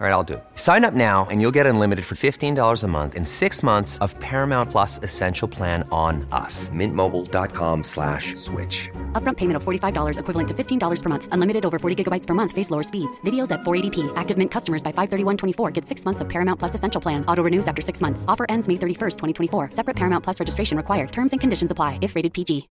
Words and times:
All 0.00 0.06
right, 0.06 0.12
I'll 0.12 0.22
do. 0.22 0.40
Sign 0.54 0.84
up 0.84 0.94
now 0.94 1.26
and 1.28 1.40
you'll 1.40 1.56
get 1.58 1.66
unlimited 1.66 2.04
for 2.04 2.14
$15 2.14 2.84
a 2.84 2.86
month 2.86 3.16
in 3.16 3.24
six 3.24 3.64
months 3.64 3.98
of 3.98 4.16
Paramount 4.20 4.70
Plus 4.70 5.00
Essential 5.02 5.48
Plan 5.48 5.82
on 5.90 6.24
us. 6.30 6.68
Mintmobile.com 6.68 7.82
slash 7.82 8.36
switch. 8.36 8.88
Upfront 9.20 9.38
payment 9.38 9.56
of 9.56 9.64
$45 9.64 10.20
equivalent 10.20 10.48
to 10.50 10.54
$15 10.54 11.02
per 11.02 11.08
month. 11.08 11.28
Unlimited 11.32 11.66
over 11.66 11.80
40 11.80 12.04
gigabytes 12.04 12.28
per 12.28 12.34
month. 12.34 12.52
Face 12.52 12.70
lower 12.70 12.84
speeds. 12.84 13.20
Videos 13.22 13.50
at 13.50 13.62
480p. 13.62 14.12
Active 14.14 14.38
Mint 14.38 14.52
customers 14.52 14.84
by 14.84 14.92
531.24 14.92 15.72
get 15.72 15.84
six 15.84 16.04
months 16.04 16.20
of 16.20 16.28
Paramount 16.28 16.60
Plus 16.60 16.76
Essential 16.76 17.00
Plan. 17.00 17.24
Auto 17.26 17.42
renews 17.42 17.66
after 17.66 17.82
six 17.82 18.00
months. 18.00 18.24
Offer 18.28 18.46
ends 18.48 18.68
May 18.68 18.74
31st, 18.74 19.16
2024. 19.18 19.72
Separate 19.72 19.96
Paramount 19.96 20.22
Plus 20.22 20.38
registration 20.38 20.76
required. 20.76 21.10
Terms 21.10 21.32
and 21.32 21.40
conditions 21.40 21.72
apply 21.72 21.98
if 22.02 22.14
rated 22.14 22.32
PG. 22.32 22.68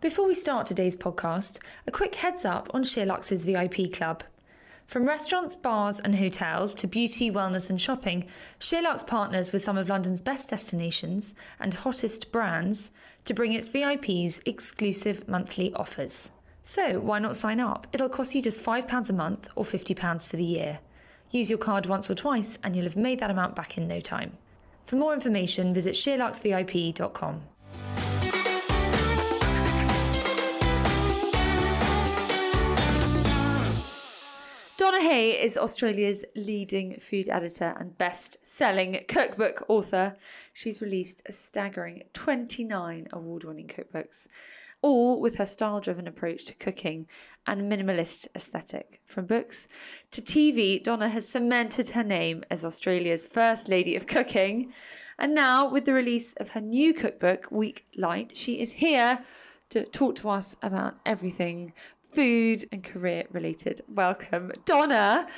Before 0.00 0.26
we 0.26 0.34
start 0.34 0.66
today's 0.66 0.96
podcast, 0.96 1.58
a 1.86 1.92
quick 1.92 2.16
heads 2.16 2.44
up 2.44 2.68
on 2.74 2.82
Sheerluxe 2.82 3.44
VIP 3.44 3.92
Club. 3.92 4.24
From 4.88 5.04
restaurants, 5.04 5.54
bars, 5.54 6.00
and 6.00 6.14
hotels 6.14 6.74
to 6.76 6.86
beauty, 6.86 7.30
wellness, 7.30 7.68
and 7.68 7.78
shopping, 7.78 8.24
Sheerluxe 8.58 9.06
partners 9.06 9.52
with 9.52 9.62
some 9.62 9.76
of 9.76 9.90
London's 9.90 10.18
best 10.18 10.48
destinations 10.48 11.34
and 11.60 11.74
hottest 11.74 12.32
brands 12.32 12.90
to 13.26 13.34
bring 13.34 13.52
its 13.52 13.68
VIPs 13.68 14.40
exclusive 14.46 15.28
monthly 15.28 15.74
offers. 15.74 16.30
So, 16.62 17.00
why 17.00 17.18
not 17.18 17.36
sign 17.36 17.60
up? 17.60 17.86
It'll 17.92 18.08
cost 18.08 18.34
you 18.34 18.40
just 18.40 18.64
£5 18.64 19.10
a 19.10 19.12
month 19.12 19.50
or 19.56 19.62
£50 19.62 20.26
for 20.26 20.36
the 20.36 20.42
year. 20.42 20.78
Use 21.30 21.50
your 21.50 21.58
card 21.58 21.84
once 21.84 22.10
or 22.10 22.14
twice, 22.14 22.58
and 22.64 22.74
you'll 22.74 22.86
have 22.86 22.96
made 22.96 23.20
that 23.20 23.30
amount 23.30 23.56
back 23.56 23.76
in 23.76 23.88
no 23.88 24.00
time. 24.00 24.38
For 24.86 24.96
more 24.96 25.12
information, 25.12 25.74
visit 25.74 25.96
SheerluxeVIP.com. 25.96 27.42
Donna 34.78 35.00
Hay 35.00 35.32
is 35.32 35.58
Australia's 35.58 36.24
leading 36.36 37.00
food 37.00 37.28
editor 37.28 37.74
and 37.80 37.98
best 37.98 38.36
selling 38.44 39.04
cookbook 39.08 39.64
author. 39.66 40.14
She's 40.52 40.80
released 40.80 41.20
a 41.26 41.32
staggering 41.32 42.04
29 42.12 43.08
award 43.12 43.42
winning 43.42 43.66
cookbooks, 43.66 44.28
all 44.80 45.20
with 45.20 45.34
her 45.34 45.46
style 45.46 45.80
driven 45.80 46.06
approach 46.06 46.44
to 46.44 46.54
cooking 46.54 47.08
and 47.44 47.62
minimalist 47.62 48.28
aesthetic. 48.36 49.00
From 49.04 49.26
books 49.26 49.66
to 50.12 50.22
TV, 50.22 50.80
Donna 50.80 51.08
has 51.08 51.28
cemented 51.28 51.90
her 51.90 52.04
name 52.04 52.44
as 52.48 52.64
Australia's 52.64 53.26
first 53.26 53.68
lady 53.68 53.96
of 53.96 54.06
cooking. 54.06 54.72
And 55.18 55.34
now, 55.34 55.68
with 55.68 55.86
the 55.86 55.92
release 55.92 56.34
of 56.34 56.50
her 56.50 56.60
new 56.60 56.94
cookbook, 56.94 57.48
Week 57.50 57.84
Light, 57.96 58.36
she 58.36 58.60
is 58.60 58.70
here 58.70 59.24
to 59.70 59.84
talk 59.84 60.14
to 60.16 60.30
us 60.30 60.56
about 60.62 60.98
everything 61.04 61.72
food 62.12 62.64
and 62.72 62.82
career 62.82 63.24
related. 63.30 63.80
Welcome, 63.88 64.52
Donna. 64.64 65.28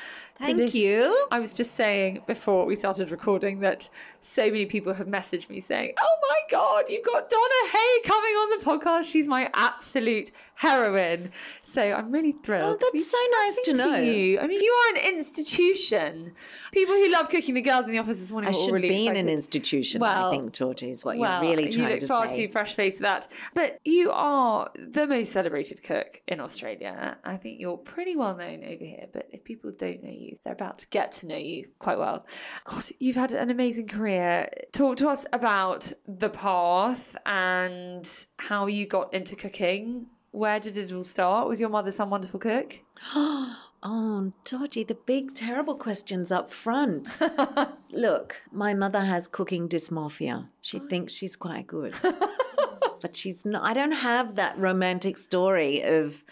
Thank 0.40 0.56
this- 0.58 0.74
you. 0.74 1.26
I 1.30 1.38
was 1.38 1.54
just 1.54 1.72
saying 1.74 2.22
before 2.26 2.64
we 2.66 2.74
started 2.74 3.10
recording 3.10 3.60
that 3.60 3.88
so 4.20 4.46
many 4.46 4.66
people 4.66 4.94
have 4.94 5.06
messaged 5.06 5.48
me 5.50 5.60
saying, 5.60 5.94
Oh 6.00 6.16
my 6.28 6.38
God, 6.50 6.84
you've 6.88 7.04
got 7.04 7.28
Donna 7.28 7.70
Hay 7.72 8.00
coming 8.04 8.32
on 8.32 8.58
the 8.58 8.64
podcast. 8.64 9.10
She's 9.10 9.26
my 9.26 9.50
absolute 9.54 10.30
heroine. 10.54 11.30
So 11.62 11.80
I'm 11.82 12.12
really 12.12 12.32
thrilled. 12.32 12.82
Oh, 12.82 12.90
that's 12.92 13.10
so 13.10 13.18
nice 13.42 13.60
to 13.64 13.74
know. 13.74 13.96
You. 13.96 14.38
I 14.40 14.46
mean, 14.46 14.60
you 14.62 14.70
are 14.72 14.96
an 14.96 15.14
institution. 15.14 16.32
People 16.72 16.94
who 16.94 17.10
love 17.10 17.28
cooking, 17.30 17.54
the 17.54 17.62
girls 17.62 17.86
in 17.86 17.92
the 17.92 17.98
office 17.98 18.18
this 18.18 18.30
morning 18.30 18.48
I 18.48 18.52
should 18.52 18.72
really 18.72 18.88
be 18.88 19.06
in 19.06 19.16
an 19.16 19.28
institution, 19.28 20.00
Well, 20.00 20.28
I 20.28 20.30
think, 20.36 20.52
Georgie, 20.52 20.90
is 20.90 21.04
what 21.04 21.16
well, 21.16 21.42
you're 21.42 21.50
really 21.52 21.70
trying 21.70 21.84
you 21.86 21.90
look 21.92 22.00
to 22.00 22.06
far 22.06 22.28
say. 22.28 22.46
too 22.46 22.52
fresh 22.52 22.74
faced 22.74 22.98
for 22.98 23.04
that. 23.04 23.26
But 23.54 23.78
you 23.84 24.10
are 24.12 24.70
the 24.74 25.06
most 25.06 25.32
celebrated 25.32 25.82
cook 25.82 26.20
in 26.28 26.40
Australia. 26.40 27.16
I 27.24 27.36
think 27.36 27.58
you're 27.58 27.78
pretty 27.78 28.16
well 28.16 28.36
known 28.36 28.62
over 28.64 28.84
here. 28.84 29.06
But 29.12 29.28
if 29.32 29.44
people 29.44 29.72
don't 29.72 30.02
know 30.04 30.10
you, 30.10 30.29
they're 30.44 30.52
about 30.52 30.78
to 30.78 30.88
get 30.88 31.12
to 31.12 31.26
know 31.26 31.36
you 31.36 31.68
quite 31.78 31.98
well. 31.98 32.24
God, 32.64 32.84
you've 32.98 33.16
had 33.16 33.32
an 33.32 33.50
amazing 33.50 33.88
career. 33.88 34.48
Talk 34.72 34.96
to 34.98 35.08
us 35.08 35.26
about 35.32 35.92
the 36.06 36.30
path 36.30 37.16
and 37.26 38.08
how 38.38 38.66
you 38.66 38.86
got 38.86 39.12
into 39.12 39.36
cooking. 39.36 40.06
Where 40.32 40.60
did 40.60 40.76
it 40.76 40.92
all 40.92 41.02
start? 41.02 41.48
Was 41.48 41.60
your 41.60 41.70
mother 41.70 41.92
some 41.92 42.10
wonderful 42.10 42.40
cook? 42.40 42.80
Oh, 43.82 44.34
Georgie, 44.44 44.84
the 44.84 44.94
big, 44.94 45.32
terrible 45.32 45.74
questions 45.74 46.30
up 46.30 46.50
front. 46.50 47.18
Look, 47.92 48.42
my 48.52 48.74
mother 48.74 49.00
has 49.00 49.26
cooking 49.26 49.70
dysmorphia. 49.70 50.48
She 50.60 50.80
thinks 50.80 51.14
she's 51.14 51.34
quite 51.34 51.66
good. 51.66 51.94
but 53.00 53.16
she's 53.16 53.46
not. 53.46 53.62
I 53.62 53.72
don't 53.72 53.92
have 53.92 54.34
that 54.36 54.58
romantic 54.58 55.16
story 55.16 55.82
of, 55.82 56.24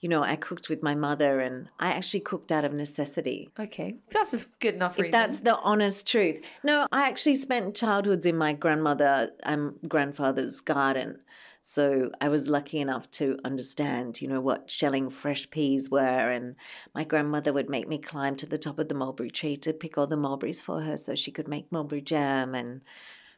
you 0.00 0.08
know, 0.08 0.22
I 0.22 0.36
cooked 0.36 0.68
with 0.68 0.82
my 0.82 0.94
mother 0.94 1.40
and 1.40 1.68
I 1.78 1.88
actually 1.88 2.20
cooked 2.20 2.52
out 2.52 2.64
of 2.64 2.72
necessity. 2.72 3.50
Okay, 3.58 3.96
that's 4.10 4.34
a 4.34 4.40
good 4.60 4.74
enough 4.74 4.98
reason. 4.98 5.06
If 5.06 5.12
that's 5.12 5.40
the 5.40 5.56
honest 5.56 6.06
truth. 6.06 6.42
No, 6.62 6.86
I 6.92 7.08
actually 7.08 7.36
spent 7.36 7.76
childhoods 7.76 8.26
in 8.26 8.36
my 8.36 8.52
grandmother 8.52 9.32
and 9.42 9.74
grandfather's 9.88 10.60
garden. 10.60 11.20
So 11.68 12.12
I 12.20 12.28
was 12.28 12.48
lucky 12.48 12.78
enough 12.78 13.10
to 13.12 13.38
understand, 13.44 14.20
you 14.20 14.28
know, 14.28 14.40
what 14.40 14.70
shelling 14.70 15.10
fresh 15.10 15.50
peas 15.50 15.90
were. 15.90 15.98
And 16.30 16.54
my 16.94 17.02
grandmother 17.02 17.52
would 17.52 17.68
make 17.68 17.88
me 17.88 17.98
climb 17.98 18.36
to 18.36 18.46
the 18.46 18.56
top 18.56 18.78
of 18.78 18.88
the 18.88 18.94
mulberry 18.94 19.32
tree 19.32 19.56
to 19.56 19.72
pick 19.72 19.98
all 19.98 20.06
the 20.06 20.16
mulberries 20.16 20.60
for 20.60 20.82
her 20.82 20.96
so 20.96 21.16
she 21.16 21.32
could 21.32 21.48
make 21.48 21.72
mulberry 21.72 22.02
jam. 22.02 22.54
And 22.54 22.82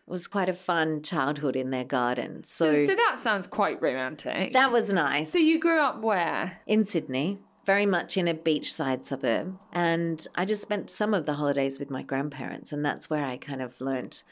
was 0.08 0.26
quite 0.26 0.48
a 0.48 0.54
fun 0.54 1.02
childhood 1.02 1.56
in 1.56 1.70
their 1.70 1.84
garden. 1.84 2.44
So, 2.44 2.74
so 2.74 2.94
that 2.94 3.16
sounds 3.18 3.46
quite 3.46 3.80
romantic. 3.82 4.52
that 4.52 4.72
was 4.72 4.92
nice. 4.92 5.30
so 5.30 5.38
you 5.38 5.58
grew 5.58 5.78
up 5.78 6.00
where? 6.00 6.60
in 6.66 6.84
Sydney, 6.84 7.38
very 7.64 7.86
much 7.86 8.16
in 8.16 8.26
a 8.28 8.34
beachside 8.34 9.04
suburb. 9.04 9.58
And 9.72 10.26
I 10.34 10.44
just 10.44 10.62
spent 10.62 10.90
some 10.90 11.14
of 11.14 11.26
the 11.26 11.34
holidays 11.34 11.78
with 11.78 11.90
my 11.90 12.02
grandparents, 12.02 12.72
and 12.72 12.84
that's 12.84 13.10
where 13.10 13.24
I 13.24 13.36
kind 13.36 13.60
of 13.60 13.80
learnt, 13.80 14.22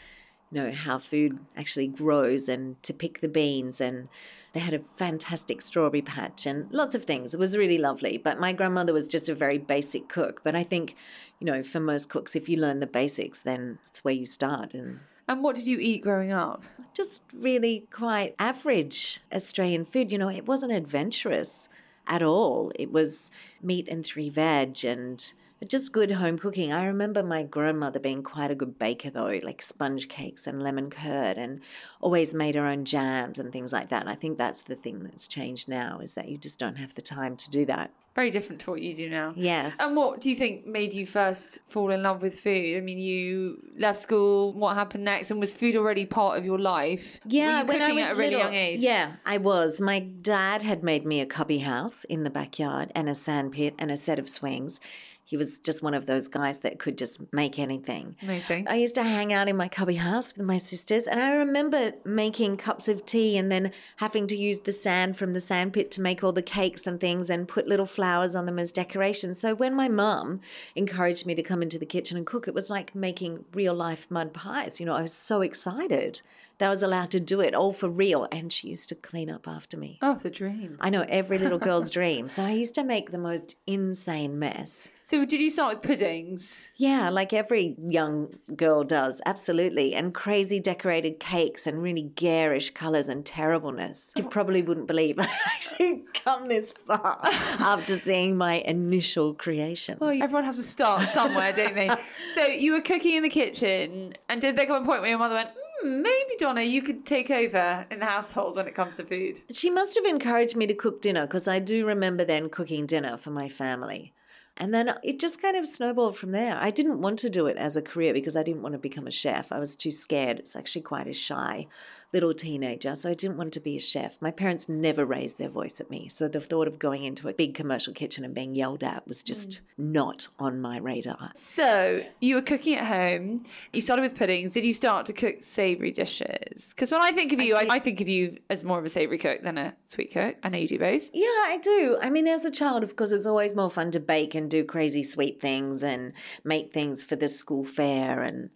you 0.50 0.62
know, 0.62 0.70
how 0.72 0.98
food 0.98 1.38
actually 1.56 1.88
grows 1.88 2.48
and 2.48 2.82
to 2.82 2.94
pick 2.94 3.20
the 3.20 3.28
beans. 3.28 3.80
And 3.80 4.08
they 4.56 4.60
had 4.60 4.72
a 4.72 4.78
fantastic 4.96 5.60
strawberry 5.60 6.00
patch 6.00 6.46
and 6.46 6.72
lots 6.72 6.94
of 6.94 7.04
things. 7.04 7.34
It 7.34 7.38
was 7.38 7.58
really 7.58 7.76
lovely. 7.76 8.16
But 8.16 8.40
my 8.40 8.54
grandmother 8.54 8.94
was 8.94 9.06
just 9.06 9.28
a 9.28 9.34
very 9.34 9.58
basic 9.58 10.08
cook. 10.08 10.40
But 10.42 10.56
I 10.56 10.62
think, 10.62 10.96
you 11.38 11.44
know, 11.44 11.62
for 11.62 11.78
most 11.78 12.08
cooks, 12.08 12.34
if 12.34 12.48
you 12.48 12.56
learn 12.56 12.80
the 12.80 12.86
basics, 12.86 13.42
then 13.42 13.80
it's 13.86 14.02
where 14.02 14.14
you 14.14 14.24
start. 14.24 14.72
And 14.72 15.00
And 15.28 15.42
what 15.42 15.56
did 15.56 15.66
you 15.66 15.78
eat 15.78 16.02
growing 16.02 16.32
up? 16.32 16.62
just 16.96 17.22
really 17.34 17.86
quite 17.90 18.34
average 18.38 19.20
Australian 19.32 19.84
food. 19.84 20.10
You 20.10 20.18
know, 20.18 20.30
it 20.30 20.46
wasn't 20.46 20.72
adventurous 20.72 21.68
at 22.06 22.22
all. 22.22 22.72
It 22.76 22.90
was 22.90 23.30
meat 23.62 23.86
and 23.88 24.04
three 24.04 24.30
veg 24.30 24.84
and 24.84 25.32
just 25.64 25.92
good 25.92 26.12
home 26.12 26.38
cooking. 26.38 26.72
I 26.72 26.86
remember 26.86 27.22
my 27.22 27.42
grandmother 27.42 27.98
being 27.98 28.22
quite 28.22 28.50
a 28.50 28.54
good 28.54 28.78
baker, 28.78 29.10
though, 29.10 29.40
like 29.42 29.62
sponge 29.62 30.08
cakes 30.08 30.46
and 30.46 30.62
lemon 30.62 30.90
curd, 30.90 31.38
and 31.38 31.60
always 32.00 32.34
made 32.34 32.54
her 32.54 32.66
own 32.66 32.84
jams 32.84 33.38
and 33.38 33.52
things 33.52 33.72
like 33.72 33.88
that. 33.88 34.02
And 34.02 34.10
I 34.10 34.14
think 34.14 34.36
that's 34.36 34.62
the 34.62 34.76
thing 34.76 35.02
that's 35.02 35.26
changed 35.26 35.68
now 35.68 35.98
is 36.00 36.14
that 36.14 36.28
you 36.28 36.36
just 36.36 36.58
don't 36.58 36.76
have 36.76 36.94
the 36.94 37.02
time 37.02 37.36
to 37.36 37.50
do 37.50 37.64
that. 37.66 37.90
Very 38.14 38.30
different 38.30 38.62
to 38.62 38.70
what 38.70 38.80
you 38.80 38.94
do 38.94 39.10
now. 39.10 39.34
Yes. 39.36 39.76
And 39.78 39.94
what 39.94 40.22
do 40.22 40.30
you 40.30 40.36
think 40.36 40.66
made 40.66 40.94
you 40.94 41.04
first 41.04 41.60
fall 41.68 41.90
in 41.90 42.02
love 42.02 42.22
with 42.22 42.40
food? 42.40 42.78
I 42.78 42.80
mean, 42.80 42.98
you 42.98 43.62
left 43.76 43.98
school. 43.98 44.54
What 44.54 44.74
happened 44.74 45.04
next? 45.04 45.30
And 45.30 45.38
was 45.38 45.52
food 45.52 45.76
already 45.76 46.06
part 46.06 46.38
of 46.38 46.44
your 46.46 46.58
life? 46.58 47.20
Yeah, 47.26 47.62
when 47.62 47.82
I 47.82 47.92
was 47.92 48.04
at 48.04 48.12
a 48.12 48.14
really 48.14 48.30
little, 48.30 48.40
young 48.40 48.54
age. 48.54 48.80
Yeah, 48.80 49.16
I 49.26 49.36
was. 49.36 49.82
My 49.82 49.98
dad 49.98 50.62
had 50.62 50.82
made 50.82 51.04
me 51.04 51.20
a 51.20 51.26
cubby 51.26 51.58
house 51.58 52.04
in 52.04 52.24
the 52.24 52.30
backyard 52.30 52.90
and 52.94 53.06
a 53.06 53.14
sandpit 53.14 53.74
and 53.78 53.90
a 53.90 53.98
set 53.98 54.18
of 54.18 54.30
swings. 54.30 54.80
He 55.28 55.36
was 55.36 55.58
just 55.58 55.82
one 55.82 55.92
of 55.92 56.06
those 56.06 56.28
guys 56.28 56.60
that 56.60 56.78
could 56.78 56.96
just 56.96 57.20
make 57.32 57.58
anything. 57.58 58.14
Amazing. 58.22 58.68
I 58.68 58.76
used 58.76 58.94
to 58.94 59.02
hang 59.02 59.32
out 59.32 59.48
in 59.48 59.56
my 59.56 59.66
cubby 59.66 59.96
house 59.96 60.32
with 60.32 60.46
my 60.46 60.56
sisters, 60.56 61.08
and 61.08 61.20
I 61.20 61.32
remember 61.32 61.94
making 62.04 62.58
cups 62.58 62.86
of 62.86 63.04
tea 63.04 63.36
and 63.36 63.50
then 63.50 63.72
having 63.96 64.28
to 64.28 64.36
use 64.36 64.60
the 64.60 64.70
sand 64.70 65.18
from 65.18 65.32
the 65.32 65.40
sandpit 65.40 65.90
to 65.90 66.00
make 66.00 66.22
all 66.22 66.30
the 66.30 66.42
cakes 66.42 66.86
and 66.86 67.00
things 67.00 67.28
and 67.28 67.48
put 67.48 67.66
little 67.66 67.86
flowers 67.86 68.36
on 68.36 68.46
them 68.46 68.60
as 68.60 68.70
decorations. 68.70 69.40
So 69.40 69.52
when 69.52 69.74
my 69.74 69.88
mum 69.88 70.40
encouraged 70.76 71.26
me 71.26 71.34
to 71.34 71.42
come 71.42 71.60
into 71.60 71.78
the 71.78 71.86
kitchen 71.86 72.16
and 72.16 72.24
cook, 72.24 72.46
it 72.46 72.54
was 72.54 72.70
like 72.70 72.94
making 72.94 73.46
real 73.52 73.74
life 73.74 74.08
mud 74.08 74.32
pies. 74.32 74.78
You 74.78 74.86
know, 74.86 74.94
I 74.94 75.02
was 75.02 75.12
so 75.12 75.40
excited 75.40 76.22
that 76.58 76.66
I 76.66 76.70
was 76.70 76.82
allowed 76.82 77.10
to 77.12 77.20
do 77.20 77.40
it 77.40 77.54
all 77.54 77.72
for 77.72 77.88
real. 77.88 78.26
And 78.32 78.52
she 78.52 78.68
used 78.68 78.88
to 78.88 78.94
clean 78.94 79.30
up 79.30 79.46
after 79.46 79.76
me. 79.76 79.98
Oh, 80.02 80.14
the 80.14 80.30
dream. 80.30 80.78
I 80.80 80.90
know 80.90 81.04
every 81.08 81.38
little 81.38 81.58
girl's 81.58 81.90
dream. 81.90 82.28
So 82.28 82.44
I 82.44 82.52
used 82.52 82.74
to 82.76 82.84
make 82.84 83.10
the 83.10 83.18
most 83.18 83.56
insane 83.66 84.38
mess. 84.38 84.90
So 85.02 85.24
did 85.24 85.40
you 85.40 85.50
start 85.50 85.74
with 85.74 85.82
puddings? 85.82 86.72
Yeah, 86.76 87.10
like 87.10 87.32
every 87.32 87.76
young 87.88 88.34
girl 88.56 88.84
does, 88.84 89.20
absolutely. 89.26 89.94
And 89.94 90.14
crazy 90.14 90.60
decorated 90.60 91.20
cakes 91.20 91.66
and 91.66 91.82
really 91.82 92.02
garish 92.02 92.70
colours 92.70 93.08
and 93.08 93.24
terribleness. 93.24 94.12
You 94.16 94.24
oh. 94.24 94.28
probably 94.28 94.62
wouldn't 94.62 94.86
believe 94.86 95.16
I 95.20 95.28
actually 95.54 96.04
come 96.14 96.48
this 96.48 96.72
far 96.72 97.20
after 97.22 97.94
seeing 97.98 98.36
my 98.36 98.54
initial 98.54 99.34
creations. 99.34 100.00
Well, 100.00 100.10
everyone 100.10 100.44
has 100.44 100.56
to 100.56 100.62
start 100.62 101.02
somewhere, 101.08 101.52
don't 101.52 101.74
they? 101.74 101.90
So 102.34 102.44
you 102.44 102.72
were 102.72 102.80
cooking 102.80 103.14
in 103.14 103.22
the 103.22 103.30
kitchen, 103.30 104.14
and 104.28 104.40
did 104.40 104.56
there 104.56 104.66
come 104.66 104.82
a 104.82 104.86
point 104.86 105.00
where 105.00 105.08
your 105.08 105.18
mother 105.18 105.36
went, 105.36 105.50
hmm, 105.80 106.02
maybe 106.02 106.34
Donna, 106.38 106.62
you 106.62 106.82
could 106.82 107.04
take 107.04 107.30
over 107.30 107.86
in 107.90 107.98
the 107.98 108.06
household 108.06 108.56
when 108.56 108.66
it 108.66 108.74
comes 108.74 108.96
to 108.96 109.04
food. 109.04 109.40
She 109.52 109.70
must 109.70 109.96
have 109.96 110.04
encouraged 110.04 110.56
me 110.56 110.66
to 110.66 110.74
cook 110.74 111.00
dinner 111.00 111.26
because 111.26 111.48
I 111.48 111.58
do 111.58 111.86
remember 111.86 112.24
then 112.24 112.48
cooking 112.48 112.86
dinner 112.86 113.16
for 113.16 113.30
my 113.30 113.48
family. 113.48 114.12
And 114.58 114.72
then 114.72 114.94
it 115.02 115.20
just 115.20 115.42
kind 115.42 115.54
of 115.56 115.68
snowballed 115.68 116.16
from 116.16 116.32
there. 116.32 116.56
I 116.56 116.70
didn't 116.70 117.02
want 117.02 117.18
to 117.20 117.30
do 117.30 117.46
it 117.46 117.58
as 117.58 117.76
a 117.76 117.82
career 117.82 118.14
because 118.14 118.36
I 118.36 118.42
didn't 118.42 118.62
want 118.62 118.72
to 118.72 118.78
become 118.78 119.06
a 119.06 119.10
chef. 119.10 119.52
I 119.52 119.58
was 119.58 119.76
too 119.76 119.90
scared. 119.90 120.38
It's 120.38 120.56
actually 120.56 120.80
quite 120.82 121.06
a 121.06 121.12
shy 121.12 121.66
little 122.16 122.32
teenager, 122.32 122.94
so 122.94 123.10
I 123.10 123.14
didn't 123.14 123.36
want 123.36 123.52
to 123.52 123.60
be 123.60 123.76
a 123.76 123.80
chef. 123.80 124.16
My 124.22 124.30
parents 124.30 124.70
never 124.70 125.04
raised 125.04 125.36
their 125.36 125.50
voice 125.50 125.82
at 125.82 125.90
me, 125.90 126.08
so 126.08 126.28
the 126.28 126.40
thought 126.40 126.66
of 126.66 126.78
going 126.78 127.04
into 127.04 127.28
a 127.28 127.34
big 127.34 127.52
commercial 127.52 127.92
kitchen 127.92 128.24
and 128.24 128.34
being 128.34 128.54
yelled 128.54 128.82
at 128.82 129.06
was 129.06 129.22
just 129.22 129.50
mm. 129.50 129.60
not 129.76 130.28
on 130.38 130.58
my 130.58 130.78
radar. 130.78 131.30
So 131.34 132.02
you 132.22 132.36
were 132.36 132.42
cooking 132.42 132.76
at 132.76 132.86
home. 132.86 133.44
You 133.74 133.82
started 133.82 134.00
with 134.00 134.16
puddings. 134.16 134.54
Did 134.54 134.64
you 134.64 134.72
start 134.72 135.04
to 135.06 135.12
cook 135.12 135.42
savoury 135.42 135.92
dishes? 135.92 136.72
Because 136.74 136.90
when 136.90 137.02
I 137.02 137.12
think 137.12 137.34
of 137.34 137.40
you, 137.42 137.54
I, 137.54 137.66
I, 137.68 137.78
think 137.80 138.00
of 138.00 138.08
you 138.08 138.38
as 138.48 138.64
more 138.64 138.78
of 138.78 138.86
a 138.86 138.88
savoury 138.88 139.18
cook 139.18 139.42
than 139.42 139.58
a 139.58 139.76
sweet 139.84 140.10
cook. 140.10 140.36
I 140.42 140.48
know 140.48 140.56
you 140.56 140.68
do 140.68 140.78
both. 140.78 141.10
Yeah, 141.12 141.26
I 141.26 141.58
do. 141.62 141.98
I 142.00 142.08
mean, 142.08 142.26
as 142.26 142.46
a 142.46 142.50
child, 142.50 142.82
of 142.82 142.96
course, 142.96 143.12
it's 143.12 143.26
always 143.26 143.54
more 143.54 143.70
fun 143.70 143.90
to 143.90 144.00
bake 144.00 144.34
and 144.34 144.50
do 144.50 144.64
crazy 144.64 145.02
sweet 145.02 145.38
things 145.38 145.82
and 145.82 146.14
make 146.44 146.72
things 146.72 147.04
for 147.04 147.16
the 147.16 147.28
school 147.28 147.64
fair 147.64 148.22
and 148.22 148.48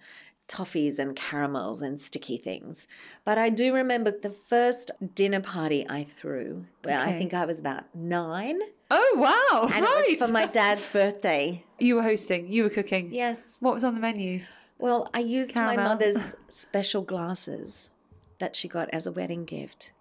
toffees 0.51 0.99
and 0.99 1.15
caramels 1.15 1.81
and 1.81 2.01
sticky 2.01 2.37
things. 2.37 2.89
But 3.25 3.39
I 3.39 3.49
do 3.49 3.73
remember 3.73 4.11
the 4.11 4.31
first 4.31 4.91
dinner 5.15 5.41
party 5.41 5.87
I 5.89 6.05
threw, 6.05 6.67
where 6.83 7.01
okay. 7.01 7.11
I 7.11 7.13
think 7.13 7.33
I 7.33 7.47
was 7.47 7.61
about 7.61 7.95
nine. 7.95 8.59
Oh, 8.91 9.15
wow. 9.17 9.69
And 9.73 9.85
right. 9.85 10.05
it 10.09 10.19
was 10.21 10.27
for 10.29 10.33
my 10.33 10.47
dad's 10.47 10.89
birthday. 10.89 11.65
You 11.83 11.95
were 11.95 12.03
hosting, 12.03 12.53
you 12.53 12.65
were 12.65 12.69
cooking. 12.69 13.11
Yes. 13.11 13.57
What 13.61 13.73
was 13.73 13.85
on 13.85 13.95
the 13.95 14.03
menu? 14.03 14.43
Well, 14.77 15.09
I 15.15 15.21
used 15.21 15.55
Caramel. 15.55 15.77
my 15.77 15.83
mother's 15.83 16.35
special 16.49 17.01
glasses 17.01 17.89
that 18.39 18.55
she 18.55 18.69
got 18.69 18.91
as 18.91 19.07
a 19.07 19.13
wedding 19.13 19.47
gift 19.47 19.93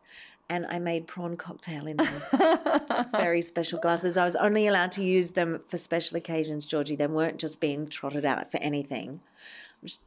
and 0.50 0.66
I 0.66 0.80
made 0.80 1.08
prawn 1.08 1.38
cocktail 1.38 1.86
in 1.88 1.96
them. 1.96 2.22
Very 3.14 3.42
special 3.42 3.80
glasses. 3.80 4.18
I 4.18 4.26
was 4.26 4.36
only 4.36 4.68
allowed 4.68 4.92
to 4.94 5.04
use 5.04 5.34
them 5.34 5.62
for 5.70 5.78
special 5.78 6.18
occasions, 6.18 6.66
Georgie. 6.66 6.98
They 6.98 7.08
weren't 7.08 7.38
just 7.38 7.62
being 7.62 7.88
trotted 7.88 8.26
out 8.26 8.52
for 8.52 8.58
anything 8.58 9.22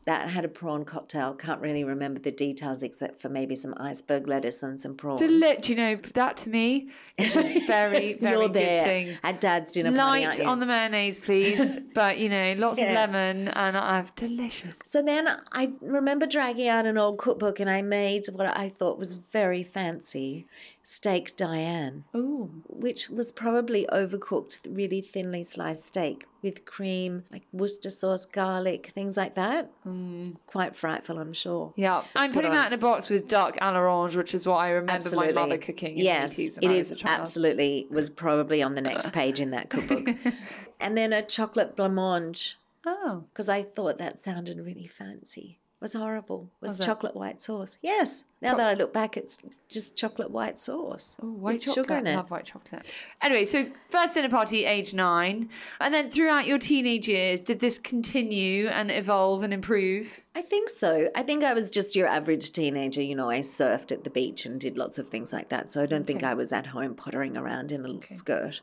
that 0.04 0.28
had 0.30 0.44
a 0.44 0.48
prawn 0.48 0.84
cocktail. 0.84 1.34
Can't 1.34 1.60
really 1.60 1.84
remember 1.84 2.20
the 2.20 2.30
details 2.30 2.82
except 2.82 3.22
for 3.22 3.28
maybe 3.28 3.54
some 3.54 3.74
iceberg 3.78 4.28
lettuce 4.28 4.62
and 4.62 4.80
some 4.80 4.94
prawns. 4.94 5.20
Deli- 5.20 5.58
you 5.64 5.74
know 5.74 5.96
that 6.14 6.36
to 6.38 6.50
me 6.50 6.90
is 7.16 7.34
a 7.34 7.64
very 7.66 8.14
very 8.14 8.20
You're 8.20 8.42
good 8.48 8.52
there 8.52 8.84
thing. 8.84 9.18
At 9.22 9.40
Dad's 9.40 9.72
dinner 9.72 9.90
Light 9.90 10.24
party, 10.24 10.44
on 10.44 10.60
the 10.60 10.66
mayonnaise, 10.66 11.20
please. 11.20 11.78
but 11.94 12.18
you 12.18 12.28
know, 12.28 12.54
lots 12.58 12.78
yes. 12.78 12.90
of 12.90 13.14
lemon, 13.14 13.48
and 13.48 13.76
I 13.76 13.96
have 13.96 14.14
delicious. 14.14 14.80
So 14.84 15.02
then 15.02 15.28
I 15.52 15.72
remember 15.80 16.26
dragging 16.26 16.68
out 16.68 16.86
an 16.86 16.98
old 16.98 17.18
cookbook, 17.18 17.58
and 17.58 17.70
I 17.70 17.82
made 17.82 18.26
what 18.32 18.46
I 18.56 18.68
thought 18.68 18.98
was 18.98 19.14
very 19.14 19.62
fancy 19.62 20.46
steak 20.82 21.36
Diane. 21.36 22.04
Ooh. 22.14 22.62
Which 22.68 23.08
was 23.08 23.32
probably 23.32 23.86
overcooked, 23.92 24.60
really 24.68 25.00
thinly 25.00 25.44
sliced 25.44 25.84
steak 25.84 26.26
with 26.42 26.64
cream, 26.64 27.24
like 27.30 27.42
Worcester 27.52 27.90
sauce, 27.90 28.26
garlic, 28.26 28.86
things 28.88 29.16
like 29.16 29.34
that. 29.36 29.70
Mm. 29.86 30.36
Quite 30.46 30.74
frightful, 30.74 31.18
I'm 31.18 31.32
sure. 31.32 31.72
Yeah. 31.76 32.02
I'm 32.16 32.32
putting 32.32 32.52
that 32.52 32.66
in 32.68 32.72
a 32.72 32.78
box 32.78 33.08
with 33.08 33.28
duck 33.28 33.56
à 33.60 33.72
l'orange, 33.72 34.16
which 34.16 34.34
is 34.34 34.46
what 34.46 34.56
I 34.56 34.70
remember 34.70 34.92
absolutely. 34.92 35.34
my 35.34 35.40
mother 35.40 35.58
cooking. 35.58 35.96
yes, 35.96 36.38
it 36.38 36.70
is 36.70 37.02
absolutely, 37.04 37.86
was 37.90 38.10
probably 38.10 38.62
on 38.62 38.74
the 38.74 38.80
next 38.80 39.12
page 39.12 39.40
in 39.40 39.50
that 39.52 39.70
cookbook. 39.70 40.16
and 40.80 40.96
then 40.96 41.12
a 41.12 41.22
chocolate 41.22 41.76
blancmange. 41.76 42.54
Oh. 42.84 43.24
Because 43.32 43.48
I 43.48 43.62
thought 43.62 43.98
that 43.98 44.22
sounded 44.22 44.58
really 44.58 44.88
fancy 44.88 45.60
was 45.82 45.92
horrible. 45.92 46.48
Was, 46.60 46.78
was 46.78 46.86
chocolate 46.86 47.14
white 47.14 47.42
sauce. 47.42 47.76
Yes. 47.82 48.24
Now 48.40 48.52
Cho- 48.52 48.56
that 48.58 48.68
I 48.68 48.74
look 48.74 48.92
back, 48.92 49.16
it's 49.16 49.38
just 49.68 49.96
chocolate 49.96 50.30
white 50.30 50.58
sauce. 50.58 51.16
Oh, 51.22 51.26
white 51.26 51.60
chocolate. 51.60 51.86
sugar 51.86 51.94
in 51.96 52.06
it. 52.06 52.12
I 52.12 52.16
love 52.16 52.30
white 52.30 52.44
chocolate. 52.44 52.90
Anyway, 53.20 53.44
so 53.44 53.66
first 53.88 54.14
dinner 54.14 54.28
party, 54.28 54.64
age 54.64 54.94
nine, 54.94 55.50
and 55.80 55.92
then 55.92 56.10
throughout 56.10 56.46
your 56.46 56.58
teenage 56.58 57.08
years, 57.08 57.40
did 57.40 57.60
this 57.60 57.78
continue 57.78 58.68
and 58.68 58.90
evolve 58.90 59.42
and 59.42 59.52
improve? 59.52 60.22
I 60.34 60.42
think 60.42 60.70
so. 60.70 61.10
I 61.14 61.22
think 61.22 61.44
I 61.44 61.52
was 61.52 61.70
just 61.70 61.94
your 61.94 62.08
average 62.08 62.52
teenager. 62.52 63.02
You 63.02 63.14
know, 63.14 63.28
I 63.28 63.40
surfed 63.40 63.92
at 63.92 64.04
the 64.04 64.10
beach 64.10 64.46
and 64.46 64.60
did 64.60 64.78
lots 64.78 64.98
of 64.98 65.08
things 65.08 65.32
like 65.32 65.50
that. 65.50 65.70
So 65.70 65.82
I 65.82 65.86
don't 65.86 66.02
okay. 66.02 66.14
think 66.14 66.24
I 66.24 66.34
was 66.34 66.52
at 66.52 66.68
home 66.68 66.94
pottering 66.94 67.36
around 67.36 67.72
in 67.72 67.80
a 67.80 67.82
little 67.82 67.96
okay. 67.98 68.14
skirt. 68.14 68.60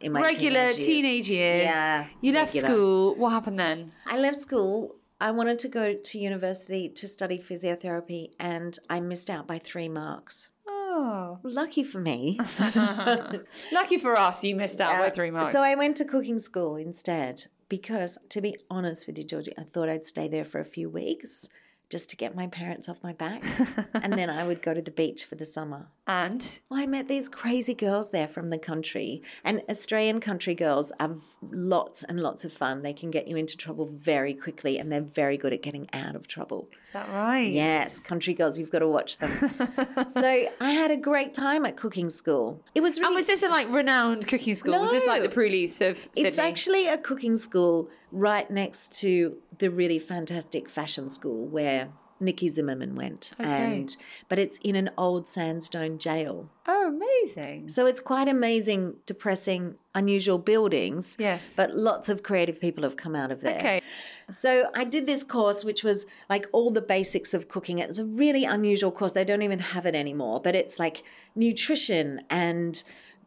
In 0.00 0.12
my 0.12 0.20
regular 0.20 0.72
teenage 0.72 0.78
years. 0.78 0.86
teenage 0.86 1.30
years. 1.30 1.62
Yeah. 1.62 2.06
You 2.20 2.32
left 2.32 2.54
regular. 2.54 2.74
school. 2.74 3.14
What 3.14 3.30
happened 3.30 3.58
then? 3.58 3.92
I 4.06 4.18
left 4.18 4.40
school 4.40 4.96
I 5.22 5.30
wanted 5.30 5.60
to 5.60 5.68
go 5.68 5.94
to 5.94 6.18
university 6.18 6.88
to 6.88 7.06
study 7.06 7.38
physiotherapy 7.38 8.32
and 8.40 8.76
I 8.90 8.98
missed 8.98 9.30
out 9.30 9.46
by 9.46 9.58
three 9.58 9.88
marks. 9.88 10.48
Oh. 10.66 11.38
Lucky 11.44 11.84
for 11.84 12.00
me. 12.00 12.40
Lucky 13.72 13.98
for 13.98 14.18
us, 14.18 14.42
you 14.42 14.56
missed 14.56 14.80
out 14.80 14.96
uh, 14.96 15.04
by 15.04 15.10
three 15.10 15.30
marks. 15.30 15.52
So 15.52 15.62
I 15.62 15.76
went 15.76 15.96
to 15.98 16.04
cooking 16.04 16.40
school 16.40 16.74
instead 16.74 17.44
because, 17.68 18.18
to 18.30 18.40
be 18.40 18.56
honest 18.68 19.06
with 19.06 19.16
you, 19.16 19.22
Georgie, 19.22 19.54
I 19.56 19.62
thought 19.62 19.88
I'd 19.88 20.06
stay 20.06 20.26
there 20.26 20.44
for 20.44 20.58
a 20.58 20.64
few 20.64 20.90
weeks 20.90 21.48
just 21.92 22.08
to 22.08 22.16
get 22.16 22.34
my 22.34 22.46
parents 22.46 22.88
off 22.88 22.96
my 23.02 23.12
back. 23.12 23.44
and 23.94 24.14
then 24.14 24.30
I 24.30 24.44
would 24.44 24.62
go 24.62 24.72
to 24.72 24.80
the 24.80 24.90
beach 24.90 25.26
for 25.26 25.34
the 25.34 25.44
summer. 25.44 25.88
And? 26.06 26.58
Well, 26.70 26.80
I 26.80 26.86
met 26.86 27.06
these 27.06 27.28
crazy 27.28 27.74
girls 27.74 28.10
there 28.10 28.26
from 28.26 28.48
the 28.48 28.58
country. 28.58 29.22
And 29.44 29.60
Australian 29.68 30.18
country 30.18 30.54
girls 30.54 30.90
are 30.98 31.16
lots 31.42 32.02
and 32.02 32.20
lots 32.20 32.46
of 32.46 32.52
fun. 32.52 32.80
They 32.82 32.94
can 32.94 33.10
get 33.10 33.28
you 33.28 33.36
into 33.36 33.58
trouble 33.58 33.90
very 33.92 34.32
quickly 34.32 34.78
and 34.78 34.90
they're 34.90 35.02
very 35.02 35.36
good 35.36 35.52
at 35.52 35.60
getting 35.60 35.86
out 35.92 36.16
of 36.16 36.26
trouble. 36.26 36.70
Is 36.82 36.88
that 36.94 37.10
right? 37.10 37.52
Yes, 37.52 38.00
country 38.00 38.32
girls, 38.32 38.58
you've 38.58 38.70
got 38.70 38.78
to 38.78 38.88
watch 38.88 39.18
them. 39.18 39.30
so 40.08 40.48
I 40.60 40.70
had 40.70 40.90
a 40.90 40.96
great 40.96 41.34
time 41.34 41.66
at 41.66 41.76
cooking 41.76 42.08
school. 42.08 42.62
It 42.74 42.80
was 42.80 42.98
really. 42.98 43.08
And 43.08 43.14
was 43.16 43.26
this 43.26 43.42
a 43.42 43.50
like 43.50 43.68
renowned 43.68 44.26
cooking 44.26 44.54
school? 44.54 44.72
No, 44.72 44.80
was 44.80 44.92
this 44.92 45.06
like 45.06 45.22
the 45.22 45.28
Prue 45.28 45.50
Leith's 45.50 45.82
of 45.82 45.98
Sydney? 45.98 46.28
It's 46.28 46.38
actually 46.38 46.88
a 46.88 46.96
cooking 46.96 47.36
school 47.36 47.90
right 48.12 48.48
next 48.50 49.00
to 49.00 49.38
the 49.58 49.70
really 49.70 49.98
fantastic 49.98 50.68
fashion 50.68 51.10
school 51.10 51.46
where 51.46 51.88
Nicky 52.22 52.48
Zimmermann 52.48 52.94
went. 52.94 53.32
Okay. 53.38 53.48
And 53.50 53.96
but 54.28 54.38
it's 54.38 54.58
in 54.58 54.76
an 54.76 54.90
old 54.96 55.26
sandstone 55.26 55.98
jail. 55.98 56.48
Oh, 56.66 56.88
amazing. 56.88 57.68
So 57.68 57.86
it's 57.86 57.98
quite 57.98 58.28
amazing, 58.28 58.94
depressing, 59.06 59.74
unusual 59.94 60.38
buildings. 60.38 61.16
Yes. 61.18 61.56
But 61.56 61.74
lots 61.74 62.08
of 62.08 62.22
creative 62.22 62.60
people 62.60 62.84
have 62.84 62.96
come 62.96 63.16
out 63.16 63.32
of 63.32 63.40
there. 63.40 63.56
Okay. 63.56 63.82
So 64.30 64.70
I 64.74 64.84
did 64.84 65.06
this 65.06 65.24
course 65.24 65.64
which 65.64 65.82
was 65.82 66.06
like 66.30 66.46
all 66.52 66.70
the 66.70 66.80
basics 66.80 67.34
of 67.34 67.48
cooking. 67.48 67.78
It's 67.78 67.98
a 67.98 68.04
really 68.04 68.44
unusual 68.44 68.92
course. 68.92 69.12
They 69.12 69.24
don't 69.24 69.42
even 69.42 69.58
have 69.58 69.84
it 69.84 69.94
anymore, 69.94 70.40
but 70.40 70.54
it's 70.54 70.78
like 70.78 71.02
nutrition 71.34 72.22
and 72.30 72.82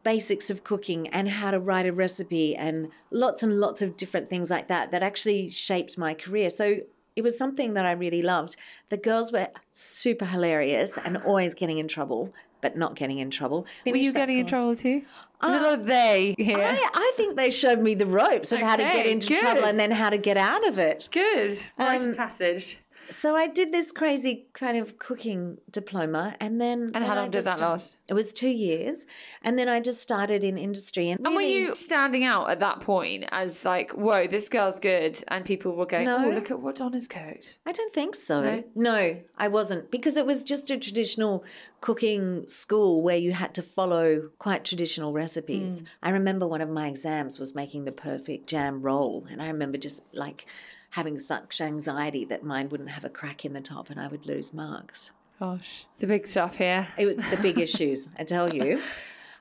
basics 0.05 0.51
of 0.51 0.63
cooking 0.63 1.07
and 1.09 1.27
how 1.27 1.51
to 1.51 1.59
write 1.59 1.87
a 1.87 1.91
recipe 1.91 2.55
and 2.55 2.89
lots 3.09 3.41
and 3.43 3.59
lots 3.59 3.81
of 3.81 3.97
different 3.97 4.29
things 4.29 4.49
like 4.51 4.69
that 4.69 4.91
that 4.91 5.03
actually 5.03 5.49
shaped 5.49 5.97
my 5.97 6.13
career. 6.13 6.49
So 6.49 6.81
it 7.15 7.23
was 7.23 7.37
something 7.37 7.73
that 7.73 7.85
I 7.85 7.91
really 7.91 8.21
loved. 8.21 8.55
The 8.89 8.97
girls 8.97 9.31
were 9.31 9.47
super 9.69 10.25
hilarious 10.25 10.97
and 10.97 11.17
always 11.17 11.55
getting 11.55 11.79
in 11.79 11.87
trouble, 11.87 12.31
but 12.61 12.77
not 12.77 12.95
getting 12.95 13.17
in 13.17 13.31
trouble. 13.31 13.65
Were 13.85 13.95
you 13.95 14.13
getting 14.13 14.35
course. 14.35 14.41
in 14.41 14.47
trouble 14.47 14.75
too? 14.75 15.01
Uh, 15.41 15.49
little 15.49 15.83
they 15.83 16.35
here. 16.37 16.59
I, 16.59 16.89
I, 16.93 17.11
think 17.17 17.35
they 17.35 17.49
showed 17.49 17.79
me 17.79 17.95
the 17.95 18.05
ropes 18.05 18.51
of 18.51 18.59
okay, 18.59 18.65
how 18.65 18.75
to 18.75 18.83
get 18.83 19.07
into 19.07 19.29
good. 19.29 19.41
trouble 19.41 19.65
and 19.65 19.79
then 19.79 19.91
how 19.91 20.09
to 20.09 20.17
get 20.17 20.37
out 20.37 20.67
of 20.67 20.77
it. 20.77 21.09
Good. 21.11 21.57
Right 21.77 21.99
um, 21.99 22.15
passage. 22.15 22.79
So 23.09 23.35
I 23.35 23.47
did 23.47 23.71
this 23.71 23.91
crazy 23.91 24.47
kind 24.53 24.77
of 24.77 24.97
cooking 24.97 25.57
diploma, 25.69 26.35
and 26.39 26.59
then 26.59 26.91
and 26.93 27.05
how 27.05 27.15
long 27.15 27.29
did 27.29 27.43
that 27.43 27.59
last? 27.59 27.99
It 28.07 28.13
was 28.13 28.33
two 28.33 28.49
years, 28.49 29.05
and 29.43 29.57
then 29.57 29.69
I 29.69 29.79
just 29.79 30.01
started 30.01 30.43
in 30.43 30.57
industry. 30.57 31.09
And, 31.09 31.19
and 31.19 31.35
really, 31.35 31.35
were 31.35 31.67
you 31.67 31.75
standing 31.75 32.23
out 32.23 32.49
at 32.49 32.59
that 32.59 32.81
point 32.81 33.25
as 33.31 33.65
like, 33.65 33.91
whoa, 33.91 34.27
this 34.27 34.49
girl's 34.49 34.79
good, 34.79 35.21
and 35.27 35.45
people 35.45 35.73
were 35.73 35.85
going, 35.85 36.05
no, 36.05 36.25
oh, 36.25 36.29
look 36.29 36.51
at 36.51 36.59
what 36.59 36.75
Donna's 36.75 37.07
cooked? 37.07 37.59
I 37.65 37.71
don't 37.71 37.93
think 37.93 38.15
so. 38.15 38.41
No? 38.43 38.63
no, 38.75 39.17
I 39.37 39.47
wasn't 39.47 39.91
because 39.91 40.17
it 40.17 40.25
was 40.25 40.43
just 40.43 40.71
a 40.71 40.77
traditional 40.77 41.43
cooking 41.81 42.47
school 42.47 43.03
where 43.03 43.17
you 43.17 43.31
had 43.31 43.53
to 43.53 43.61
follow 43.61 44.29
quite 44.39 44.65
traditional 44.65 45.13
recipes. 45.13 45.81
Mm. 45.81 45.87
I 46.03 46.09
remember 46.09 46.47
one 46.47 46.61
of 46.61 46.69
my 46.69 46.87
exams 46.87 47.39
was 47.39 47.53
making 47.53 47.85
the 47.85 47.91
perfect 47.91 48.47
jam 48.47 48.81
roll, 48.81 49.27
and 49.29 49.41
I 49.41 49.47
remember 49.47 49.77
just 49.77 50.03
like 50.13 50.47
having 50.95 51.19
such 51.19 51.59
anxiety 51.59 52.23
that 52.23 52.41
mine 52.41 52.69
wouldn't 52.69 52.89
have 52.89 53.03
a 53.03 53.09
crack 53.09 53.43
in 53.43 53.51
the 53.51 53.59
top 53.59 53.89
and 53.89 53.99
I 53.99 54.07
would 54.07 54.25
lose 54.25 54.53
marks. 54.53 55.11
Gosh, 55.39 55.85
the 55.99 56.07
big 56.07 56.25
stuff 56.25 56.55
here. 56.55 56.87
It 56.97 57.05
was 57.05 57.17
the 57.17 57.37
big 57.41 57.59
issues, 57.59 58.07
I 58.17 58.23
tell 58.23 58.53
you. 58.53 58.81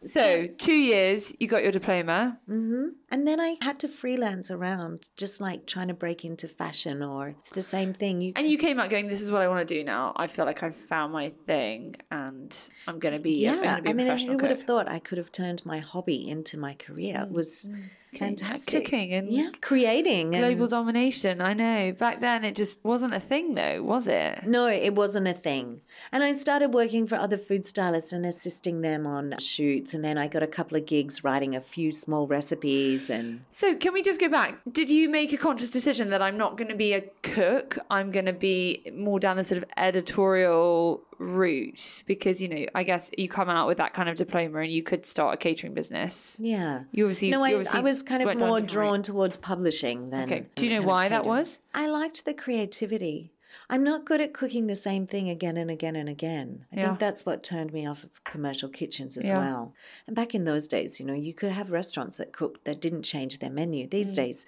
So, 0.00 0.48
two 0.58 0.74
years, 0.74 1.32
you 1.40 1.48
got 1.48 1.62
your 1.62 1.72
diploma. 1.72 2.38
Mm-hmm. 2.46 2.88
And 3.10 3.26
then 3.26 3.40
I 3.40 3.56
had 3.62 3.78
to 3.78 3.88
freelance 3.88 4.50
around, 4.50 5.08
just 5.16 5.40
like 5.40 5.64
trying 5.64 5.88
to 5.88 5.94
break 5.94 6.26
into 6.26 6.46
fashion, 6.46 7.02
or 7.02 7.28
it's 7.28 7.48
the 7.48 7.62
same 7.62 7.94
thing. 7.94 8.20
You 8.20 8.34
and 8.36 8.46
you 8.46 8.58
came 8.58 8.78
out 8.78 8.90
going, 8.90 9.08
"This 9.08 9.22
is 9.22 9.30
what 9.30 9.40
I 9.40 9.48
want 9.48 9.66
to 9.66 9.74
do 9.74 9.82
now. 9.82 10.12
I 10.14 10.26
feel 10.26 10.44
like 10.44 10.62
I've 10.62 10.76
found 10.76 11.14
my 11.14 11.32
thing, 11.46 11.96
and 12.10 12.54
I'm 12.86 12.98
going 12.98 13.14
to 13.14 13.20
be." 13.20 13.36
Yeah, 13.36 13.80
be 13.80 13.88
I 13.88 13.92
mean, 13.94 14.06
who 14.06 14.32
cook. 14.32 14.42
would 14.42 14.50
have 14.50 14.62
thought 14.64 14.88
I 14.88 14.98
could 14.98 15.16
have 15.16 15.32
turned 15.32 15.64
my 15.64 15.78
hobby 15.78 16.28
into 16.28 16.58
my 16.58 16.74
career? 16.74 17.14
Mm. 17.14 17.22
It 17.22 17.30
was. 17.30 17.70
Mm 17.72 17.84
fantastic. 18.18 18.84
Cooking 18.84 19.12
and 19.12 19.30
yeah, 19.32 19.50
creating 19.60 20.34
and- 20.34 20.42
global 20.44 20.66
domination. 20.68 21.40
I 21.40 21.52
know. 21.54 21.92
Back 21.92 22.20
then, 22.20 22.44
it 22.44 22.54
just 22.54 22.84
wasn't 22.84 23.14
a 23.14 23.20
thing, 23.20 23.54
though, 23.54 23.82
was 23.82 24.06
it? 24.06 24.44
No, 24.46 24.66
it 24.66 24.94
wasn't 24.94 25.28
a 25.28 25.32
thing. 25.32 25.80
And 26.12 26.22
I 26.22 26.32
started 26.34 26.74
working 26.74 27.06
for 27.06 27.16
other 27.16 27.36
food 27.38 27.66
stylists 27.66 28.12
and 28.12 28.24
assisting 28.26 28.80
them 28.80 29.06
on 29.06 29.34
shoots. 29.38 29.94
And 29.94 30.04
then 30.04 30.18
I 30.18 30.28
got 30.28 30.42
a 30.42 30.46
couple 30.46 30.76
of 30.76 30.86
gigs 30.86 31.22
writing 31.24 31.54
a 31.54 31.60
few 31.60 31.92
small 31.92 32.26
recipes. 32.26 33.10
And 33.10 33.44
So, 33.50 33.74
can 33.74 33.92
we 33.92 34.02
just 34.02 34.20
go 34.20 34.28
back? 34.28 34.58
Did 34.70 34.90
you 34.90 35.08
make 35.08 35.32
a 35.32 35.36
conscious 35.36 35.70
decision 35.70 36.10
that 36.10 36.22
I'm 36.22 36.36
not 36.36 36.56
going 36.56 36.68
to 36.70 36.76
be 36.76 36.92
a 36.92 37.02
cook? 37.22 37.78
I'm 37.90 38.10
going 38.10 38.26
to 38.26 38.32
be 38.32 38.82
more 38.94 39.18
down 39.20 39.36
the 39.36 39.44
sort 39.44 39.62
of 39.62 39.68
editorial 39.76 41.00
route 41.18 42.02
because, 42.06 42.40
you 42.42 42.48
know, 42.48 42.66
I 42.74 42.82
guess 42.82 43.10
you 43.16 43.28
come 43.28 43.48
out 43.48 43.66
with 43.66 43.78
that 43.78 43.92
kind 43.94 44.08
of 44.08 44.16
diploma 44.16 44.60
and 44.60 44.70
you 44.72 44.82
could 44.82 45.06
start 45.06 45.34
a 45.34 45.36
catering 45.36 45.74
business. 45.74 46.40
yeah. 46.42 46.84
You 46.92 47.04
obviously, 47.04 47.30
no, 47.30 47.38
you 47.38 47.44
I, 47.44 47.54
obviously 47.54 47.78
I 47.78 47.82
was 47.82 48.02
kind 48.02 48.22
of 48.22 48.26
went 48.26 48.38
down 48.40 48.48
a 48.48 48.50
more 48.50 48.60
drawn 48.60 48.92
route. 48.98 49.04
towards 49.04 49.36
publishing 49.36 50.10
than. 50.10 50.24
Okay. 50.24 50.46
Do 50.54 50.66
you 50.66 50.74
know 50.78 50.86
why 50.86 51.08
that 51.08 51.24
was? 51.24 51.60
I 51.74 51.86
liked 51.86 52.24
the 52.24 52.34
creativity. 52.34 53.32
I'm 53.70 53.84
not 53.84 54.04
good 54.04 54.20
at 54.20 54.34
cooking 54.34 54.66
the 54.66 54.74
same 54.76 55.06
thing 55.06 55.30
again 55.30 55.56
and 55.56 55.70
again 55.70 55.94
and 55.96 56.08
again. 56.08 56.66
I 56.72 56.76
Yeah. 56.76 56.86
think 56.88 56.98
that's 56.98 57.24
what 57.24 57.42
turned 57.44 57.72
me 57.72 57.86
off 57.86 58.02
of 58.02 58.22
commercial 58.24 58.68
kitchens 58.68 59.16
as 59.16 59.26
Yeah. 59.26 59.38
well. 59.38 59.74
And 60.06 60.16
back 60.16 60.34
in 60.34 60.44
those 60.44 60.66
days, 60.66 60.98
you 60.98 61.06
know, 61.06 61.14
you 61.14 61.32
could 61.32 61.52
have 61.52 61.70
restaurants 61.70 62.16
that 62.16 62.32
cooked 62.32 62.64
that 62.64 62.80
didn't 62.80 63.04
change 63.04 63.38
their 63.38 63.50
menu. 63.50 63.86
These 63.86 64.12
Mm. 64.12 64.16
days, 64.16 64.46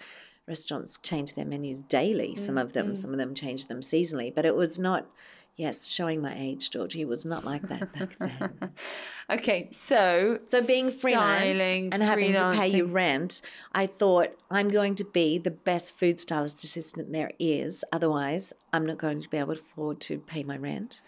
restaurants 0.49 0.99
change 0.99 1.35
their 1.35 1.45
menus 1.45 1.81
daily. 1.83 2.35
Some 2.37 2.59
of 2.59 2.71
Mm, 2.71 2.73
them, 2.75 2.97
some 2.97 3.13
of 3.13 3.19
them 3.19 3.35
change 3.35 3.67
them 3.67 3.81
seasonally. 3.81 4.35
But 4.35 4.45
it 4.45 4.57
was 4.57 4.79
not. 4.79 5.07
Yes, 5.57 5.89
showing 5.89 6.21
my 6.21 6.35
age, 6.37 6.69
Georgie, 6.71 7.07
was 7.07 7.25
not 7.25 7.45
like 7.45 7.63
that 7.63 7.93
back 7.93 8.17
then. 8.19 8.73
Okay, 9.29 9.67
so 9.73 10.39
So 10.47 10.65
being 10.67 10.89
freelance 10.91 11.59
styling, 11.59 11.93
and 11.93 12.01
having 12.01 12.35
to 12.35 12.53
pay 12.53 12.69
you 12.69 12.85
rent, 12.85 13.41
I 13.75 13.89
thought 13.89 14.29
I'm 14.53 14.69
going 14.69 14.95
to 14.97 15.05
be 15.05 15.39
the 15.39 15.51
best 15.51 15.99
food 15.99 16.21
stylist 16.21 16.63
assistant 16.63 17.13
there 17.13 17.33
is. 17.41 17.85
Otherwise, 17.91 18.53
I'm 18.73 18.87
not 18.87 18.99
going 18.99 19.23
to 19.23 19.29
be 19.29 19.39
able 19.39 19.57
to 19.57 19.61
afford 19.61 20.01
to 20.03 20.19
pay 20.19 20.45
my 20.45 20.57
rent. 20.57 21.03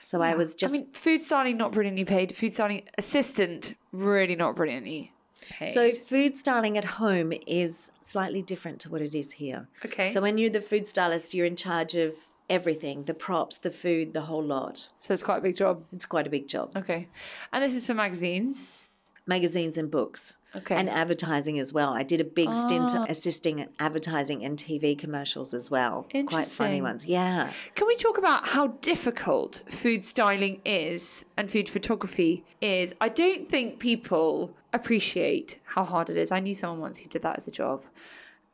So 0.00 0.22
I 0.22 0.36
was 0.36 0.54
just 0.54 0.72
I 0.72 0.78
mean, 0.78 0.92
food 0.92 1.18
styling 1.20 1.56
not 1.56 1.72
brilliantly 1.72 2.04
paid. 2.04 2.36
Food 2.36 2.52
styling 2.52 2.82
assistant 2.96 3.74
really 3.90 4.36
not 4.36 4.54
brilliantly 4.54 5.12
paid. 5.50 5.72
so 5.74 5.92
food 5.92 6.36
styling 6.36 6.78
at 6.78 6.84
home 6.84 7.32
is 7.46 7.90
slightly 8.02 8.42
different 8.42 8.80
to 8.80 8.90
what 8.90 9.00
it 9.02 9.14
is 9.16 9.32
here. 9.32 9.66
Okay. 9.84 10.12
So 10.12 10.20
when 10.20 10.38
you're 10.38 10.50
the 10.50 10.60
food 10.60 10.86
stylist, 10.86 11.34
you're 11.34 11.46
in 11.46 11.56
charge 11.56 11.94
of 11.96 12.14
everything, 12.48 13.04
the 13.04 13.14
props, 13.14 13.58
the 13.58 13.70
food, 13.70 14.12
the 14.14 14.22
whole 14.22 14.42
lot. 14.42 14.90
so 14.98 15.12
it's 15.12 15.22
quite 15.22 15.38
a 15.38 15.42
big 15.42 15.56
job. 15.56 15.82
It's 15.92 16.06
quite 16.06 16.26
a 16.26 16.30
big 16.30 16.48
job. 16.48 16.76
Okay, 16.76 17.08
and 17.52 17.62
this 17.62 17.74
is 17.74 17.86
for 17.86 17.94
magazines. 17.94 19.10
Magazines 19.26 19.78
and 19.78 19.90
books. 19.90 20.36
Okay. 20.56 20.76
And 20.76 20.88
advertising 20.88 21.58
as 21.58 21.72
well. 21.72 21.92
I 21.94 22.04
did 22.04 22.20
a 22.20 22.24
big 22.24 22.52
stint 22.54 22.92
ah. 22.94 23.06
assisting 23.08 23.60
at 23.60 23.70
advertising 23.80 24.44
and 24.44 24.56
TV 24.56 24.96
commercials 24.96 25.52
as 25.52 25.70
well. 25.70 26.06
Interesting. 26.10 26.26
Quite 26.26 26.46
funny 26.46 26.82
ones. 26.82 27.06
Yeah. 27.06 27.52
Can 27.74 27.88
we 27.88 27.96
talk 27.96 28.18
about 28.18 28.48
how 28.48 28.68
difficult 28.80 29.62
food 29.66 30.04
styling 30.04 30.60
is 30.64 31.24
and 31.36 31.50
food 31.50 31.68
photography 31.68 32.44
is? 32.60 32.94
I 33.00 33.08
don't 33.08 33.48
think 33.48 33.80
people 33.80 34.54
appreciate 34.72 35.58
how 35.64 35.84
hard 35.84 36.08
it 36.08 36.16
is. 36.16 36.30
I 36.30 36.38
knew 36.38 36.54
someone 36.54 36.80
once 36.80 36.98
who 36.98 37.08
did 37.08 37.22
that 37.22 37.36
as 37.36 37.48
a 37.48 37.52
job. 37.52 37.82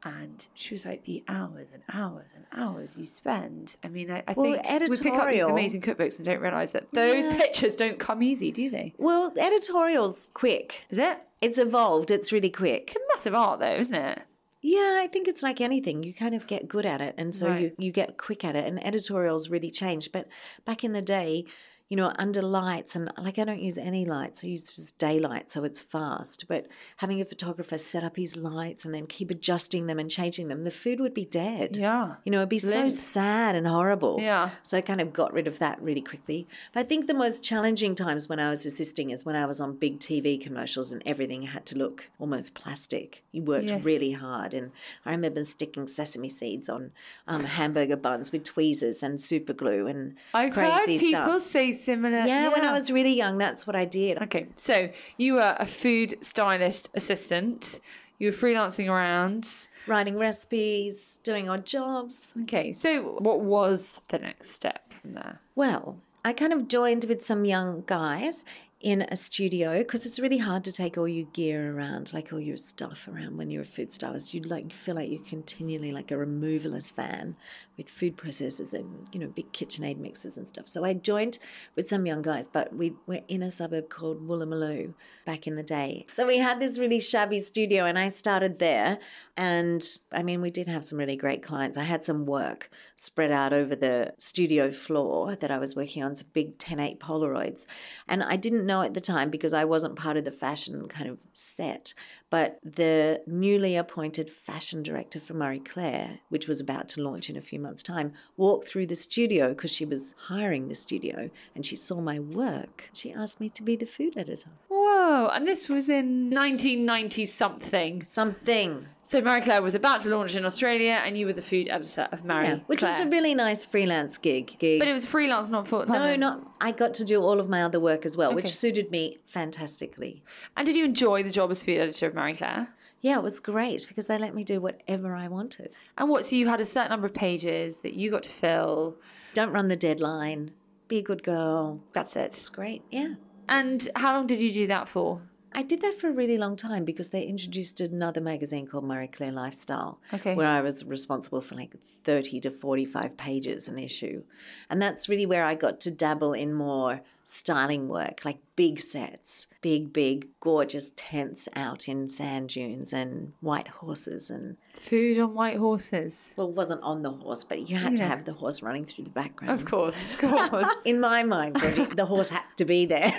And 0.02 0.47
she 0.54 0.73
was 0.75 0.87
like, 0.87 1.04
the 1.04 1.23
hours 1.28 1.69
and 1.75 1.83
hours 1.92 2.26
and 2.35 2.47
hours 2.57 2.99
you 2.99 3.04
spend. 3.04 3.76
I 3.85 3.88
mean, 3.88 4.11
I, 4.11 4.23
I 4.26 4.33
Well, 4.33 4.54
think 4.54 4.90
we 4.90 4.99
pick 4.99 5.14
up 5.14 5.28
these 5.28 5.42
amazing 5.42 5.83
cookbooks 5.83 6.16
and 6.16 6.25
don't 6.25 6.40
realize 6.40 6.73
that 6.73 6.90
those 6.92 7.26
Yeah. 7.26 7.37
pictures 7.37 7.76
don't 7.76 7.99
come 7.99 8.23
easy, 8.23 8.50
do 8.50 8.71
they? 8.71 8.95
Well, 8.97 9.33
editorial's 9.37 10.30
quick. 10.33 10.87
Is 10.88 10.97
it? 10.99 11.19
It's 11.42 11.59
evolved. 11.59 12.11
It's 12.11 12.33
really 12.33 12.50
quick. 12.50 12.85
It's 12.88 12.97
a 12.97 13.00
massive 13.14 13.35
art, 13.35 13.61
though, 13.61 13.76
isn't 13.76 13.95
it? 13.97 14.23
Yeah, 14.62 14.99
I 15.02 15.07
think 15.07 15.26
it's 15.28 15.42
like 15.42 15.61
anything. 15.61 16.02
You 16.02 16.12
kind 16.12 16.35
of 16.35 16.47
get 16.47 16.69
good 16.69 16.85
at 16.85 17.00
it, 17.00 17.14
and 17.16 17.35
so 17.35 17.47
you, 17.47 17.52
Right. 17.52 17.75
you 17.78 17.92
get 17.92 18.19
quick 18.19 18.45
at 18.45 18.57
it. 18.57 18.66
And 18.66 18.85
editorials 18.87 19.49
really 19.49 19.71
changed. 19.71 20.12
But 20.12 20.28
back 20.66 20.85
in 20.85 20.92
the 20.92 21.00
day, 21.02 21.45
you 21.91 21.97
know, 21.97 22.13
under 22.19 22.41
lights, 22.41 22.97
and 22.97 23.11
like 23.19 23.39
I 23.39 23.45
don't 23.45 23.61
use 23.61 23.77
any 23.77 24.07
lights, 24.07 24.43
I 24.45 24.47
use 24.47 24.77
just 24.77 24.97
daylight, 24.97 25.51
so 25.51 25.65
it's 25.65 25.81
fast. 25.81 26.47
But 26.49 26.67
having 26.99 27.21
a 27.21 27.25
photographer 27.27 27.77
set 27.77 28.03
up 28.05 28.17
his 28.17 28.37
lights 28.37 28.85
and 28.87 28.95
then 28.95 29.07
keep 29.07 29.31
adjusting 29.31 29.87
them 29.89 29.99
and 29.99 30.11
changing 30.11 30.49
them, 30.49 30.65
the 30.65 30.71
food 30.71 31.01
would 31.01 31.13
be 31.13 31.25
dead. 31.25 31.77
Yeah. 31.77 32.15
You 32.25 32.31
know, 32.33 32.39
it'd 32.39 32.49
be 32.49 32.59
so 32.61 32.89
sad 32.89 33.57
and 33.57 33.67
horrible. 33.67 34.19
Yeah. 34.21 34.51
So 34.63 34.79
I 34.79 34.81
kind 34.81 35.01
of 35.01 35.13
got 35.13 35.33
rid 35.33 35.47
of 35.47 35.59
that 35.59 35.83
really 35.83 36.01
quickly. 36.01 36.47
But 36.73 36.81
I 36.81 36.83
think 36.85 37.07
the 37.09 37.15
most 37.15 37.43
challenging 37.43 37.95
times 37.97 38.29
when 38.29 38.39
I 38.39 38.51
was 38.51 38.65
assisting 38.65 39.11
is 39.11 39.27
when 39.27 39.35
I 39.37 39.45
was 39.45 39.61
on 39.61 39.75
big 39.77 39.99
TV 39.99 40.41
commercials 40.41 40.93
and 40.93 41.03
everything 41.05 41.43
had 41.43 41.67
to 41.67 41.77
look 41.77 42.09
almost 42.21 42.55
plastic. 42.55 43.25
You 43.33 43.43
worked 43.43 43.65
Yes. 43.65 43.85
really 43.85 44.13
hard. 44.13 44.55
And 44.55 44.71
I 45.05 45.11
remember 45.11 45.43
sticking 45.43 45.89
sesame 45.89 46.29
seeds 46.29 46.69
on 46.69 46.93
um, 47.27 47.43
hamburger 47.45 47.97
buns 47.97 48.31
with 48.31 48.45
tweezers 48.45 49.03
and 49.03 49.21
super 49.21 49.53
glue 49.53 49.89
and 49.89 50.15
I've 50.33 50.55
heard 50.55 50.85
crazy 50.85 50.99
people 51.07 51.41
stuff. 51.41 51.43
say 51.43 51.73
similar. 51.83 52.21
Yeah, 52.21 52.49
when 52.49 52.65
I 52.65 52.73
was 52.73 52.91
really 52.91 53.15
young, 53.15 53.39
that's 53.39 53.67
what 53.67 53.77
I 53.77 53.85
did. 53.85 54.21
Okay, 54.23 54.47
so 54.55 54.91
you 55.17 55.35
were 55.35 55.57
a 55.59 55.67
food 55.67 56.23
stylist 56.23 56.89
assistant. 56.95 57.81
You 58.19 58.31
were 58.31 58.37
freelancing 58.37 58.89
around. 58.89 59.49
Writing 59.87 60.19
recipes, 60.19 61.19
doing 61.23 61.49
odd 61.49 61.65
jobs. 61.65 62.35
Okay, 62.43 62.71
so 62.73 63.17
what 63.19 63.41
was 63.41 64.01
the 64.09 64.19
next 64.19 64.51
step 64.51 64.93
from 64.93 65.15
there? 65.15 65.41
Well, 65.55 65.97
I 66.25 66.35
kind 66.35 66.53
of 66.53 66.69
joined 66.69 67.05
with 67.05 67.25
some 67.25 67.45
young 67.47 67.83
guys 67.87 68.45
in 68.81 69.03
a 69.03 69.17
studio 69.17 69.79
because 69.79 70.07
it's 70.07 70.19
really 70.19 70.39
hard 70.39 70.65
to 70.65 70.73
take 70.73 70.97
all 70.97 71.07
your 71.07 71.27
gear 71.35 71.77
around, 71.77 72.15
like 72.15 72.33
all 72.33 72.41
your 72.41 72.57
stuff 72.57 73.07
around 73.07 73.37
when 73.37 73.51
you're 73.51 73.63
a 73.63 73.67
food 73.67 73.93
stylist. 73.93 74.33
You 74.33 74.41
like 74.41 74.73
feel 74.73 74.95
like 74.95 75.11
you're 75.11 75.23
continually 75.23 75.93
like 75.93 76.11
a 76.11 76.15
removalist 76.15 76.95
van 76.95 77.37
with 77.77 77.91
food 77.91 78.17
processors 78.17 78.73
and 78.73 79.07
you 79.13 79.21
know 79.21 79.27
big 79.27 79.53
KitchenAid 79.53 79.99
mixers 79.99 80.39
and 80.39 80.49
stuff. 80.49 80.67
So 80.67 80.83
I 80.85 80.95
joined 80.95 81.39
with 81.77 81.91
some 81.91 82.07
young 82.07 82.23
guys, 82.23 82.49
but 82.49 82.75
we 82.75 82.95
were 83.07 83.21
in 83.29 83.43
a 83.43 83.51
suburb 83.51 83.91
called 83.91 84.27
Woolloomooloo 84.27 84.95
back 85.27 85.47
in 85.47 85.57
the 85.57 85.63
day. 85.63 86.07
So 86.15 86.27
we 86.27 86.39
had 86.39 86.59
this 86.59 86.79
really 86.79 87.01
shabby 87.01 87.39
studio, 87.39 87.85
and 87.85 87.99
I 87.99 88.09
started 88.09 88.61
there. 88.61 88.99
And 89.37 89.87
I 90.11 90.23
mean, 90.23 90.41
we 90.41 90.51
did 90.51 90.69
have 90.69 90.87
some 90.87 90.99
really 90.99 91.17
great 91.17 91.43
clients. 91.43 91.77
I 91.77 91.83
had 91.83 92.07
some 92.07 92.25
work 92.25 92.71
spread 93.02 93.33
out 93.33 93.50
over 93.54 93.75
the 93.75 94.12
studio 94.19 94.71
floor 94.71 95.35
that 95.35 95.50
I 95.50 95.57
was 95.57 95.75
working 95.75 96.04
on, 96.04 96.14
some 96.14 96.28
big 96.35 96.59
10.8 96.59 96.99
Polaroids. 96.99 97.64
And 98.07 98.23
I 98.23 98.37
didn't 98.37 98.66
know 98.66 98.83
at 98.83 98.92
the 98.92 99.00
time 99.00 99.30
because 99.30 99.54
I 99.54 99.64
wasn't 99.64 99.97
part 99.97 100.19
of 100.19 100.26
the 100.26 100.30
fashion 100.30 100.87
kind 100.87 101.09
of 101.09 101.16
set. 101.33 101.95
But 102.28 102.59
the 102.62 103.23
newly 103.26 103.75
appointed 103.75 104.28
fashion 104.28 104.83
director 104.83 105.19
for 105.19 105.33
Marie 105.33 105.61
Claire, 105.61 106.21
which 106.28 106.47
was 106.47 106.61
about 106.61 106.90
to 106.90 107.00
launch 107.00 107.30
in 107.30 107.38
a 107.38 107.40
few 107.40 107.59
months' 107.59 107.83
time, 107.83 108.12
walked 108.37 108.69
through 108.69 108.88
the 108.88 108.97
studio 108.97 109.54
because 109.54 109.73
she 109.73 109.87
was 109.87 110.14
hiring 110.26 110.69
the 110.69 110.75
studio 110.75 111.30
and 111.54 111.64
she 111.64 111.76
saw 111.76 112.02
my 112.02 112.19
work. 112.19 112.90
She 112.92 113.14
asked 113.14 113.40
me 113.40 113.49
to 113.49 113.62
be 113.62 113.76
the 113.76 113.87
food 113.87 114.12
editor. 114.19 114.50
Whoa, 114.91 115.29
and 115.33 115.47
this 115.47 115.69
was 115.69 115.89
in 115.89 116.31
1990 116.31 117.25
something. 117.27 118.05
Something. 118.05 118.87
So 119.03 119.21
Marie 119.21 119.41
Claire 119.41 119.63
was 119.63 119.75
about 119.75 120.01
to 120.03 120.09
launch 120.11 120.35
in 120.37 120.45
Australia, 120.45 121.01
and 121.05 121.17
you 121.17 121.27
were 121.27 121.33
the 121.33 121.43
food 121.43 121.69
editor 121.69 122.09
of 122.13 122.25
Marie 122.25 122.47
Yeah, 122.49 122.59
which 122.67 122.83
was 122.83 123.01
a 123.01 123.07
really 123.07 123.35
nice 123.35 123.65
freelance 123.65 124.19
gig. 124.19 124.57
gig. 124.59 124.79
But 124.81 124.89
it 124.89 124.93
was 124.93 125.07
freelance, 125.07 125.49
not 125.49 125.67
full. 125.69 125.87
no, 125.87 126.17
not. 126.17 126.43
I 126.61 126.73
got 126.73 126.95
to 126.95 127.05
do 127.05 127.21
all 127.23 127.39
of 127.41 127.49
my 127.49 127.63
other 127.63 127.81
work 127.81 128.05
as 128.05 128.17
well, 128.17 128.29
Okay. 128.29 128.37
which 128.37 128.55
suited 128.55 128.91
me 128.91 129.19
fantastically. 129.27 130.23
And 130.57 130.67
did 130.67 130.77
you 130.77 130.85
enjoy 130.85 131.23
the 131.23 131.31
job 131.31 131.51
as 131.51 131.63
food 131.63 131.79
editor 131.79 132.07
of 132.07 132.15
Marie 132.15 132.35
Claire? 132.35 132.69
Yeah, 133.01 133.17
it 133.17 133.23
was 133.23 133.41
great 133.41 133.87
because 133.89 134.07
they 134.09 134.19
let 134.19 134.35
me 134.35 134.45
do 134.45 134.61
whatever 134.61 135.15
I 135.15 135.29
wanted. 135.29 135.75
And 135.97 136.09
what? 136.11 136.27
So 136.27 136.37
you 136.37 136.49
had 136.49 136.61
a 136.61 136.67
certain 136.67 136.91
number 136.91 137.07
of 137.07 137.15
pages 137.15 137.81
that 137.83 137.95
you 137.95 138.11
got 138.11 138.25
to 138.25 138.31
fill. 138.31 138.97
Don't 139.35 139.53
run 139.53 139.69
the 139.69 139.77
deadline. 139.77 140.51
Be 140.89 140.99
a 140.99 141.03
good 141.03 141.23
girl. 141.23 141.81
That's 141.93 142.15
it. 142.17 142.27
It's 142.39 142.49
great. 142.51 142.83
Yeah. 142.91 143.15
And 143.49 143.89
how 143.97 144.15
long 144.15 144.27
did 144.27 144.39
you 144.39 144.53
do 144.53 144.67
that 144.69 144.89
for? 144.89 145.23
I 145.52 145.62
did 145.62 145.80
that 145.83 145.95
for 145.99 146.09
a 146.09 146.12
really 146.12 146.38
long 146.38 146.57
time 146.57 146.85
because 146.85 147.11
they 147.11 147.23
introduced 147.25 147.80
another 147.80 148.21
magazine 148.21 148.66
called 148.66 148.85
Marie 148.85 149.09
Claire 149.09 149.33
Lifestyle, 149.33 149.99
Okay. 150.14 150.35
where 150.35 150.47
I 150.47 150.61
was 150.61 150.85
responsible 150.85 151.40
for 151.40 151.54
like 151.57 151.75
30 152.04 152.40
to 152.40 152.50
45 152.50 153.16
pages 153.16 153.66
an 153.69 153.78
issue. 153.78 154.23
And 154.69 154.80
that's 154.80 155.09
really 155.09 155.26
where 155.26 155.45
I 155.45 155.54
got 155.54 155.80
to 155.80 155.90
dabble 155.90 156.33
in 156.35 156.54
more 156.54 157.00
styling 157.25 157.88
work, 157.88 158.25
like 158.25 158.38
big 158.57 158.80
sets, 158.80 159.47
big, 159.61 159.92
big, 159.92 160.28
gorgeous 160.40 160.92
tents 160.97 161.49
out 161.54 161.88
in 161.88 162.09
sand 162.09 162.49
dunes 162.50 162.92
and 162.92 163.33
white 163.40 163.69
horses. 163.69 164.30
And, 164.30 164.57
Food 164.73 165.19
on 165.19 165.35
white 165.35 165.57
horses. 165.59 166.33
well, 166.37 166.49
it 166.49 166.54
wasn't 166.54 166.83
on 166.83 167.02
the 167.02 167.11
horse, 167.11 167.45
but 167.45 167.69
you 167.69 167.76
had 167.76 167.97
to 167.97 168.04
have 168.04 168.25
the 168.25 168.33
horse 168.33 168.62
running 168.62 168.85
through 168.85 169.04
the 169.04 169.11
background. 169.11 169.52
Of 169.52 169.64
course, 169.66 170.00
of 170.14 170.19
course. 170.50 170.71
In 170.85 171.00
my 171.00 171.23
mind, 171.23 171.54
Bridget, 171.54 171.97
the 171.97 172.07
horse 172.07 172.28
had 172.30 172.42
to 172.57 172.64
be 172.64 172.87
there. 172.87 173.12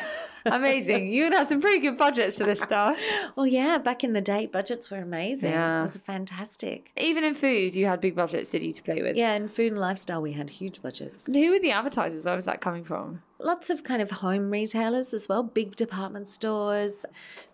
Amazing. 0.45 1.07
You 1.07 1.31
have 1.31 1.47
some 1.47 1.61
pretty 1.61 1.79
good 1.79 1.97
budgets 1.97 2.37
for 2.37 2.43
this 2.45 2.61
stuff. 2.61 2.97
Well, 3.35 3.47
yeah, 3.47 3.77
back 3.77 4.03
in 4.03 4.13
the 4.13 4.21
day, 4.21 4.45
budgets 4.45 4.91
were 4.91 4.97
amazing. 4.97 5.51
Yeah. 5.51 5.79
It 5.79 5.81
was 5.83 5.97
fantastic. 5.97 6.91
Even 6.97 7.23
in 7.23 7.33
food, 7.33 7.75
you 7.75 7.85
had 7.85 8.01
big 8.01 8.15
budgets, 8.15 8.49
did 8.49 8.63
you, 8.63 8.73
to 8.73 8.83
play 8.83 9.01
with? 9.01 9.15
Yeah, 9.15 9.33
in 9.33 9.47
food 9.47 9.71
and 9.71 9.81
lifestyle, 9.81 10.21
we 10.21 10.33
had 10.33 10.49
huge 10.49 10.81
budgets. 10.81 11.27
Who 11.27 11.51
were 11.51 11.59
the 11.59 11.71
advertisers? 11.71 12.23
Where 12.23 12.35
was 12.35 12.45
that 12.45 12.59
coming 12.61 12.83
from? 12.83 13.21
Lots 13.39 13.69
of 13.69 13.83
kind 13.83 14.01
of 14.01 14.11
home 14.11 14.51
retailers 14.51 15.13
as 15.13 15.29
well, 15.29 15.43
big 15.43 15.75
department 15.75 16.29
stores. 16.29 17.05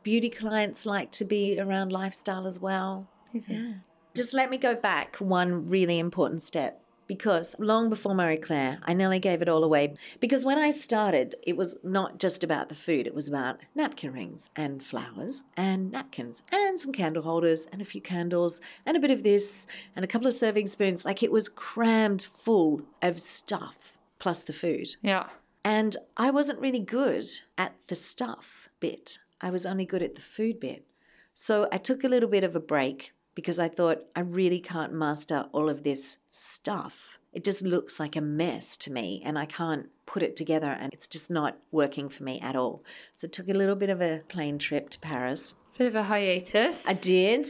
Beauty 0.04 0.30
clients 0.30 0.86
like 0.86 1.12
to 1.12 1.26
be 1.26 1.60
around 1.60 1.92
lifestyle 1.92 2.48
as 2.48 2.60
well. 2.60 3.08
Yeah. 3.34 3.74
Just 4.16 4.34
let 4.34 4.50
me 4.50 4.58
go 4.58 4.76
back 4.76 5.18
one 5.18 5.70
really 5.70 6.00
important 6.00 6.42
step 6.42 6.82
because 7.08 7.56
long 7.60 7.90
before 7.90 8.14
Marie 8.14 8.38
Claire, 8.38 8.80
I 8.84 8.94
nearly 8.94 9.20
gave 9.20 9.42
it 9.42 9.50
all 9.50 9.64
away. 9.64 9.96
Because 10.20 10.46
when 10.46 10.58
I 10.58 10.72
started, 10.72 11.36
it 11.44 11.58
was 11.58 11.78
not 11.84 12.20
just 12.20 12.44
about 12.44 12.70
the 12.70 12.76
food, 12.76 13.08
it 13.08 13.16
was 13.16 13.28
about 13.28 13.60
napkin 13.74 14.14
rings 14.14 14.50
and 14.56 14.84
flowers 14.84 15.44
and 15.56 15.92
napkins 15.92 16.44
and 16.52 16.80
some 16.80 16.92
candle 16.92 17.24
holders 17.24 17.68
and 17.72 17.82
a 17.82 17.86
few 17.86 18.02
candles 18.02 18.62
and 18.86 18.98
a 18.98 19.00
bit 19.00 19.12
of 19.12 19.24
this 19.24 19.68
and 19.96 20.04
a 20.04 20.08
couple 20.08 20.28
of 20.28 20.34
serving 20.34 20.68
spoons. 20.68 21.06
Like 21.06 21.24
it 21.24 21.32
was 21.32 21.50
crammed 21.50 22.24
full 22.24 22.82
of 23.02 23.20
stuff 23.20 23.98
plus 24.20 24.44
the 24.44 24.54
food. 24.54 24.96
Yeah. 25.02 25.28
And 25.64 25.98
I 26.16 26.32
wasn't 26.32 26.62
really 26.62 26.80
good 26.80 27.28
at 27.58 27.76
the 27.88 27.96
stuff 27.96 28.70
bit. 28.80 29.20
I 29.42 29.50
was 29.50 29.66
only 29.66 29.86
good 29.86 30.02
at 30.02 30.16
the 30.16 30.22
food 30.22 30.60
bit. 30.60 30.86
So 31.34 31.68
I 31.72 31.78
took 31.78 32.04
a 32.04 32.08
little 32.08 32.30
bit 32.30 32.44
of 32.44 32.56
a 32.56 32.60
break 32.60 33.14
because 33.38 33.60
I 33.60 33.68
thought 33.68 34.02
I 34.16 34.22
really 34.22 34.60
can't 34.60 34.92
master 34.92 35.46
all 35.52 35.70
of 35.70 35.84
this 35.84 36.18
stuff. 36.28 37.20
It 37.32 37.44
just 37.44 37.62
looks 37.62 38.00
like 38.00 38.16
a 38.16 38.22
mess 38.22 38.76
to 38.78 38.92
me 38.92 39.22
and 39.24 39.38
I 39.38 39.46
can't 39.46 39.90
put 40.08 40.24
it 40.24 40.36
together 40.36 40.72
and 40.72 40.92
it's 40.92 41.06
just 41.06 41.30
not 41.30 41.56
working 41.72 42.10
for 42.10 42.24
me 42.24 42.40
at 42.42 42.56
all. 42.56 42.84
So 43.14 43.28
I 43.28 43.30
took 43.30 43.48
a 43.48 43.54
little 43.54 43.76
bit 43.76 43.92
of 43.92 44.02
a 44.02 44.24
plane 44.28 44.58
trip 44.58 44.90
to 44.90 45.00
Paris. 45.00 45.54
Bit 45.78 45.90
of 45.90 45.94
a 45.94 46.02
hiatus. 46.02 46.90
I 46.90 46.96
did. 46.96 47.46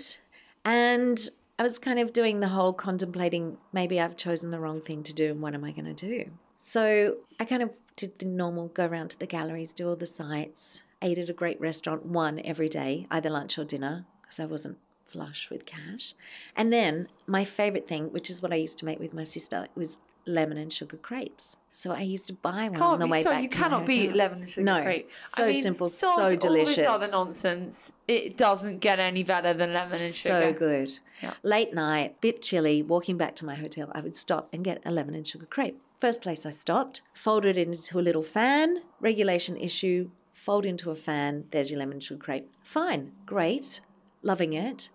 And 0.65 1.17
I 1.57 1.63
was 1.63 1.79
kind 1.79 1.99
of 1.99 2.11
doing 2.11 2.41
the 2.41 2.49
whole 2.49 2.73
contemplating 2.73 3.57
maybe 3.71 4.01
I've 4.01 4.17
chosen 4.17 4.51
the 4.51 4.59
wrong 4.59 4.81
thing 4.81 5.03
to 5.03 5.13
do 5.13 5.31
and 5.31 5.41
what 5.41 5.53
am 5.53 5.63
I 5.63 5.71
going 5.71 5.95
to 5.95 6.07
do? 6.07 6.31
So 6.57 7.15
I 7.39 7.45
kind 7.45 7.63
of 7.63 7.69
did 7.95 8.19
the 8.19 8.25
normal 8.25 8.67
go 8.67 8.87
around 8.87 9.11
to 9.11 9.19
the 9.19 9.25
galleries, 9.25 9.71
do 9.73 9.87
all 9.87 9.95
the 9.95 10.05
sites, 10.05 10.83
ate 11.01 11.17
at 11.17 11.29
a 11.29 11.33
great 11.33 11.61
restaurant, 11.61 12.05
one 12.05 12.41
every 12.43 12.67
day, 12.67 13.07
either 13.09 13.29
lunch 13.29 13.57
or 13.57 13.63
dinner, 13.63 14.05
because 14.21 14.41
I 14.41 14.45
wasn't 14.47 14.79
flush 15.09 15.49
with 15.49 15.65
cash. 15.65 16.13
And 16.55 16.71
then 16.71 17.07
my 17.25 17.43
favorite 17.45 17.87
thing, 17.87 18.11
which 18.11 18.29
is 18.29 18.41
what 18.41 18.51
I 18.51 18.55
used 18.55 18.77
to 18.79 18.85
make 18.85 18.99
with 18.99 19.13
my 19.13 19.23
sister, 19.23 19.67
was 19.75 19.99
lemon 20.25 20.57
and 20.57 20.71
sugar 20.71 20.97
crepes. 20.97 21.57
So 21.71 21.91
I 21.91 22.01
used 22.01 22.27
to 22.27 22.33
buy 22.33 22.67
one 22.69 22.73
on 22.73 22.75
Can't 22.75 22.99
the 22.99 23.05
be, 23.05 23.11
way 23.11 23.23
sorry, 23.23 23.35
back 23.35 23.43
you 23.43 23.49
to 23.49 23.57
cannot 23.57 23.85
beat 23.85 24.15
lemon 24.15 24.39
and 24.39 24.49
sugar 24.49 24.65
No, 24.65 24.81
crepe. 24.83 25.09
so 25.21 25.51
simple, 25.51 25.87
so 25.87 26.35
delicious. 26.35 26.85
All 26.85 26.99
this 26.99 27.13
other 27.13 27.25
nonsense. 27.25 27.91
It 28.07 28.35
doesn't 28.35 28.79
get 28.79 28.99
any 28.99 29.23
better 29.23 29.53
than 29.53 29.73
lemon 29.73 30.01
and 30.01 30.13
sugar. 30.13 30.41
So 30.41 30.53
good. 30.53 30.99
Yeah. 31.23 31.33
Late 31.43 31.73
night, 31.73 32.19
bit 32.19 32.41
chilly, 32.41 32.81
walking 32.81 33.17
back 33.17 33.35
to 33.37 33.45
my 33.45 33.55
hotel, 33.55 33.89
I 33.93 34.01
would 34.01 34.15
stop 34.15 34.49
and 34.51 34.63
get 34.63 34.81
a 34.85 34.91
lemon 34.91 35.15
and 35.15 35.25
sugar 35.25 35.45
crepe. 35.45 35.79
First 35.97 36.21
place 36.21 36.45
I 36.45 36.51
stopped, 36.51 37.01
folded 37.13 37.57
it 37.57 37.67
into 37.67 37.97
a 37.97 38.01
little 38.01 38.21
fan, 38.23 38.81
regulation 38.99 39.55
issue, 39.57 40.09
fold 40.33 40.65
into 40.65 40.91
a 40.91 40.95
fan, 40.95 41.45
there's 41.51 41.71
your 41.71 41.79
lemon 41.79 41.93
and 41.93 42.03
sugar 42.03 42.23
crepe. 42.23 42.51
Fine, 42.63 43.13
great, 43.25 43.81
loving 44.27 44.51
it. 44.51 44.89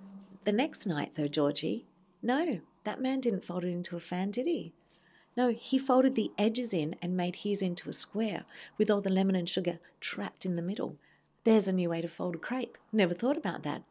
The 0.44 0.52
next 0.52 0.86
night, 0.86 1.12
though, 1.14 1.26
Georgie, 1.26 1.86
no, 2.20 2.60
that 2.84 3.00
man 3.00 3.18
didn't 3.18 3.44
fold 3.44 3.64
it 3.64 3.68
into 3.68 3.96
a 3.96 4.00
fan, 4.00 4.30
did 4.30 4.46
he? 4.46 4.74
No, 5.34 5.48
he 5.48 5.78
folded 5.78 6.14
the 6.14 6.32
edges 6.36 6.74
in 6.74 6.96
and 7.00 7.16
made 7.16 7.36
his 7.36 7.62
into 7.62 7.88
a 7.88 7.94
square 7.94 8.44
with 8.76 8.90
all 8.90 9.00
the 9.00 9.08
lemon 9.08 9.34
and 9.34 9.48
sugar 9.48 9.78
trapped 10.00 10.44
in 10.44 10.56
the 10.56 10.60
middle. 10.60 10.98
There's 11.44 11.66
a 11.66 11.72
new 11.72 11.88
way 11.88 12.02
to 12.02 12.08
fold 12.08 12.34
a 12.34 12.38
crepe. 12.38 12.76
Never 12.92 13.14
thought 13.14 13.38
about 13.38 13.62
that. 13.62 13.84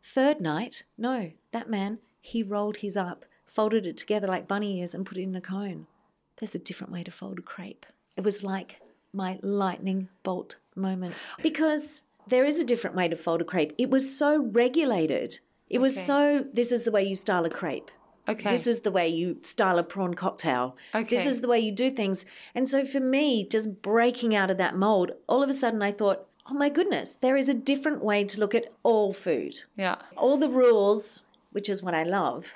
Third 0.00 0.40
night, 0.40 0.84
no, 0.96 1.32
that 1.50 1.68
man, 1.68 1.98
he 2.20 2.44
rolled 2.44 2.76
his 2.76 2.96
up, 2.96 3.24
folded 3.46 3.88
it 3.88 3.96
together 3.96 4.28
like 4.28 4.46
bunny 4.46 4.78
ears 4.78 4.94
and 4.94 5.04
put 5.04 5.18
it 5.18 5.22
in 5.22 5.34
a 5.34 5.40
cone. 5.40 5.88
There's 6.36 6.54
a 6.54 6.60
different 6.60 6.92
way 6.92 7.02
to 7.02 7.10
fold 7.10 7.40
a 7.40 7.42
crepe. 7.42 7.84
It 8.16 8.22
was 8.22 8.44
like 8.44 8.76
my 9.12 9.40
lightning 9.42 10.08
bolt 10.22 10.58
moment 10.76 11.16
because 11.42 12.04
there 12.26 12.44
is 12.44 12.60
a 12.60 12.64
different 12.64 12.96
way 12.96 13.08
to 13.08 13.16
fold 13.16 13.40
a 13.40 13.44
crepe. 13.44 13.72
It 13.78 13.90
was 13.90 14.16
so 14.16 14.42
regulated. 14.42 15.40
It 15.68 15.78
was 15.80 16.00
so, 16.00 16.46
this 16.52 16.70
is 16.72 16.84
the 16.84 16.90
way 16.90 17.02
you 17.04 17.14
style 17.14 17.44
a 17.44 17.50
crepe. 17.50 17.90
Okay. 18.28 18.50
This 18.50 18.66
is 18.66 18.80
the 18.80 18.90
way 18.90 19.08
you 19.08 19.38
style 19.42 19.78
a 19.78 19.82
prawn 19.82 20.14
cocktail. 20.14 20.76
Okay. 20.94 21.16
This 21.16 21.26
is 21.26 21.40
the 21.40 21.48
way 21.48 21.58
you 21.60 21.72
do 21.72 21.90
things. 21.90 22.24
And 22.54 22.68
so 22.68 22.84
for 22.84 23.00
me, 23.00 23.46
just 23.46 23.82
breaking 23.82 24.34
out 24.34 24.50
of 24.50 24.56
that 24.58 24.76
mold, 24.76 25.12
all 25.28 25.42
of 25.42 25.50
a 25.50 25.52
sudden 25.52 25.82
I 25.82 25.92
thought, 25.92 26.26
oh 26.46 26.54
my 26.54 26.68
goodness, 26.68 27.16
there 27.16 27.36
is 27.36 27.48
a 27.48 27.54
different 27.54 28.02
way 28.04 28.24
to 28.24 28.40
look 28.40 28.54
at 28.54 28.66
all 28.82 29.12
food. 29.12 29.60
yeah. 29.76 29.96
All 30.16 30.36
the 30.38 30.48
rules, 30.48 31.24
which 31.52 31.68
is 31.68 31.82
what 31.82 31.94
I 31.94 32.02
love, 32.02 32.54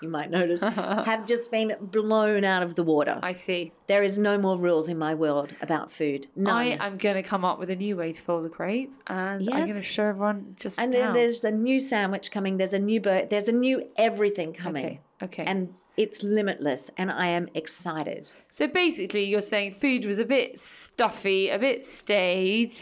you 0.00 0.08
might 0.08 0.30
notice, 0.30 0.60
have 0.62 1.26
just 1.26 1.50
been 1.50 1.74
blown 1.80 2.44
out 2.44 2.62
of 2.62 2.74
the 2.74 2.82
water. 2.82 3.18
I 3.22 3.32
see. 3.32 3.72
there 3.86 4.02
is 4.02 4.18
no 4.18 4.38
more 4.38 4.58
rules 4.58 4.88
in 4.88 4.98
my 4.98 5.14
world 5.14 5.54
about 5.60 5.92
food. 5.92 6.26
None. 6.34 6.54
I 6.54 6.64
am 6.86 6.98
going 6.98 7.16
to 7.16 7.22
come 7.22 7.44
up 7.44 7.58
with 7.58 7.70
a 7.70 7.76
new 7.76 7.96
way 7.96 8.12
to 8.12 8.20
fold 8.20 8.44
a 8.46 8.48
crepe, 8.48 8.92
and 9.06 9.48
I'm 9.50 9.66
going 9.66 9.74
to 9.74 9.82
show 9.82 10.04
everyone 10.04 10.56
just 10.58 10.78
and 10.78 10.92
how. 10.92 11.00
then 11.00 11.12
there's 11.12 11.44
a 11.44 11.50
new 11.50 11.78
sandwich 11.78 12.30
coming. 12.30 12.56
There's 12.56 12.72
a 12.72 12.78
new 12.78 13.00
bird. 13.00 13.30
There's 13.30 13.48
a 13.48 13.52
new 13.52 13.88
everything 13.96 14.52
coming. 14.52 14.84
Okay, 14.84 15.00
okay. 15.22 15.44
And 15.46 15.74
it's 15.96 16.22
limitless, 16.22 16.90
and 16.96 17.10
I 17.10 17.26
am 17.28 17.48
excited. 17.54 18.30
So 18.50 18.66
basically, 18.66 19.24
you're 19.24 19.40
saying 19.40 19.74
food 19.74 20.06
was 20.06 20.18
a 20.18 20.24
bit 20.24 20.58
stuffy, 20.58 21.50
a 21.50 21.58
bit 21.58 21.84
staid, 21.84 22.72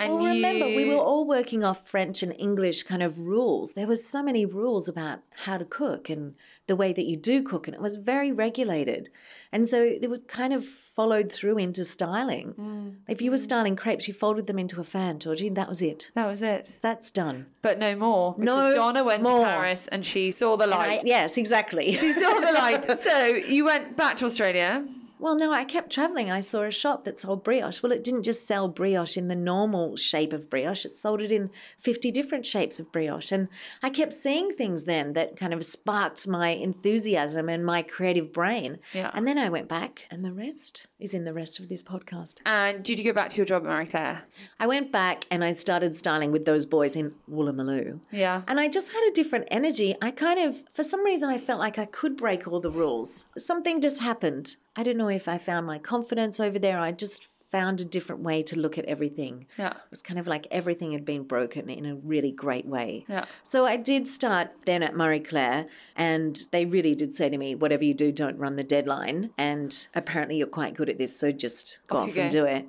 and 0.00 0.14
well, 0.14 0.24
remember, 0.34 0.66
we 0.66 0.84
were 0.88 0.96
all 0.96 1.26
working 1.26 1.62
off 1.64 1.88
French 1.88 2.22
and 2.22 2.34
English 2.38 2.82
kind 2.84 3.02
of 3.02 3.18
rules. 3.18 3.74
There 3.74 3.86
was 3.86 4.06
so 4.06 4.22
many 4.22 4.44
rules 4.46 4.88
about 4.88 5.20
how 5.44 5.58
to 5.58 5.64
cook 5.64 6.08
and 6.10 6.34
the 6.66 6.76
way 6.76 6.92
that 6.92 7.04
you 7.04 7.16
do 7.16 7.42
cook, 7.42 7.66
and 7.66 7.74
it 7.74 7.80
was 7.82 7.96
very 7.96 8.30
regulated. 8.32 9.10
And 9.52 9.68
so 9.68 9.82
it 9.82 10.08
was 10.08 10.22
kind 10.28 10.52
of 10.52 10.64
followed 10.64 11.32
through 11.32 11.58
into 11.58 11.82
styling. 11.84 12.54
Mm. 12.58 12.96
If 13.08 13.20
you 13.20 13.30
were 13.32 13.36
styling 13.38 13.74
crepes, 13.74 14.06
you 14.06 14.14
folded 14.14 14.46
them 14.46 14.58
into 14.58 14.80
a 14.80 14.84
fan, 14.84 15.18
Georgie, 15.18 15.48
and 15.48 15.56
that 15.56 15.68
was 15.68 15.82
it. 15.82 16.10
That 16.14 16.26
was 16.28 16.42
it. 16.42 16.78
That's 16.82 17.10
done. 17.10 17.46
But 17.62 17.78
no 17.78 17.96
more. 17.96 18.34
Because 18.38 18.44
No 18.44 18.74
Donna 18.74 19.02
went 19.02 19.22
more. 19.24 19.40
to 19.44 19.50
Paris 19.50 19.88
and 19.88 20.06
she 20.06 20.30
saw 20.30 20.56
the 20.56 20.64
And 20.64 20.74
I- 20.74 20.86
light. 20.86 21.02
yes, 21.04 21.36
exactly. 21.36 21.92
She 21.96 22.12
saw 22.12 22.34
the 22.38 22.52
light. 22.52 22.86
So 22.96 23.24
you 23.26 23.64
went 23.64 23.96
back 23.96 24.16
to 24.18 24.24
Australia. 24.26 24.84
Well, 25.20 25.36
no, 25.36 25.52
I 25.52 25.64
kept 25.64 25.92
traveling. 25.92 26.30
I 26.30 26.40
saw 26.40 26.62
a 26.62 26.70
shop 26.70 27.04
that 27.04 27.20
sold 27.20 27.44
brioche. 27.44 27.82
Well, 27.82 27.92
it 27.92 28.02
didn't 28.02 28.22
just 28.22 28.46
sell 28.46 28.68
brioche 28.68 29.18
in 29.18 29.28
the 29.28 29.36
normal 29.36 29.96
shape 29.96 30.32
of 30.32 30.48
brioche, 30.48 30.86
it 30.86 30.96
sold 30.96 31.20
it 31.20 31.30
in 31.30 31.50
50 31.78 32.10
different 32.10 32.46
shapes 32.46 32.80
of 32.80 32.90
brioche. 32.90 33.30
And 33.30 33.48
I 33.82 33.90
kept 33.90 34.14
seeing 34.14 34.54
things 34.54 34.84
then 34.84 35.12
that 35.12 35.36
kind 35.36 35.52
of 35.52 35.64
sparked 35.64 36.26
my 36.26 36.48
enthusiasm 36.48 37.48
and 37.50 37.66
my 37.66 37.82
creative 37.82 38.32
brain. 38.32 38.78
Yeah. 38.94 39.10
And 39.12 39.26
then 39.26 39.36
I 39.36 39.50
went 39.50 39.68
back, 39.68 40.08
and 40.10 40.24
the 40.24 40.32
rest 40.32 40.86
is 40.98 41.12
in 41.12 41.24
the 41.24 41.34
rest 41.34 41.60
of 41.60 41.68
this 41.68 41.82
podcast. 41.82 42.36
And 42.46 42.82
did 42.82 42.98
you 42.98 43.04
go 43.04 43.12
back 43.12 43.30
to 43.30 43.36
your 43.36 43.46
job 43.46 43.64
at 43.64 43.68
Marie 43.68 43.86
Claire? 43.86 44.22
I 44.58 44.66
went 44.66 44.90
back 44.90 45.26
and 45.30 45.44
I 45.44 45.52
started 45.52 45.96
styling 45.96 46.32
with 46.32 46.44
those 46.44 46.66
boys 46.66 46.96
in 46.96 47.14
Woolloomooloo. 47.30 48.00
Yeah. 48.10 48.42
And 48.48 48.58
I 48.58 48.68
just 48.68 48.92
had 48.92 49.06
a 49.08 49.12
different 49.12 49.48
energy. 49.50 49.94
I 50.00 50.10
kind 50.10 50.40
of, 50.40 50.62
for 50.72 50.82
some 50.82 51.04
reason, 51.04 51.28
I 51.28 51.38
felt 51.38 51.60
like 51.60 51.78
I 51.78 51.84
could 51.84 52.16
break 52.16 52.48
all 52.48 52.60
the 52.60 52.70
rules. 52.70 53.26
Something 53.36 53.80
just 53.80 54.00
happened. 54.00 54.56
I 54.80 54.82
don't 54.82 54.96
know 54.96 55.08
if 55.08 55.28
I 55.28 55.36
found 55.36 55.66
my 55.66 55.78
confidence 55.78 56.40
over 56.40 56.58
there. 56.58 56.78
I 56.78 56.90
just 56.90 57.26
found 57.52 57.82
a 57.82 57.84
different 57.84 58.22
way 58.22 58.42
to 58.44 58.58
look 58.58 58.78
at 58.78 58.86
everything. 58.86 59.46
Yeah. 59.58 59.72
It 59.72 59.90
was 59.90 60.00
kind 60.00 60.18
of 60.18 60.26
like 60.26 60.46
everything 60.50 60.92
had 60.92 61.04
been 61.04 61.24
broken 61.24 61.68
in 61.68 61.84
a 61.84 61.96
really 61.96 62.32
great 62.32 62.64
way. 62.64 63.04
Yeah. 63.06 63.26
So 63.42 63.66
I 63.66 63.76
did 63.76 64.08
start 64.08 64.48
then 64.64 64.82
at 64.82 64.96
Marie 64.96 65.20
Claire, 65.20 65.66
and 65.96 66.40
they 66.50 66.64
really 66.64 66.94
did 66.94 67.14
say 67.14 67.28
to 67.28 67.36
me, 67.36 67.54
whatever 67.54 67.84
you 67.84 67.92
do, 67.92 68.10
don't 68.10 68.38
run 68.38 68.56
the 68.56 68.64
deadline. 68.64 69.32
And 69.36 69.86
apparently 69.94 70.38
you're 70.38 70.46
quite 70.46 70.72
good 70.72 70.88
at 70.88 70.96
this, 70.96 71.14
so 71.14 71.30
just 71.30 71.80
go 71.86 71.98
Off 71.98 72.02
off, 72.10 72.16
and 72.16 72.30
go. 72.32 72.40
do 72.40 72.46
it. 72.46 72.66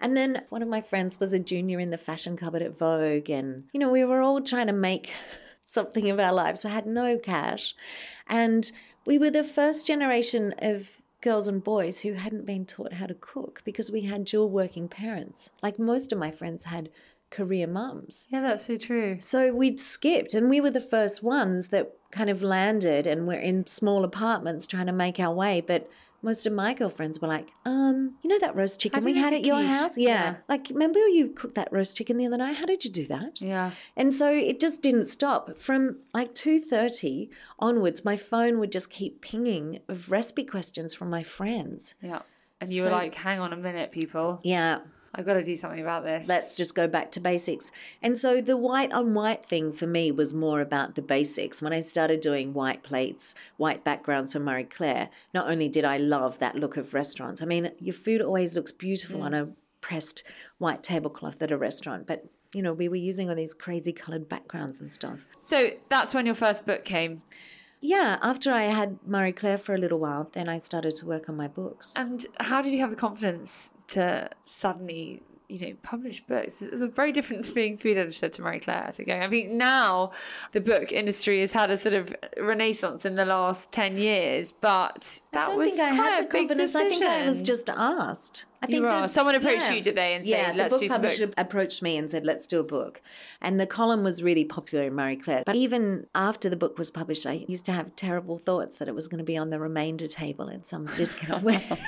And 0.00 0.16
then 0.16 0.42
one 0.50 0.62
of 0.62 0.68
my 0.68 0.80
friends 0.80 1.18
was 1.18 1.34
a 1.34 1.40
junior 1.40 1.80
in 1.80 1.90
the 1.90 1.98
fashion 1.98 2.36
cupboard 2.36 2.62
at 2.62 2.78
Vogue, 2.78 3.28
and 3.28 3.64
you 3.72 3.80
know, 3.80 3.90
we 3.90 4.04
were 4.04 4.20
all 4.20 4.40
trying 4.40 4.68
to 4.68 4.72
make 4.72 5.10
something 5.64 6.08
of 6.10 6.20
our 6.20 6.32
lives. 6.32 6.62
We 6.62 6.70
had 6.70 6.86
no 6.86 7.18
cash. 7.18 7.74
And 8.28 8.70
we 9.04 9.18
were 9.18 9.30
the 9.30 9.42
first 9.42 9.84
generation 9.84 10.54
of 10.58 10.99
girls 11.20 11.48
and 11.48 11.62
boys 11.62 12.00
who 12.00 12.14
hadn't 12.14 12.46
been 12.46 12.66
taught 12.66 12.94
how 12.94 13.06
to 13.06 13.14
cook 13.14 13.62
because 13.64 13.90
we 13.90 14.02
had 14.02 14.24
dual 14.24 14.48
working 14.48 14.88
parents. 14.88 15.50
Like 15.62 15.78
most 15.78 16.12
of 16.12 16.18
my 16.18 16.30
friends 16.30 16.64
had 16.64 16.90
career 17.30 17.66
mums. 17.66 18.26
Yeah, 18.30 18.40
that's 18.40 18.66
so 18.66 18.76
true. 18.76 19.18
So 19.20 19.54
we'd 19.54 19.80
skipped, 19.80 20.34
and 20.34 20.50
we 20.50 20.60
were 20.60 20.70
the 20.70 20.80
first 20.80 21.22
ones 21.22 21.68
that 21.68 21.92
kind 22.10 22.28
of 22.28 22.42
landed 22.42 23.06
and 23.06 23.26
were 23.26 23.34
in 23.34 23.66
small 23.66 24.04
apartments 24.04 24.66
trying 24.66 24.86
to 24.86 24.92
make 24.92 25.20
our 25.20 25.32
way. 25.32 25.60
But 25.60 25.88
most 26.22 26.46
of 26.46 26.52
my 26.52 26.74
girlfriends 26.74 27.20
were 27.20 27.28
like, 27.28 27.48
um, 27.64 28.16
you 28.22 28.28
know 28.28 28.38
that 28.38 28.54
roast 28.54 28.80
chicken 28.80 29.04
we 29.04 29.14
had 29.14 29.32
at 29.32 29.44
your 29.44 29.62
house? 29.62 29.96
Yeah. 29.96 30.10
Yeah. 30.10 30.36
Like, 30.48 30.68
remember 30.70 30.98
you 31.08 31.28
cooked 31.28 31.54
that 31.54 31.68
roast 31.72 31.96
chicken 31.96 32.16
the 32.18 32.26
other 32.26 32.36
night? 32.36 32.56
How 32.56 32.66
did 32.66 32.84
you 32.84 32.90
do 32.90 33.06
that? 33.06 33.40
Yeah. 33.40 33.70
And 33.96 34.14
so 34.14 34.30
it 34.30 34.60
just 34.60 34.82
didn't 34.82 35.04
stop. 35.04 35.56
From 35.56 35.96
like 36.12 36.34
2.30 36.34 37.30
onwards, 37.58 38.04
my 38.04 38.16
phone 38.16 38.58
would 38.58 38.72
just 38.72 38.90
keep 38.90 39.20
pinging 39.22 39.80
of 39.88 40.10
recipe 40.10 40.44
questions 40.44 40.94
from 40.94 41.08
my 41.10 41.22
friends. 41.22 41.94
Yeah. 42.02 42.20
And 42.60 42.70
you 42.70 42.82
So- 42.82 42.90
were 42.90 42.96
like, 42.96 43.14
hang 43.14 43.40
on 43.40 43.52
a 43.52 43.56
minute, 43.56 43.90
people. 43.90 44.40
Yeah. 44.42 44.80
I've 45.14 45.26
got 45.26 45.34
to 45.34 45.42
do 45.42 45.56
something 45.56 45.80
about 45.80 46.04
this. 46.04 46.28
let's 46.28 46.54
just 46.54 46.74
go 46.74 46.86
back 46.86 47.10
to 47.12 47.20
basics. 47.20 47.72
And 48.02 48.16
so 48.16 48.40
the 48.40 48.56
white 48.56 48.92
on 48.92 49.14
white 49.14 49.44
thing 49.44 49.72
for 49.72 49.86
me 49.86 50.12
was 50.12 50.32
more 50.32 50.60
about 50.60 50.94
the 50.94 51.02
basics. 51.02 51.60
When 51.60 51.72
I 51.72 51.80
started 51.80 52.20
doing 52.20 52.54
white 52.54 52.82
plates, 52.82 53.34
white 53.56 53.82
backgrounds 53.82 54.32
for 54.32 54.40
Marie 54.40 54.64
Claire, 54.64 55.10
not 55.34 55.48
only 55.48 55.68
did 55.68 55.84
I 55.84 55.96
love 55.96 56.38
that 56.38 56.56
look 56.56 56.76
of 56.76 56.94
restaurants, 56.94 57.42
I 57.42 57.46
mean, 57.46 57.72
your 57.80 57.94
food 57.94 58.22
always 58.22 58.54
looks 58.54 58.70
beautiful 58.70 59.22
on 59.22 59.32
mm. 59.32 59.42
a 59.42 59.48
pressed 59.80 60.22
white 60.58 60.82
tablecloth 60.82 61.42
at 61.42 61.50
a 61.50 61.56
restaurant, 61.56 62.06
but 62.06 62.26
you 62.52 62.62
know, 62.62 62.72
we 62.72 62.88
were 62.88 62.96
using 62.96 63.28
all 63.28 63.36
these 63.36 63.54
crazy 63.54 63.92
colored 63.92 64.28
backgrounds 64.28 64.80
and 64.80 64.92
stuff. 64.92 65.26
So 65.38 65.70
that's 65.88 66.14
when 66.14 66.26
your 66.26 66.34
first 66.34 66.66
book 66.66 66.84
came. 66.84 67.22
Yeah, 67.80 68.18
after 68.20 68.52
I 68.52 68.64
had 68.64 68.98
Marie 69.06 69.32
Claire 69.32 69.56
for 69.56 69.74
a 69.74 69.78
little 69.78 69.98
while, 69.98 70.28
then 70.32 70.48
I 70.48 70.58
started 70.58 70.96
to 70.96 71.06
work 71.06 71.28
on 71.28 71.36
my 71.36 71.48
books. 71.48 71.94
And 71.96 72.26
how 72.38 72.60
did 72.60 72.72
you 72.72 72.80
have 72.80 72.90
the 72.90 72.96
confidence 72.96 73.70
to 73.90 74.28
suddenly, 74.44 75.22
you 75.48 75.66
know, 75.66 75.74
publish 75.82 76.20
books? 76.26 76.62
It's 76.62 76.80
a 76.80 76.88
very 76.88 77.12
different 77.12 77.54
being 77.54 77.76
food 77.76 77.98
editor 77.98 78.28
to 78.28 78.42
Marie 78.42 78.60
Claire 78.60 78.90
to 78.94 79.04
go. 79.04 79.18
I 79.18 79.28
think 79.28 79.50
now 79.50 80.12
the 80.52 80.60
book 80.60 80.92
industry 80.92 81.40
has 81.40 81.52
had 81.52 81.70
a 81.70 81.76
sort 81.76 81.94
of 81.94 82.14
renaissance 82.36 83.04
in 83.04 83.14
the 83.14 83.24
last 83.24 83.72
10 83.72 83.96
years, 83.96 84.52
but 84.52 85.20
that 85.32 85.56
was 85.56 85.74
quite 85.76 86.18
a 86.18 86.22
the 86.22 86.28
big 86.28 86.48
confidence. 86.48 86.74
I 86.74 86.88
think 86.88 87.04
I 87.04 87.26
was 87.26 87.42
just 87.42 87.70
asked. 87.70 88.46
I 88.62 88.66
You 88.66 88.72
think 88.74 88.84
that- 88.84 89.02
asked. 89.04 89.14
Someone 89.14 89.34
approached 89.34 89.70
you, 89.72 89.80
did 89.80 89.94
they, 89.94 90.14
and 90.14 90.24
said, 90.26 90.56
"Let's 90.56 90.70
the 90.72 90.76
book 90.76 90.80
do 90.82 90.88
some 90.88 90.96
publisher 91.00 91.26
books"? 91.28 91.34
approached 91.38 91.82
me 91.82 91.96
and 91.96 92.10
said, 92.10 92.26
"Let's 92.26 92.46
do 92.46 92.60
a 92.60 92.64
book." 92.64 93.00
And 93.40 93.58
the 93.58 93.66
column 93.66 94.04
was 94.04 94.22
really 94.22 94.44
popular 94.44 94.84
in 94.84 94.94
Marie 94.94 95.16
Claire. 95.16 95.42
But 95.46 95.56
even 95.56 96.06
after 96.14 96.50
the 96.50 96.56
book 96.56 96.78
was 96.78 96.90
published, 96.90 97.26
I 97.26 97.44
used 97.48 97.64
to 97.66 97.72
have 97.72 97.96
terrible 97.96 98.36
thoughts 98.38 98.76
that 98.76 98.86
it 98.88 98.94
was 98.94 99.08
going 99.08 99.18
to 99.18 99.24
be 99.24 99.36
on 99.36 99.48
the 99.50 99.58
remainder 99.58 100.06
table 100.06 100.48
in 100.48 100.64
some 100.64 100.86
discount. 100.96 101.44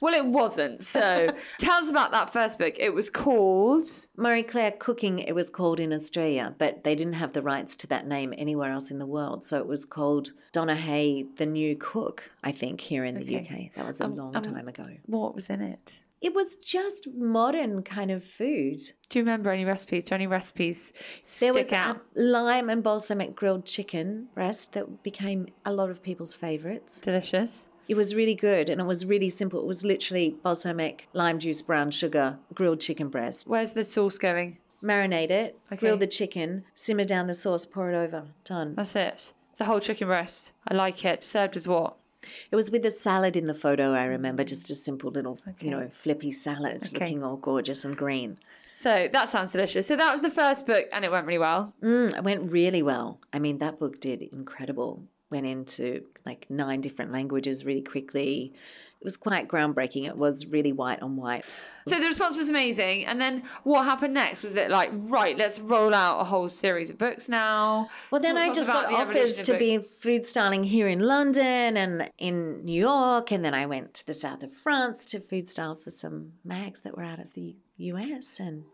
Well, 0.00 0.14
it 0.14 0.26
wasn't. 0.26 0.84
So 0.84 1.34
tell 1.58 1.82
us 1.82 1.90
about 1.90 2.12
that 2.12 2.32
first 2.32 2.58
book. 2.58 2.74
It 2.78 2.94
was 2.94 3.10
called. 3.10 3.84
Marie 4.16 4.42
Claire 4.42 4.72
Cooking, 4.72 5.18
it 5.18 5.34
was 5.34 5.50
called 5.50 5.80
in 5.80 5.92
Australia, 5.92 6.54
but 6.58 6.84
they 6.84 6.94
didn't 6.94 7.14
have 7.14 7.32
the 7.32 7.42
rights 7.42 7.74
to 7.76 7.86
that 7.88 8.06
name 8.06 8.32
anywhere 8.36 8.70
else 8.70 8.90
in 8.90 8.98
the 8.98 9.06
world. 9.06 9.44
So 9.44 9.58
it 9.58 9.66
was 9.66 9.84
called 9.84 10.32
Donna 10.52 10.76
Hay, 10.76 11.24
the 11.36 11.46
New 11.46 11.74
Cook, 11.76 12.30
I 12.44 12.52
think, 12.52 12.80
here 12.82 13.04
in 13.04 13.14
the 13.14 13.22
Okay. 13.22 13.70
UK. 13.70 13.74
That 13.76 13.86
was 13.86 14.00
a 14.00 14.04
um, 14.04 14.16
long 14.16 14.36
um, 14.36 14.42
time 14.42 14.68
ago. 14.68 14.86
What 15.06 15.34
was 15.34 15.48
in 15.48 15.60
it? 15.62 15.94
It 16.20 16.34
was 16.34 16.56
just 16.56 17.08
modern 17.14 17.82
kind 17.82 18.10
of 18.10 18.24
food. 18.24 18.80
Do 19.08 19.18
you 19.18 19.22
remember 19.24 19.50
any 19.50 19.64
recipes? 19.64 20.06
Do 20.06 20.14
any 20.14 20.26
recipes 20.26 20.92
There 21.38 21.52
stick 21.52 21.54
was 21.54 21.72
out? 21.72 22.02
a 22.16 22.20
lime 22.20 22.68
and 22.68 22.82
balsamic 22.82 23.36
grilled 23.36 23.64
chicken 23.66 24.28
breast 24.34 24.72
that 24.72 25.02
became 25.02 25.46
a 25.64 25.72
lot 25.72 25.90
of 25.90 26.02
people's 26.02 26.34
favorites. 26.34 27.00
Delicious. 27.00 27.66
It 27.88 27.96
was 27.96 28.14
really 28.14 28.34
good 28.34 28.68
and 28.68 28.80
it 28.80 28.84
was 28.84 29.06
really 29.06 29.28
simple. 29.30 29.60
It 29.60 29.66
was 29.66 29.84
literally 29.84 30.36
balsamic, 30.42 31.08
lime 31.12 31.38
juice, 31.38 31.62
brown 31.62 31.90
sugar, 31.92 32.38
grilled 32.52 32.80
chicken 32.80 33.08
breast. 33.08 33.46
Where's 33.46 33.72
the 33.72 33.84
sauce 33.84 34.18
going? 34.18 34.58
Marinate 34.82 35.30
it, 35.30 35.58
grill 35.76 35.96
the 35.96 36.06
chicken, 36.06 36.64
simmer 36.74 37.04
down 37.04 37.26
the 37.26 37.34
sauce, 37.34 37.64
pour 37.66 37.90
it 37.90 37.96
over. 37.96 38.26
Done. 38.44 38.74
That's 38.76 38.94
it. 38.94 39.32
The 39.56 39.64
whole 39.64 39.80
chicken 39.80 40.06
breast. 40.06 40.52
I 40.68 40.74
like 40.74 41.04
it. 41.04 41.24
Served 41.24 41.54
with 41.56 41.66
what? 41.66 41.96
It 42.50 42.56
was 42.56 42.70
with 42.70 42.84
a 42.84 42.90
salad 42.90 43.36
in 43.36 43.46
the 43.46 43.54
photo, 43.54 43.92
I 43.92 44.04
remember, 44.04 44.44
just 44.44 44.70
a 44.70 44.74
simple 44.74 45.10
little, 45.10 45.38
you 45.60 45.70
know, 45.70 45.88
flippy 45.88 46.32
salad 46.32 46.82
Okay. 46.84 46.98
looking 47.04 47.22
all 47.22 47.36
gorgeous 47.36 47.84
and 47.84 47.96
green. 47.96 48.38
So 48.68 49.08
that 49.12 49.28
sounds 49.28 49.52
delicious. 49.52 49.86
So 49.86 49.96
that 49.96 50.12
was 50.12 50.22
the 50.22 50.30
first 50.30 50.66
book, 50.66 50.86
and 50.92 51.04
it 51.04 51.10
went 51.10 51.26
really 51.26 51.38
well. 51.38 51.74
Mm, 51.82 52.16
it 52.16 52.24
went 52.24 52.50
really 52.50 52.82
well. 52.82 53.20
I 53.32 53.38
mean, 53.38 53.58
that 53.58 53.78
book 53.78 54.00
did 54.00 54.20
incredible. 54.22 55.04
Went 55.30 55.46
into 55.46 56.04
like 56.26 56.46
nine 56.50 56.80
different 56.80 57.12
languages 57.12 57.64
really 57.64 57.82
quickly. 57.82 58.52
It 59.00 59.04
was 59.04 59.16
quite 59.16 59.46
groundbreaking. 59.46 60.06
It 60.06 60.16
was 60.16 60.46
really 60.46 60.72
white 60.72 61.00
on 61.02 61.16
white. 61.16 61.44
So 61.88 61.98
the 61.98 62.06
response 62.06 62.36
was 62.36 62.48
amazing. 62.48 63.06
And 63.06 63.20
then 63.20 63.42
what 63.64 63.84
happened 63.84 64.14
next? 64.14 64.42
Was 64.42 64.54
it 64.54 64.70
like, 64.70 64.90
right, 64.94 65.36
let's 65.36 65.58
roll 65.58 65.94
out 65.94 66.20
a 66.20 66.24
whole 66.24 66.48
series 66.48 66.90
of 66.90 66.98
books 66.98 67.28
now? 67.28 67.88
Well, 68.10 68.20
then 68.20 68.36
I 68.36 68.52
just 68.52 68.66
got 68.66 68.92
offers 68.92 69.40
of 69.40 69.46
to 69.46 69.58
be 69.58 69.78
food 69.78 70.26
styling 70.26 70.64
here 70.64 70.88
in 70.88 71.00
London 71.00 71.76
and 71.76 72.10
in 72.18 72.64
New 72.64 72.78
York. 72.78 73.30
And 73.30 73.44
then 73.44 73.54
I 73.54 73.66
went 73.66 73.94
to 73.94 74.06
the 74.06 74.14
south 74.14 74.42
of 74.42 74.52
France 74.52 75.04
to 75.06 75.20
food 75.20 75.48
style 75.48 75.74
for 75.74 75.90
some 75.90 76.32
mags 76.44 76.80
that 76.80 76.96
were 76.96 77.04
out 77.04 77.18
of 77.18 77.34
the 77.34 77.56
US. 77.78 78.40
And 78.40 78.64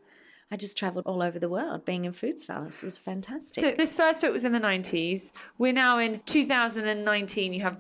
I 0.51 0.57
just 0.57 0.77
traveled 0.77 1.07
all 1.07 1.23
over 1.23 1.39
the 1.39 1.49
world 1.49 1.85
being 1.85 2.07
a 2.07 2.13
food 2.13 2.39
stylist. 2.39 2.83
It 2.83 2.87
was 2.87 2.99
fantastic. 2.99 3.61
So 3.63 3.73
this 3.77 3.95
first 3.95 4.21
book 4.21 4.33
was 4.33 4.45
in 4.45 4.53
the 4.53 4.61
90s. 4.61 5.33
We're 5.59 5.73
now 5.73 5.99
in 5.99 6.21
2019. 6.27 7.53
You 7.53 7.61
have 7.63 7.79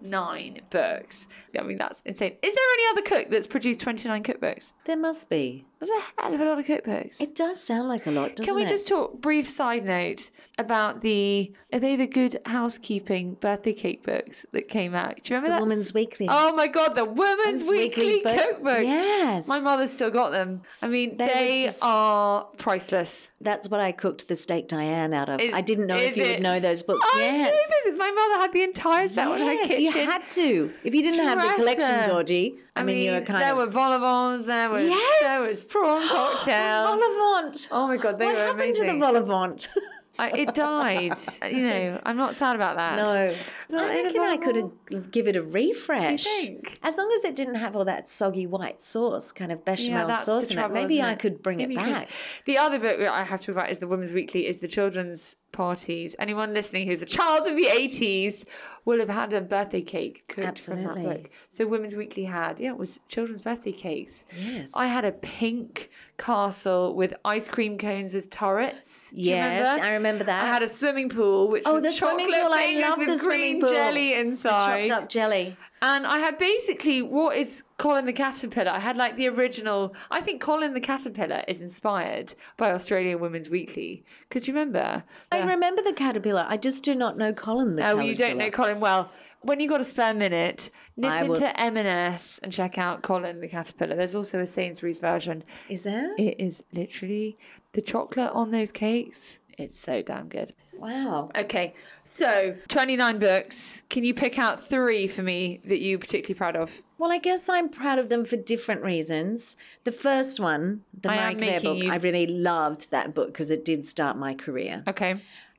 29 0.00 0.60
books. 0.70 1.28
I 1.58 1.62
mean, 1.62 1.78
that's 1.78 2.00
insane. 2.02 2.36
Is 2.42 2.54
there 2.54 2.64
any 2.74 2.84
other 2.92 3.02
cook 3.02 3.30
that's 3.30 3.46
produced 3.46 3.80
29 3.80 4.22
cookbooks? 4.22 4.72
there 4.84 4.96
must 4.96 5.28
be. 5.30 5.64
There's 5.78 5.90
a 5.90 6.22
hell 6.22 6.34
of 6.34 6.40
a 6.40 6.44
lot 6.44 6.58
of 6.58 6.64
cookbooks. 6.66 7.20
It 7.20 7.34
does 7.34 7.62
sound 7.62 7.88
like 7.88 8.06
a 8.06 8.10
lot, 8.10 8.36
doesn't 8.36 8.44
it? 8.44 8.46
Can 8.46 8.56
we 8.56 8.62
it? 8.62 8.68
just 8.68 8.88
talk 8.88 9.20
brief 9.20 9.46
side 9.48 9.84
note 9.84 10.30
about 10.58 11.02
the 11.02 11.52
are 11.70 11.78
they 11.78 11.96
the 11.96 12.06
good 12.06 12.40
housekeeping 12.46 13.34
birthday 13.34 13.74
cake 13.74 14.02
books 14.02 14.46
that 14.52 14.68
came 14.68 14.94
out? 14.94 15.16
Do 15.22 15.34
you 15.34 15.36
remember 15.36 15.48
The 15.48 15.54
that? 15.56 15.60
Woman's 15.60 15.92
Weekly. 15.92 16.28
Oh 16.30 16.54
my 16.56 16.66
god, 16.66 16.94
the 16.94 17.04
Woman's 17.04 17.18
Woman's 17.64 17.70
Weekly, 17.70 18.06
Weekly 18.06 18.22
book. 18.22 18.36
cookbook. 18.48 18.78
Yes. 18.84 19.46
My 19.48 19.60
mother's 19.60 19.92
still 19.92 20.10
got 20.10 20.30
them. 20.32 20.62
I 20.80 20.88
mean, 20.88 21.18
They 21.18 21.26
they, 21.26 21.62
just- 21.64 21.78
are 21.82 22.44
priceless. 22.56 23.30
That's 23.42 23.68
what 23.68 23.80
I 23.80 23.92
cooked 23.92 24.28
the 24.28 24.36
steak 24.36 24.68
Diane 24.68 25.12
out 25.12 25.28
of. 25.28 25.40
Is- 25.40 25.54
I 25.54 25.60
didn't 25.60 25.86
know 25.88 25.96
if 25.98 26.16
you 26.16 26.24
it? 26.24 26.34
would 26.36 26.42
know 26.42 26.58
those 26.58 26.82
books. 26.82 27.06
I 27.14 27.18
yes. 27.20 27.52
knew 27.84 27.90
this. 27.90 27.98
My 27.98 28.10
mother 28.10 28.40
had 28.40 28.52
the 28.54 28.62
entire 28.62 29.08
set 29.08 29.28
on 29.28 29.38
her 29.38 29.52
Yes, 29.52 29.66
kitchen. 29.68 29.82
you 29.84 29.90
had 29.92 30.22
to. 30.30 30.72
If 30.84 30.94
you 30.94 31.02
didn't 31.02 31.20
have 31.24 31.38
the 31.38 31.54
collection, 31.56 31.86
Dresser. 31.86 32.10
Georgie, 32.10 32.58
I, 32.76 32.82
mean, 32.84 32.98
you 32.98 33.12
were 33.12 33.20
kind 33.22 33.42
there 33.42 33.52
of. 33.52 33.58
were 33.58 33.66
vol 33.66 33.98
vents, 33.98 34.46
there 34.46 34.68
was 34.70 34.86
Yes! 34.88 35.22
there 35.22 35.40
was 35.40 35.64
prawn 35.64 36.06
cocktail. 36.08 36.96
Vol-au-vent. 36.96 37.68
Oh 37.72 37.86
my 37.88 37.96
god, 37.96 38.18
they 38.18 38.26
what 38.26 38.34
were 38.34 38.40
happened 38.42 38.74
to 38.74 38.84
the 38.84 38.98
vol-au-vent? 38.98 39.68
I, 39.78 39.80
it 40.18 40.54
died. 40.54 41.14
you 41.50 41.66
know, 41.66 42.00
I'm 42.04 42.16
not 42.16 42.34
sad 42.34 42.56
about 42.56 42.76
that. 42.76 42.96
no. 42.96 43.34
that 43.70 43.90
I 43.90 44.02
reckon 44.02 44.20
I 44.20 44.36
could 44.36 44.56
have 44.56 45.10
give 45.10 45.28
it 45.28 45.36
a 45.36 45.42
refresh. 45.42 46.24
think? 46.24 46.78
As 46.82 46.96
long 46.96 47.12
as 47.16 47.24
it 47.24 47.36
didn't 47.36 47.56
have 47.56 47.76
all 47.76 47.84
that 47.84 48.08
soggy 48.08 48.46
white 48.46 48.82
sauce, 48.82 49.32
kind 49.32 49.52
of 49.52 49.64
bechamel 49.64 50.08
that's 50.08 50.26
sauce 50.26 50.50
in 50.50 50.58
it, 50.58 50.70
maybe 50.70 51.00
I 51.02 51.12
it? 51.12 51.18
could 51.18 51.42
bring 51.42 51.58
Maybe 51.58 51.74
it 51.74 51.76
back. 51.76 52.08
The 52.44 52.58
other 52.58 52.78
book 52.78 53.00
I 53.00 53.24
have 53.24 53.40
to 53.42 53.52
write 53.52 53.70
is 53.70 53.78
the 53.78 53.88
Women's 53.88 54.12
Weekly 54.12 54.46
is 54.46 54.58
the 54.58 54.68
children's 54.68 55.36
parties. 55.52 56.14
Anyone 56.18 56.52
listening 56.52 56.86
who's 56.86 57.02
a 57.02 57.06
child 57.06 57.46
of 57.46 57.56
the 57.56 57.64
80s 57.64 58.44
will 58.84 59.00
have 59.00 59.08
had 59.08 59.32
a 59.32 59.40
birthday 59.40 59.80
cake 59.82 60.24
cooked 60.28 60.58
from 60.58 60.84
that 60.84 60.94
book. 60.96 61.30
So 61.48 61.66
Women's 61.66 61.96
Weekly 61.96 62.24
had, 62.24 62.60
yeah, 62.60 62.70
it 62.70 62.78
was 62.78 63.00
children's 63.08 63.40
birthday 63.40 63.72
cakes. 63.72 64.26
Yes. 64.38 64.72
I 64.74 64.86
had 64.86 65.04
a 65.04 65.12
pink 65.12 65.90
castle 66.18 66.94
with 66.94 67.14
ice 67.24 67.48
cream 67.48 67.76
cones 67.78 68.14
as 68.14 68.26
turrets. 68.26 69.10
Do 69.10 69.16
Yes, 69.20 69.60
remember? 69.60 69.84
I 69.84 69.92
remember 69.94 70.24
that. 70.24 70.44
I 70.44 70.48
had 70.48 70.62
a 70.62 70.68
swimming 70.68 71.08
pool, 71.08 71.48
which 71.48 71.64
Oh, 71.66 71.74
was 71.74 71.84
the 71.84 71.92
chocolate 71.92 72.24
swimming 72.26 72.40
pool! 72.42 72.52
I 72.54 72.72
love 72.88 72.98
with 72.98 73.18
the 73.20 73.24
green 73.26 73.60
pool. 73.60 73.70
jelly 73.70 74.10
The 74.14 74.20
inside. 74.20 74.88
chopped 74.88 75.02
up 75.04 75.08
jelly. 75.08 75.56
And 75.82 76.06
I 76.06 76.18
had 76.18 76.38
basically 76.38 77.02
what 77.02 77.36
is 77.36 77.62
Colin 77.76 78.06
the 78.06 78.12
Caterpillar. 78.12 78.70
I 78.70 78.78
had 78.78 78.96
like 78.96 79.16
the 79.16 79.28
original. 79.28 79.94
I 80.10 80.22
think 80.22 80.40
Colin 80.40 80.72
the 80.72 80.80
Caterpillar 80.80 81.44
is 81.48 81.60
inspired 81.60 82.34
by 82.56 82.70
Australian 82.72 83.20
Women's 83.20 83.50
Weekly. 83.50 84.02
Because 84.28 84.48
you 84.48 84.54
remember? 84.54 85.04
I 85.30 85.42
the- 85.42 85.46
remember 85.46 85.82
the 85.82 85.92
caterpillar. 85.92 86.46
I 86.48 86.56
just 86.56 86.82
do 86.82 86.94
not 86.94 87.18
know 87.18 87.34
Colin 87.34 87.76
the 87.76 87.88
Oh, 87.90 88.00
you 88.00 88.14
don't 88.14 88.38
know. 88.38 88.50
Colin 88.50 88.80
well. 88.80 89.12
When 89.46 89.60
you 89.60 89.68
got 89.68 89.80
a 89.80 89.84
spare 89.84 90.12
minute, 90.12 90.70
nip 90.96 91.10
I 91.10 91.22
will- 91.22 91.34
into 91.36 91.60
M&S 91.60 92.40
and 92.42 92.52
check 92.52 92.78
out 92.78 93.02
Colin 93.02 93.40
the 93.40 93.46
Caterpillar. 93.46 93.94
There's 93.94 94.14
also 94.16 94.40
a 94.40 94.46
Sainsbury's 94.46 94.98
version. 94.98 95.44
Is 95.68 95.84
there? 95.84 96.14
It 96.18 96.34
is 96.40 96.64
literally 96.72 97.38
the 97.72 97.80
chocolate 97.80 98.32
on 98.32 98.50
those 98.50 98.72
cakes. 98.72 99.38
It's 99.56 99.78
so 99.78 100.02
damn 100.02 100.28
good. 100.28 100.52
Wow. 100.76 101.30
Okay, 101.34 101.74
so 102.02 102.56
29 102.68 103.18
books. 103.20 103.84
Can 103.88 104.02
you 104.04 104.12
pick 104.14 104.36
out 104.38 104.68
three 104.68 105.06
for 105.06 105.22
me 105.22 105.60
that 105.64 105.78
you're 105.78 105.98
particularly 105.98 106.36
proud 106.36 106.56
of? 106.56 106.82
Well, 106.98 107.10
I 107.12 107.18
guess 107.18 107.48
I'm 107.48 107.68
proud 107.68 107.98
of 108.00 108.08
them 108.08 108.24
for 108.26 108.36
different 108.36 108.82
reasons. 108.82 109.56
The 109.84 109.92
first 109.92 110.40
one, 110.40 110.82
the 111.00 111.10
I 111.10 111.32
Marie 111.34 111.42
Claire 111.46 111.60
book, 111.60 111.78
you- 111.84 111.90
I 111.92 111.96
really 111.96 112.26
loved 112.26 112.90
that 112.90 113.14
book 113.14 113.28
because 113.28 113.50
it 113.50 113.64
did 113.64 113.86
start 113.86 114.18
my 114.18 114.34
career. 114.34 114.82
Okay. 114.88 115.14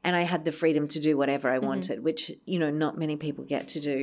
And 0.08 0.16
I 0.16 0.24
had 0.34 0.42
the 0.46 0.52
freedom 0.62 0.88
to 0.96 1.00
do 1.08 1.12
whatever 1.22 1.48
Mm-hmm. 1.50 1.66
I 1.66 1.68
wanted, 1.72 1.98
which, 2.08 2.22
you 2.52 2.58
know, 2.62 2.72
not 2.84 2.94
many 3.04 3.16
people 3.26 3.44
get 3.56 3.64
to 3.76 3.80
do. 3.92 4.00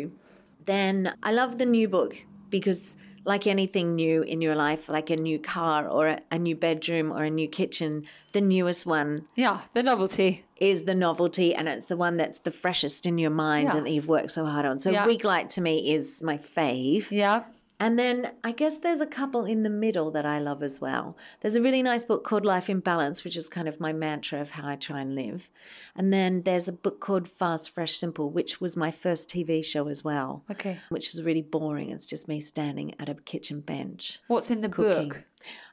Then 0.72 0.96
I 1.22 1.30
love 1.40 1.52
the 1.58 1.66
new 1.66 1.88
book 1.88 2.12
because, 2.50 2.96
like 3.32 3.44
anything 3.46 3.94
new 4.04 4.20
in 4.22 4.38
your 4.46 4.54
life, 4.66 4.82
like 4.96 5.08
a 5.10 5.16
new 5.16 5.38
car 5.38 5.88
or 5.88 6.04
a, 6.14 6.18
a 6.30 6.38
new 6.38 6.56
bedroom 6.66 7.06
or 7.16 7.22
a 7.24 7.30
new 7.40 7.48
kitchen, 7.60 8.04
the 8.36 8.40
newest 8.54 8.84
one 8.86 9.10
Yeah, 9.44 9.56
the 9.72 9.82
novelty. 9.82 10.44
is 10.70 10.82
the 10.90 10.94
novelty 10.94 11.48
and 11.54 11.64
it's 11.68 11.86
the 11.86 11.96
one 11.96 12.14
that's 12.18 12.40
the 12.40 12.50
freshest 12.50 13.06
in 13.06 13.16
your 13.24 13.30
mind 13.30 13.68
Yeah. 13.70 13.76
and 13.78 13.86
that 13.86 13.92
you've 13.96 14.08
worked 14.16 14.30
so 14.38 14.44
hard 14.44 14.66
on. 14.66 14.78
So 14.78 14.90
Yeah. 14.90 15.06
Week 15.06 15.24
Light 15.24 15.48
to 15.56 15.60
me 15.62 15.74
is 15.94 16.22
my 16.22 16.36
fave. 16.36 17.10
Yeah. 17.10 17.44
And 17.84 17.98
then 17.98 18.32
I 18.42 18.52
guess 18.52 18.78
there's 18.78 19.02
a 19.02 19.06
couple 19.06 19.44
in 19.44 19.62
the 19.62 19.68
middle 19.68 20.10
that 20.12 20.24
I 20.24 20.38
love 20.38 20.62
as 20.62 20.80
well. 20.80 21.18
There's 21.42 21.54
a 21.54 21.60
really 21.60 21.82
nice 21.82 22.02
book 22.02 22.24
called 22.24 22.46
Life 22.46 22.70
in 22.70 22.80
Balance, 22.80 23.24
which 23.24 23.36
is 23.36 23.50
kind 23.50 23.68
of 23.68 23.78
my 23.78 23.92
mantra 23.92 24.40
of 24.40 24.52
how 24.52 24.66
I 24.66 24.76
try 24.76 25.02
and 25.02 25.14
live. 25.14 25.50
And 25.94 26.10
then 26.10 26.44
there's 26.44 26.66
a 26.66 26.72
book 26.72 26.98
called 26.98 27.28
Fast, 27.28 27.74
Fresh, 27.74 27.98
Simple, 27.98 28.30
which 28.30 28.58
was 28.58 28.74
my 28.74 28.90
first 28.90 29.28
TV 29.28 29.62
show 29.62 29.88
as 29.88 30.02
well. 30.02 30.44
Okay. 30.50 30.78
Which 30.88 31.12
was 31.12 31.22
really 31.22 31.42
boring. 31.42 31.90
It's 31.90 32.06
just 32.06 32.26
me 32.26 32.40
standing 32.40 32.98
at 32.98 33.10
a 33.10 33.16
kitchen 33.16 33.60
bench. 33.60 34.18
What's 34.28 34.50
in 34.50 34.62
the 34.62 34.70
cooking. 34.70 35.10
book? 35.10 35.24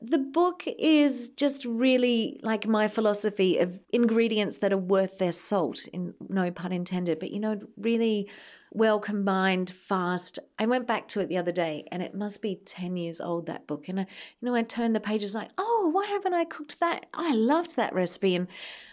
The 0.01 0.17
book 0.17 0.65
is 0.67 1.29
just 1.29 1.63
really 1.63 2.41
like 2.43 2.67
my 2.67 2.89
philosophy 2.89 3.57
of 3.57 3.79
ingredients 3.93 4.57
that 4.57 4.73
are 4.73 4.77
worth 4.77 5.17
their 5.17 5.31
salt, 5.31 5.87
in 5.93 6.13
no 6.27 6.51
pun 6.51 6.73
intended, 6.73 7.19
but 7.19 7.31
you 7.31 7.39
know, 7.39 7.57
really 7.77 8.29
well 8.71 8.99
combined, 8.99 9.69
fast. 9.69 10.39
I 10.57 10.65
went 10.65 10.87
back 10.87 11.07
to 11.09 11.19
it 11.19 11.27
the 11.27 11.37
other 11.37 11.51
day 11.51 11.87
and 11.91 12.01
it 12.01 12.15
must 12.15 12.41
be 12.41 12.55
10 12.55 12.97
years 12.97 13.19
old, 13.19 13.45
that 13.45 13.67
book. 13.67 13.87
And 13.87 13.99
I, 13.99 14.03
you 14.03 14.45
know, 14.47 14.55
I 14.55 14.63
turned 14.63 14.95
the 14.95 14.99
pages 14.99 15.35
like, 15.35 15.51
oh, 15.57 15.89
why 15.93 16.05
haven't 16.05 16.33
I 16.33 16.45
cooked 16.45 16.79
that? 16.79 17.05
I 17.13 17.35
loved 17.35 17.75
that 17.75 17.93
recipe. 17.93 18.35
And 18.35 18.47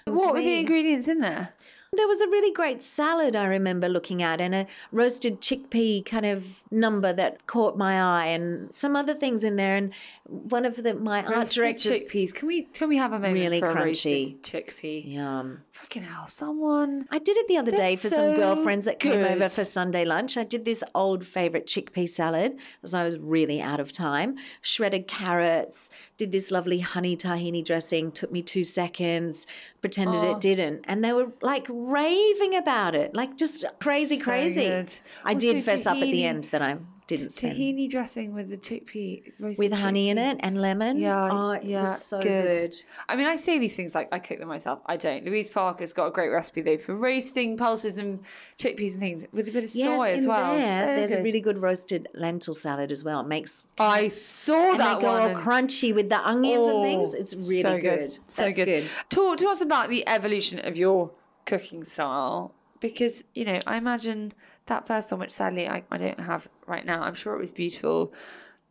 What 0.04 0.34
were 0.34 0.42
the 0.42 0.58
ingredients 0.58 1.08
in 1.08 1.20
there? 1.20 1.54
there 1.92 2.08
was 2.08 2.20
a 2.20 2.28
really 2.28 2.52
great 2.52 2.82
salad 2.82 3.34
I 3.34 3.46
remember 3.46 3.88
looking 3.88 4.22
at, 4.22 4.40
and 4.40 4.54
a 4.54 4.66
roasted 4.92 5.40
chickpea 5.40 6.04
kind 6.04 6.26
of 6.26 6.62
number 6.70 7.12
that 7.14 7.46
caught 7.46 7.78
my 7.78 8.00
eye, 8.00 8.26
and 8.26 8.74
some 8.74 8.94
other 8.94 9.14
things 9.14 9.42
in 9.42 9.56
there. 9.56 9.74
And 9.74 9.92
one 10.28 10.66
of 10.66 10.76
the 10.82 10.94
my 10.94 11.24
art 11.24 11.48
director, 11.48 11.90
chickpeas. 11.90 12.34
Can 12.34 12.48
we 12.48 12.64
can 12.64 12.88
we 12.90 12.98
have 12.98 13.12
a 13.12 13.18
moment 13.18 13.34
Really 13.34 13.60
for 13.60 13.72
crunchy. 13.74 14.34
roasted 14.38 14.42
chickpea? 14.42 15.10
yum. 15.10 15.62
Freaking 15.74 16.02
hell, 16.02 16.26
someone. 16.26 17.06
I 17.10 17.18
did 17.18 17.36
it 17.38 17.48
the 17.48 17.56
other 17.56 17.70
day 17.70 17.96
for 17.96 18.08
so 18.08 18.16
some 18.16 18.36
girlfriends 18.36 18.84
that 18.84 18.98
came 19.00 19.24
over 19.24 19.48
for 19.48 19.64
Sunday 19.64 20.04
lunch. 20.04 20.36
I 20.36 20.44
did 20.44 20.66
this 20.66 20.84
old 20.94 21.24
favorite 21.24 21.66
chickpea 21.66 22.08
salad 22.08 22.58
because 22.80 22.92
I 22.92 23.04
was 23.04 23.16
really 23.18 23.62
out 23.62 23.80
of 23.80 23.90
time. 23.90 24.36
Shredded 24.60 25.06
carrots, 25.08 25.88
did 26.18 26.30
this 26.30 26.50
lovely 26.50 26.80
honey 26.80 27.16
tahini 27.16 27.64
dressing, 27.64 28.12
took 28.12 28.30
me 28.30 28.42
two 28.42 28.64
seconds, 28.64 29.46
pretended 29.80 30.18
Oh. 30.24 30.32
it 30.32 30.40
didn't. 30.40 30.84
And 30.84 31.02
they 31.02 31.12
were 31.12 31.32
like 31.40 31.66
raving 31.70 32.54
about 32.54 32.94
it, 32.94 33.14
like 33.14 33.36
just 33.38 33.64
crazy, 33.80 34.18
So 34.18 34.24
crazy. 34.24 34.68
good. 34.68 34.92
I 35.24 35.32
Also, 35.34 35.52
did 35.52 35.64
fess 35.64 35.86
up 35.86 35.96
at 35.96 36.02
the 36.02 36.24
end 36.24 36.44
that 36.50 36.60
I 36.60 36.76
didn't 37.09 37.31
spend. 37.31 37.57
Tahini 37.57 37.90
dressing 37.90 38.35
with 38.35 38.51
the 38.51 38.57
chickpea 38.57 39.33
roasted 39.40 39.59
With 39.59 39.73
honey 39.81 40.11
in 40.11 40.18
it 40.18 40.38
and 40.40 40.61
lemon. 40.62 40.99
Yeah, 40.99 41.29
Oh, 41.33 41.51
it 41.51 41.64
yeah, 41.64 41.81
was 41.81 42.05
so 42.05 42.21
good. 42.21 42.77
I 43.09 43.16
mean, 43.16 43.27
I 43.27 43.35
say 43.37 43.59
these 43.59 43.75
things 43.75 43.94
like 43.97 44.09
I 44.12 44.21
cook 44.21 44.38
them 44.38 44.47
myself. 44.49 44.81
I 44.87 44.97
don't. 44.97 45.25
Louise 45.25 45.49
Parker's 45.49 45.92
got 45.92 46.07
a 46.07 46.11
great 46.12 46.29
recipe 46.29 46.61
though 46.61 46.79
for 46.79 46.94
roasting 46.94 47.57
pulses 47.57 47.99
and 47.99 48.21
chickpeas 48.59 48.92
and 48.92 49.01
things 49.01 49.27
with 49.33 49.49
a 49.49 49.51
bit 49.53 49.64
of 49.64 49.75
Yes, 49.75 49.85
soy 49.85 50.12
as 50.12 50.27
well. 50.27 50.55
there, 50.57 50.87
So 50.87 50.94
there's 50.94 51.14
a 51.14 51.23
really 51.23 51.40
good 51.40 51.59
roasted 51.59 52.09
lentil 52.14 52.55
salad 52.55 52.92
as 52.92 53.05
well. 53.05 53.21
It 53.21 53.27
makes 53.27 53.66
I 53.79 54.09
saw 54.09 54.73
and 54.73 54.81
that 54.81 54.97
they 54.97 55.03
go 55.03 55.12
one. 55.12 55.31
all 55.31 55.37
crunchy 55.42 55.94
with 55.94 56.11
the 56.11 56.21
onions 56.21 56.68
and 56.68 56.79
Oh, 56.79 56.83
things. 56.83 57.14
It's 57.14 57.35
really 57.35 57.62
so 57.62 57.81
good. 57.81 58.18
So 58.27 58.42
That's 58.44 58.57
good. 58.57 58.90
Talk 59.09 59.38
to 59.38 59.49
us 59.49 59.61
about 59.61 59.88
the 59.88 60.07
evolution 60.07 60.64
of 60.64 60.77
your 60.77 61.11
cooking 61.47 61.83
style 61.83 62.55
because 62.81 63.25
you 63.35 63.44
know 63.44 63.59
I 63.66 63.77
imagine 63.79 64.35
that 64.68 64.87
first 64.87 65.11
one, 65.11 65.20
which 65.20 65.31
sadly 65.31 65.68
I, 65.68 65.83
I 65.90 65.98
don't 65.98 66.20
have 66.20 66.48
right 66.66 66.85
now. 66.85 67.02
I'm 67.02 67.14
sure 67.14 67.35
it 67.35 67.38
was 67.38 67.52
beautiful, 67.52 68.12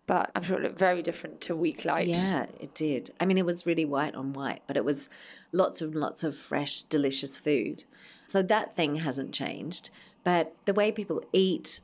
but 0.07 0.31
I'm 0.33 0.43
sure 0.43 0.57
it 0.57 0.63
looked 0.63 0.79
very 0.79 1.01
different 1.01 1.41
to 1.41 1.55
Week 1.55 1.85
Light. 1.85 2.07
Yeah, 2.07 2.47
it 2.59 2.73
did. 2.73 3.11
I 3.19 3.25
mean, 3.25 3.37
it 3.37 3.45
was 3.45 3.65
really 3.65 3.85
white 3.85 4.15
on 4.15 4.33
white, 4.33 4.61
but 4.65 4.77
it 4.77 4.85
was 4.85 5.09
lots 5.51 5.81
and 5.81 5.93
lots 5.93 6.23
of 6.23 6.35
fresh, 6.35 6.83
delicious 6.83 7.35
food. 7.37 7.83
So 8.25 8.41
that 8.41 8.75
thing 8.75 8.95
hasn't 8.95 9.33
changed. 9.33 9.89
But 10.23 10.53
the 10.65 10.73
way 10.73 10.91
people 10.91 11.23
eat, 11.33 11.81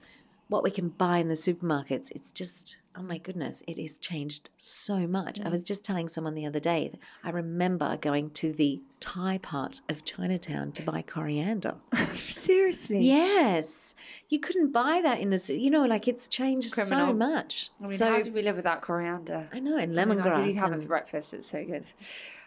what 0.47 0.63
we 0.63 0.71
can 0.71 0.89
buy 0.89 1.17
in 1.17 1.29
the 1.29 1.35
supermarkets, 1.35 2.11
it's 2.11 2.31
just, 2.31 2.77
oh 2.95 3.01
my 3.01 3.17
goodness, 3.17 3.63
it 3.67 3.79
has 3.79 3.97
changed 3.97 4.49
so 4.57 5.07
much. 5.07 5.39
I 5.41 5.49
was 5.49 5.63
just 5.63 5.85
telling 5.85 6.07
someone 6.07 6.35
the 6.35 6.45
other 6.45 6.59
day, 6.59 6.91
I 7.23 7.29
remember 7.29 7.97
going 7.97 8.29
to 8.31 8.51
the 8.53 8.81
Thai 8.99 9.37
part 9.39 9.81
of 9.89 10.05
Chinatown 10.05 10.71
to 10.73 10.83
buy 10.83 11.01
coriander. 11.01 11.75
seriously. 12.13 12.99
Yes, 13.01 13.95
you 14.29 14.39
couldn't 14.39 14.71
buy 14.71 15.01
that 15.01 15.19
in 15.19 15.29
the, 15.29 15.57
you 15.57 15.69
know, 15.69 15.85
like 15.85 16.07
it's 16.07 16.27
changed 16.27 16.73
Criminal. 16.73 17.07
so 17.07 17.13
much. 17.13 17.69
I 17.81 17.87
mean, 17.87 17.97
so 17.97 18.09
how 18.09 18.21
do 18.21 18.31
we 18.31 18.41
live 18.41 18.55
without 18.57 18.81
coriander? 18.81 19.49
I 19.51 19.59
know, 19.59 19.77
and 19.77 19.97
oh 19.97 20.01
I 20.01 20.05
mean, 20.05 20.17
lemongrass. 20.17 20.25
I 20.25 20.39
really 20.39 20.53
have 20.55 20.73
it 20.73 20.81
for 20.81 20.87
breakfast. 20.87 21.33
It's 21.33 21.47
so 21.47 21.63
good. 21.65 21.85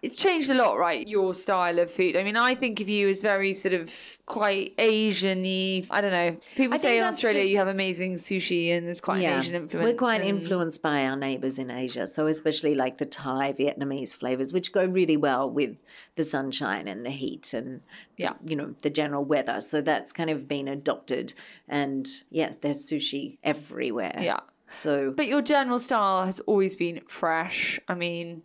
It's 0.06 0.16
changed 0.16 0.50
a 0.50 0.54
lot, 0.54 0.78
right? 0.78 1.06
Your 1.08 1.34
style 1.34 1.80
of 1.80 1.90
food. 1.90 2.16
I 2.16 2.22
mean, 2.22 2.36
I 2.36 2.54
think 2.54 2.80
of 2.80 2.88
you 2.88 3.08
as 3.08 3.20
very 3.22 3.52
sort 3.52 3.74
of 3.74 3.92
quite 4.24 4.72
Asian-y. 4.78 5.84
I 5.90 6.00
don't 6.00 6.12
know. 6.12 6.36
People 6.54 6.74
I 6.74 6.76
say 6.78 6.98
in 6.98 7.04
Australia 7.04 7.40
just- 7.40 7.50
you 7.50 7.56
have 7.58 7.66
amazing 7.66 8.14
sushi 8.14 8.70
and 8.70 8.86
there's 8.86 9.00
quite 9.00 9.24
an 9.24 9.38
Asian 9.40 9.54
influence. 9.56 9.84
We're 9.84 9.98
quite 9.98 10.20
and- 10.20 10.30
influenced 10.30 10.80
by 10.80 11.04
our 11.04 11.16
neighbours 11.16 11.58
in 11.58 11.70
Asia, 11.72 12.06
so 12.06 12.26
especially 12.26 12.74
like 12.76 12.98
the 12.98 13.06
Thai, 13.06 13.52
Vietnamese 13.52 14.14
flavours, 14.16 14.52
which 14.52 14.70
go 14.72 14.84
really 14.84 15.16
well 15.16 15.50
with 15.50 15.76
the 16.14 16.24
sunshine 16.24 16.86
and 16.86 17.04
the 17.04 17.10
heat 17.10 17.52
and 17.52 17.80
Yeah. 18.16 18.34
you 18.46 18.54
know 18.54 18.74
the 18.82 18.90
general 18.90 19.24
weather. 19.24 19.60
So 19.60 19.80
that's 19.80 20.12
kind 20.12 20.30
of 20.30 20.46
been 20.46 20.68
adopted, 20.68 21.34
and 21.68 22.06
yeah, 22.30 22.52
there's 22.60 22.88
sushi 22.88 23.38
everywhere. 23.42 24.18
Yeah. 24.22 24.40
So 24.70 25.10
But 25.10 25.26
your 25.26 25.42
general 25.42 25.78
style 25.78 26.26
has 26.26 26.40
always 26.40 26.74
been 26.76 27.00
fresh. 27.06 27.78
I 27.88 27.94
mean, 27.94 28.42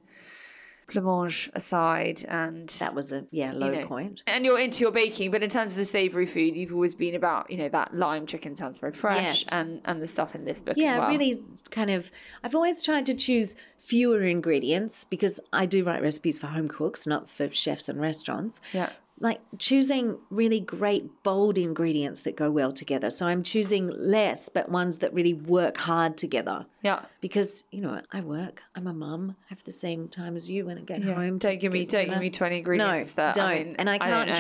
blancmange 0.92 1.50
aside, 1.54 2.24
and 2.28 2.70
that 2.80 2.94
was 2.96 3.12
a 3.12 3.26
yeah 3.32 3.52
low 3.54 3.72
you 3.72 3.82
know, 3.82 3.86
point. 3.88 4.24
And 4.28 4.46
you're 4.46 4.60
into 4.60 4.82
your 4.82 4.92
baking, 4.92 5.32
but 5.32 5.44
in 5.44 5.50
terms 5.50 5.74
of 5.74 5.78
the 5.78 5.86
savoury 5.86 6.26
food, 6.26 6.56
you've 6.56 6.74
always 6.74 6.96
been 6.96 7.16
about 7.16 7.50
you 7.50 7.58
know 7.58 7.70
that 7.70 7.96
lime 7.96 8.26
chicken 8.26 8.56
sounds 8.56 8.78
very 8.80 8.94
fresh, 8.94 9.42
Yes. 9.44 9.50
and 9.52 9.82
and 9.86 10.02
the 10.02 10.08
stuff 10.08 10.36
in 10.36 10.46
this 10.46 10.62
book 10.62 10.76
Yeah, 10.78 10.94
as 10.94 11.00
well. 11.00 11.10
really 11.10 11.42
kind 11.72 11.90
of. 11.90 12.12
I've 12.44 12.56
always 12.56 12.82
tried 12.82 13.06
to 13.08 13.14
choose 13.14 13.56
fewer 13.80 14.22
ingredients 14.24 15.04
because 15.06 15.40
I 15.52 15.66
do 15.66 15.84
write 15.84 16.02
recipes 16.04 16.38
for 16.38 16.48
home 16.48 16.68
cooks, 16.68 17.08
not 17.08 17.28
for 17.28 17.50
chefs 17.50 17.90
and 17.90 18.00
restaurants. 18.00 18.62
Yeah. 18.74 18.90
Like 19.22 19.40
choosing 19.60 20.20
really 20.32 20.60
great, 20.60 21.22
bold 21.24 21.58
ingredients 21.58 22.22
that 22.22 22.36
go 22.36 22.50
well 22.50 22.74
together. 22.74 23.10
So 23.12 23.28
I'm 23.28 23.44
choosing 23.44 23.88
less, 23.96 24.50
but 24.50 24.68
ones 24.70 24.98
that 24.98 25.14
really 25.14 25.34
work 25.34 25.78
hard 25.78 26.18
together. 26.18 26.66
Yeah. 26.82 27.06
Because, 27.22 27.64
you 27.72 27.82
know, 27.82 28.02
I 28.12 28.22
work, 28.22 28.64
I'm 28.76 28.88
a 28.88 28.94
mum, 28.94 29.36
I 29.46 29.46
have 29.50 29.64
the 29.64 29.72
same 29.72 30.08
time 30.08 30.36
as 30.36 30.50
you 30.50 30.66
when 30.66 30.80
I 30.80 30.82
get 30.82 31.04
Yeah. 31.04 31.14
home. 31.14 31.38
Don't 31.38 31.60
give 31.60 31.72
me 31.72 31.86
don't 31.86 32.10
give 32.10 32.20
me 32.20 32.30
that. 32.30 32.38
twenty 32.38 32.58
ingredients 32.58 33.16
no, 33.16 33.24
that 33.24 33.36
don't. 33.36 33.46
I 33.46 33.64
mean, 33.64 33.76
and 33.78 33.90
I 33.90 33.94
I 33.94 33.98
don't 34.00 34.10
can't 34.10 34.28
know. 34.30 34.34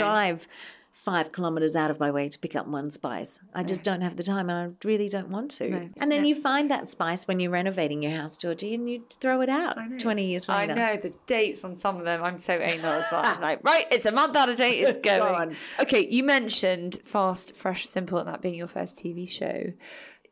Five 0.91 1.32
kilometres 1.32 1.75
out 1.75 1.89
of 1.89 1.99
my 1.99 2.12
way 2.12 2.27
to 2.30 2.38
pick 2.38 2.56
up 2.56 2.67
one 2.67 2.91
spice. 2.91 3.39
I 3.56 3.63
just 3.63 3.84
don't 3.84 4.01
have 4.01 4.17
the 4.17 4.23
time 4.23 4.49
and 4.49 4.75
I 4.84 4.88
really 4.88 5.10
don't 5.10 5.30
want 5.30 5.49
to. 5.51 5.69
No, 5.69 5.77
and 5.99 6.12
then 6.12 6.21
not- 6.21 6.27
you 6.27 6.36
find 6.36 6.69
that 6.69 6.89
spice 6.89 7.27
when 7.27 7.39
you're 7.39 7.49
renovating 7.51 8.04
your 8.04 8.12
house, 8.12 8.38
Georgie, 8.38 8.75
and 8.75 8.89
you 8.89 9.04
throw 9.10 9.41
it 9.41 9.49
out 9.49 9.77
20 9.99 10.25
years 10.25 10.47
later. 10.47 10.73
I 10.73 10.75
know 10.75 10.97
the 11.01 11.13
dates 11.25 11.63
on 11.63 11.75
some 11.75 11.97
of 11.97 12.06
them. 12.06 12.23
I'm 12.23 12.38
so 12.38 12.54
anal 12.54 12.86
as 12.93 13.08
well. 13.12 13.21
I'm 13.25 13.41
like, 13.49 13.63
right, 13.63 13.86
it's 13.91 14.06
a 14.06 14.12
month 14.12 14.36
out 14.36 14.49
of 14.49 14.58
date. 14.58 14.82
It's 14.82 14.97
going. 15.04 15.19
Gone. 15.19 15.56
Okay, 15.80 16.06
you 16.08 16.23
mentioned 16.23 16.99
Fast, 17.06 17.56
Fresh, 17.56 17.88
Simple, 17.88 18.19
and 18.19 18.27
that 18.27 18.41
being 18.41 18.56
your 18.56 18.67
first 18.67 18.97
TV 19.04 19.27
show. 19.30 19.73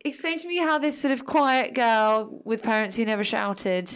Explain 0.05 0.39
to 0.39 0.47
me 0.47 0.57
how 0.57 0.79
this 0.79 1.01
sort 1.01 1.11
of 1.11 1.25
quiet 1.25 1.73
girl 1.73 2.41
with 2.45 2.63
parents 2.63 2.95
who 2.95 3.03
never 3.03 3.23
shouted 3.23 3.91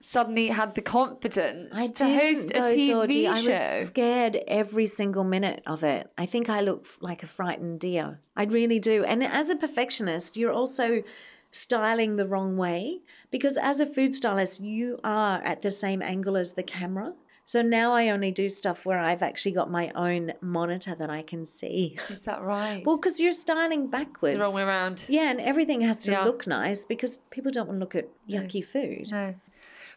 suddenly 0.00 0.48
had 0.48 0.74
the 0.74 0.82
confidence 0.82 1.76
I 1.78 1.88
to 1.88 2.04
host 2.04 2.50
a 2.50 2.60
TV 2.60 2.86
Georgie. 2.88 3.24
show. 3.24 3.30
I 3.30 3.78
was 3.78 3.86
scared 3.86 4.38
every 4.46 4.86
single 4.86 5.24
minute 5.24 5.62
of 5.66 5.82
it. 5.82 6.10
I 6.18 6.26
think 6.26 6.50
I 6.50 6.60
look 6.60 6.86
like 7.00 7.22
a 7.22 7.26
frightened 7.26 7.80
deer. 7.80 8.20
I 8.36 8.44
really 8.44 8.78
do. 8.78 9.02
And 9.04 9.24
as 9.24 9.48
a 9.48 9.56
perfectionist, 9.56 10.36
you're 10.36 10.52
also 10.52 11.02
styling 11.50 12.16
the 12.16 12.26
wrong 12.26 12.58
way 12.58 13.00
because 13.30 13.56
as 13.56 13.80
a 13.80 13.86
food 13.86 14.14
stylist, 14.14 14.60
you 14.60 14.98
are 15.02 15.38
at 15.38 15.62
the 15.62 15.70
same 15.70 16.02
angle 16.02 16.36
as 16.36 16.52
the 16.52 16.62
camera. 16.62 17.14
So 17.48 17.62
now 17.62 17.92
I 17.92 18.08
only 18.08 18.32
do 18.32 18.48
stuff 18.48 18.84
where 18.84 18.98
I've 18.98 19.22
actually 19.22 19.52
got 19.52 19.70
my 19.70 19.92
own 19.94 20.32
monitor 20.40 20.96
that 20.96 21.10
I 21.10 21.22
can 21.22 21.46
see. 21.46 21.96
Is 22.10 22.22
that 22.22 22.42
right? 22.42 22.84
Well, 22.84 22.96
because 22.96 23.20
you're 23.20 23.30
styling 23.30 23.86
backwards. 23.86 24.34
the 24.34 24.40
wrong 24.42 24.52
way 24.52 24.64
around. 24.64 25.04
Yeah, 25.08 25.30
and 25.30 25.40
everything 25.40 25.80
has 25.82 26.02
to 26.02 26.10
Yeah. 26.10 26.24
look 26.24 26.48
nice 26.48 26.84
because 26.84 27.20
people 27.30 27.52
don't 27.52 27.68
want 27.68 27.76
to 27.76 27.80
look 27.80 27.94
at 27.94 28.08
yucky 28.28 28.64
food. 28.64 29.12
No. 29.12 29.36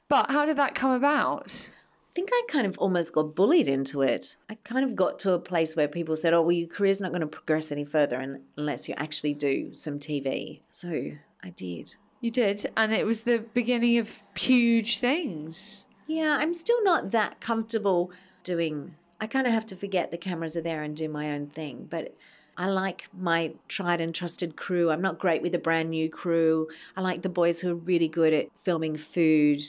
But 0.07 0.29
how 0.29 0.45
did 0.45 0.57
that 0.57 0.75
come 0.75 0.91
about? 0.91 1.71
I 1.71 2.11
think 2.13 2.29
I 2.31 2.43
kind 2.49 2.67
of 2.67 2.77
almost 2.77 3.13
got 3.13 3.33
bullied 3.33 3.67
into 3.67 4.03
it. 4.03 4.35
I 4.47 4.55
kind 4.63 4.85
of 4.85 4.95
got 4.95 5.17
to 5.19 5.31
a 5.31 5.39
place 5.39 5.75
where 5.75 5.87
people 5.87 6.15
said, 6.15 6.33
"Oh, 6.33 6.41
well, 6.41 6.51
your 6.51 6.67
career's 6.67 7.01
not 7.01 7.09
going 7.09 7.21
to 7.21 7.27
progress 7.27 7.71
any 7.71 7.85
further 7.85 8.39
unless 8.57 8.87
you 8.87 8.93
actually 8.97 9.33
do 9.33 9.73
some 9.73 9.99
TV." 9.99 10.61
So 10.69 11.13
I 11.43 11.49
did. 11.49 11.95
You 12.21 12.29
did, 12.29 12.69
and 12.77 12.93
it 12.93 13.07
was 13.07 13.23
the 13.23 13.39
beginning 13.53 13.97
of 13.97 14.21
huge 14.37 14.99
things. 14.99 15.87
Yeah, 16.09 16.37
I'm 16.39 16.55
still 16.55 16.83
not 16.83 17.11
that 17.11 17.39
comfortable 17.39 18.11
doing. 18.43 18.95
I 19.21 19.27
kind 19.27 19.45
of 19.45 19.53
have 19.53 19.65
to 19.67 19.75
forget 19.75 20.09
the 20.09 20.17
cameras 20.17 20.57
are 20.57 20.61
there 20.61 20.81
and 20.81 20.95
do 20.95 21.07
my 21.07 21.31
own 21.31 21.47
thing, 21.47 21.87
but. 21.89 22.15
I 22.57 22.67
like 22.67 23.05
my 23.17 23.53
tried 23.69 24.01
and 24.01 24.13
trusted 24.13 24.57
crew. 24.57 24.91
I'm 24.91 25.01
not 25.01 25.17
great 25.17 25.41
with 25.41 25.55
a 25.55 25.59
brand 25.59 25.91
new 25.91 26.09
crew. 26.09 26.67
I 26.97 26.99
like 26.99 27.21
the 27.21 27.29
boys 27.29 27.61
who 27.61 27.71
are 27.71 27.75
really 27.75 28.09
good 28.09 28.33
at 28.33 28.47
filming 28.53 28.97
food. 28.97 29.61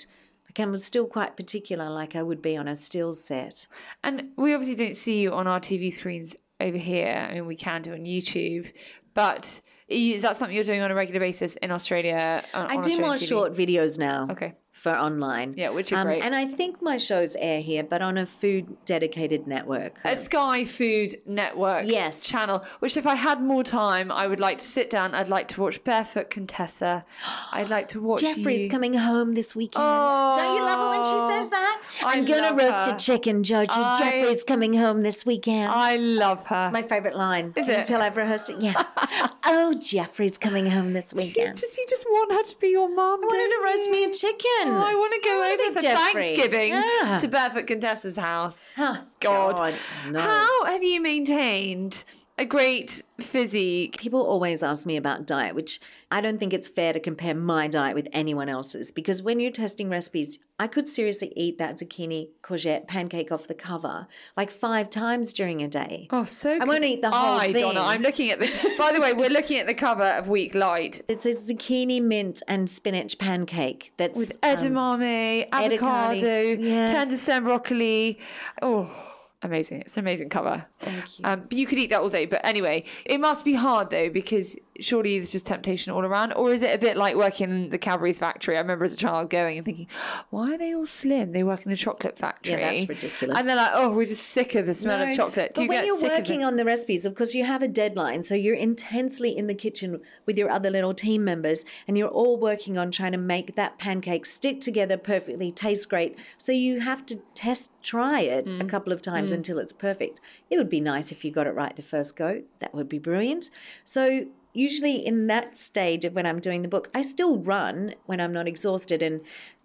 Like 0.45 0.59
I'm 0.59 0.77
still 0.79 1.07
quite 1.07 1.37
particular, 1.37 1.89
like 1.89 2.17
I 2.17 2.25
would 2.25 2.43
be 2.43 2.57
on 2.57 2.67
a 2.67 2.75
still 2.75 3.13
set. 3.13 3.69
And 4.03 4.31
we 4.35 4.53
obviously 4.53 4.75
don't 4.75 4.97
see 4.97 5.21
you 5.21 5.33
on 5.33 5.47
our 5.47 5.61
TV 5.61 5.93
screens 5.93 6.35
over 6.59 6.79
here. 6.79 7.29
I 7.31 7.35
mean, 7.35 7.47
we 7.47 7.55
can 7.55 7.83
do 7.83 7.93
on 7.93 8.05
YouTube, 8.05 8.73
but 9.15 9.61
Is 9.87 10.23
that 10.23 10.37
something 10.37 10.55
you're 10.55 10.65
doing 10.65 10.83
on 10.83 10.91
a 10.91 10.95
regular 10.95 11.21
basis 11.21 11.57
in 11.57 11.71
Australia? 11.71 12.45
Uh, 12.55 12.59
on- 12.59 12.79
I 12.79 12.81
do 12.81 12.99
more 13.01 13.15
TV? 13.15 13.29
short 13.29 13.53
videos 13.53 13.99
now. 13.99 14.27
Okay. 14.31 14.55
For 14.81 14.97
online. 14.97 15.53
Yeah, 15.59 15.69
which 15.69 15.93
are 15.93 15.97
um, 16.01 16.07
great. 16.07 16.25
And 16.25 16.35
I 16.35 16.47
think 16.47 16.81
my 16.81 16.97
shows 16.97 17.37
air 17.39 17.61
here, 17.61 17.83
but 17.83 18.01
on 18.01 18.17
a 18.17 18.25
food 18.25 18.79
dedicated 18.87 19.47
network. 19.47 19.99
a 20.07 20.17
Sky 20.17 20.65
Food 20.65 21.17
Network 21.27 21.83
Yes. 21.85 22.23
channel, 22.23 22.65
which 22.79 22.97
if 22.97 23.07
I 23.07 23.15
had 23.15 23.43
more 23.43 23.63
time, 23.63 24.11
I 24.11 24.27
would 24.27 24.41
like 24.41 24.57
to 24.57 24.65
sit 24.65 24.89
down. 24.89 25.15
I'd 25.15 25.29
like 25.29 25.49
to 25.49 25.61
watch 25.61 25.85
Barefoot 25.85 26.31
Contessa. 26.31 27.05
I'd 27.53 27.69
like 27.69 27.89
to 27.89 28.01
watch 28.01 28.23
Jeffrey's 28.23 28.61
you. 28.61 28.71
coming 28.71 28.95
home 28.95 29.35
this 29.35 29.55
weekend. 29.55 29.85
Don't 29.85 30.57
you 30.57 30.65
love 30.65 30.81
it 30.81 30.97
when 30.97 31.05
she 31.05 31.25
oh, 31.25 31.29
says 31.29 31.51
that? 31.51 31.83
I 32.03 32.13
I'm 32.15 32.25
gonna 32.25 32.57
roast 32.57 32.89
her. 32.89 32.95
a 32.95 32.99
chicken, 32.99 33.43
Georgie. 33.43 33.73
I- 33.73 33.99
Jeffrey's 33.99 34.45
coming 34.45 34.73
home 34.73 35.03
this 35.03 35.27
weekend. 35.27 35.71
I 35.71 35.97
love 35.97 36.47
her. 36.47 36.63
It's 36.63 36.73
my 36.73 36.81
favourite 36.81 37.15
line. 37.19 37.53
Is 37.55 37.69
it? 37.69 37.81
Until 37.81 38.01
I've 38.01 38.17
rehearsed 38.17 38.49
it? 38.49 38.57
Yeah. 38.63 38.83
oh, 39.45 39.75
Jeffrey's 39.79 40.39
coming 40.39 40.71
home 40.71 40.95
this 40.95 41.11
She's 41.11 41.35
weekend. 41.37 41.59
just 41.59 41.77
you 41.77 41.85
just 41.87 42.07
want 42.07 42.33
her 42.33 42.43
to 42.45 42.59
be 42.59 42.69
your 42.69 42.89
mum. 42.89 43.21
I 43.23 43.27
wanted 43.27 43.49
to 43.51 43.63
roast 43.63 43.91
me 43.91 44.05
a 44.05 44.11
chicken. 44.11 44.70
Oh, 44.71 44.83
I 44.87 44.95
want 44.95 45.23
to 45.23 45.29
go 45.29 45.53
over 45.53 45.75
for 45.75 45.81
Jeffrey. 45.83 46.23
Thanksgiving 46.23 46.69
Yeah. 46.71 47.19
to 47.21 47.29
Barefoot 47.29 47.67
Contessa's 47.67 48.17
house. 48.17 48.73
Huh, 48.77 49.03
God. 49.21 49.57
God, 49.57 49.75
no. 50.11 50.21
How 50.21 50.65
have 50.67 50.83
you 50.83 51.01
maintained 51.01 52.05
a 52.41 52.47
great 52.47 53.03
physique? 53.21 53.99
People 53.99 54.23
always 54.23 54.63
ask 54.63 54.87
me 54.87 54.97
about 54.97 55.27
diet, 55.27 55.55
which 55.55 55.79
I 56.11 56.23
don't 56.23 56.39
think 56.39 56.55
it's 56.55 56.69
fair 56.69 56.95
to 56.95 56.99
compare 56.99 57.35
my 57.35 57.69
diet 57.69 57.95
with 57.95 58.09
anyone 58.13 58.49
else's 58.49 58.91
because 58.91 59.23
when 59.23 59.41
you're 59.41 59.51
testing 59.51 59.91
recipes, 59.91 60.39
I 60.59 60.67
could 60.67 60.89
seriously 60.89 61.33
eat 61.37 61.59
that 61.59 61.77
zucchini 61.77 62.31
courgette 62.43 62.89
pancake 62.89 63.31
off 63.31 63.47
the 63.47 63.55
cover 63.55 64.07
like 64.39 64.51
five 64.51 64.89
times 64.89 65.35
during 65.35 65.63
a 65.63 65.69
day. 65.69 66.09
Oh, 66.11 66.25
so 66.25 66.59
I 66.59 66.65
won't 66.65 66.83
eat 66.83 67.03
the 67.03 67.11
whole 67.11 67.39
I, 67.39 67.53
thing. 67.53 67.63
Donna, 67.63 67.81
I'm 67.81 68.03
looking 68.03 68.31
at 68.31 68.41
the. 68.41 68.75
By 68.79 68.93
the 68.93 69.01
way, 69.01 69.13
we're 69.13 69.31
looking 69.31 69.59
at 69.59 69.67
the 69.67 69.75
cover 69.75 70.03
of 70.03 70.29
Week 70.29 70.55
Light 70.55 71.03
It's 71.09 71.27
a 71.27 71.31
zucchini, 71.31 72.03
mint, 72.03 72.43
and 72.49 72.71
spinach 72.71 73.19
pancake 73.19 73.93
that's 73.99 74.17
with 74.17 74.39
um, 74.43 74.57
edamame, 74.57 75.47
avocado, 75.53 75.77
edicardies, 75.77 76.65
yes. 76.65 76.91
tender 76.91 77.17
stem 77.17 77.45
broccoli. 77.45 78.19
Oh. 78.63 79.17
Amazing. 79.43 79.81
It's 79.81 79.97
an 79.97 80.01
amazing 80.01 80.29
cover. 80.29 80.67
Thank 80.81 81.19
you. 81.19 81.25
Um, 81.25 81.41
but 81.49 81.53
you 81.53 81.67
could 81.67 81.79
eat 81.79 81.91
that 81.91 82.03
all 82.03 82.11
day. 82.11 82.27
But 82.27 82.45
anyway, 82.45 82.85
it 83.07 83.19
must 83.19 83.45
be 83.45 83.55
hard 83.55 83.91
though, 83.91 84.11
because 84.11 84.57
surely 84.81 85.19
there's 85.19 85.33
just 85.33 85.47
temptation 85.47 85.93
all 85.93 86.05
around. 86.05 86.33
Or 86.33 86.51
is 86.53 86.63
it 86.63 86.75
a 86.75 86.79
bit 86.79 86.97
like 86.97 87.17
working 87.17 87.51
in 87.51 87.71
the 87.71 87.79
Cadbury's 87.79 88.19
factory? 88.19 88.57
I 88.57 88.61
remember 88.61 88.85
as 88.85 88.95
a 88.95 88.97
child 88.97 89.31
going 89.31 89.57
and 89.59 89.65
thinking, 89.65 89.87
why 90.31 90.55
are 90.55 90.59
they 90.59 90.75
all 90.75 90.87
slim? 90.87 91.33
They 91.33 91.43
work 91.43 91.65
in 91.67 91.73
a 91.73 91.77
chocolate 91.77 92.19
factory. 92.19 92.53
Yeah, 92.55 92.73
that's 92.73 92.89
ridiculous. 92.89 93.39
And 93.39 93.49
they're 93.49 93.57
like, 93.57 93.73
oh, 93.75 93.91
we're 93.91 94.07
just 94.07 94.25
sick 94.25 94.55
of 94.55 94.67
the 94.67 94.75
smell 94.75 94.99
No, 94.99 95.11
of 95.11 95.17
chocolate. 95.17 95.55
Do 95.55 95.61
but 95.61 95.63
you 95.63 95.69
when 95.69 95.79
get 95.79 95.87
you're 95.87 95.99
sick 95.99 96.11
working 96.13 96.45
on 96.45 96.57
the 96.57 96.65
recipes, 96.65 97.05
of 97.05 97.15
course, 97.15 97.35
you 97.35 97.45
have 97.45 97.63
a 97.63 97.69
deadline. 97.69 98.25
So 98.25 98.35
you're 98.35 98.55
intensely 98.55 99.37
in 99.37 99.47
the 99.47 99.55
kitchen 99.55 100.01
with 100.27 100.39
your 100.39 100.51
other 100.51 100.71
little 100.71 100.95
team 100.95 101.25
members, 101.25 101.65
and 101.87 101.97
you're 101.97 102.09
all 102.09 102.39
working 102.39 102.79
on 102.79 102.91
trying 102.91 103.13
to 103.13 103.19
make 103.19 103.57
that 103.57 103.79
pancake 103.79 104.27
stick 104.27 104.61
together 104.61 104.97
perfectly, 104.97 105.51
taste 105.53 105.89
great. 105.89 106.19
So 106.39 106.53
you 106.53 106.81
have 106.81 107.07
to 107.07 107.17
test, 107.35 107.73
try 107.83 108.21
it 108.21 108.47
Mm. 108.47 108.63
a 108.63 108.65
couple 108.65 108.93
of 108.93 109.03
times 109.03 109.33
until 109.33 109.59
it's 109.59 109.73
perfect. 109.73 110.21
It 110.49 110.57
would 110.57 110.69
be 110.71 110.81
nice 110.81 111.13
if 111.13 111.25
you 111.25 111.31
got 111.31 111.47
it 111.47 111.55
right 111.55 111.75
the 111.77 111.83
first 111.83 112.17
go. 112.17 112.43
That 112.61 112.75
would 112.75 112.89
be 112.89 112.99
brilliant. 112.99 113.51
So 113.85 114.27
usually 114.53 114.97
in 115.05 115.27
that 115.29 115.57
stage 115.57 116.05
of 116.05 116.15
when 116.15 116.27
I'm 116.27 116.41
doing 116.41 116.63
the 116.63 116.69
book, 116.69 116.89
I 116.95 117.03
still 117.03 117.37
run 117.39 117.95
when 118.07 118.21
I'm 118.21 118.33
not 118.33 118.47
exhausted 118.49 119.03
and. 119.03 119.21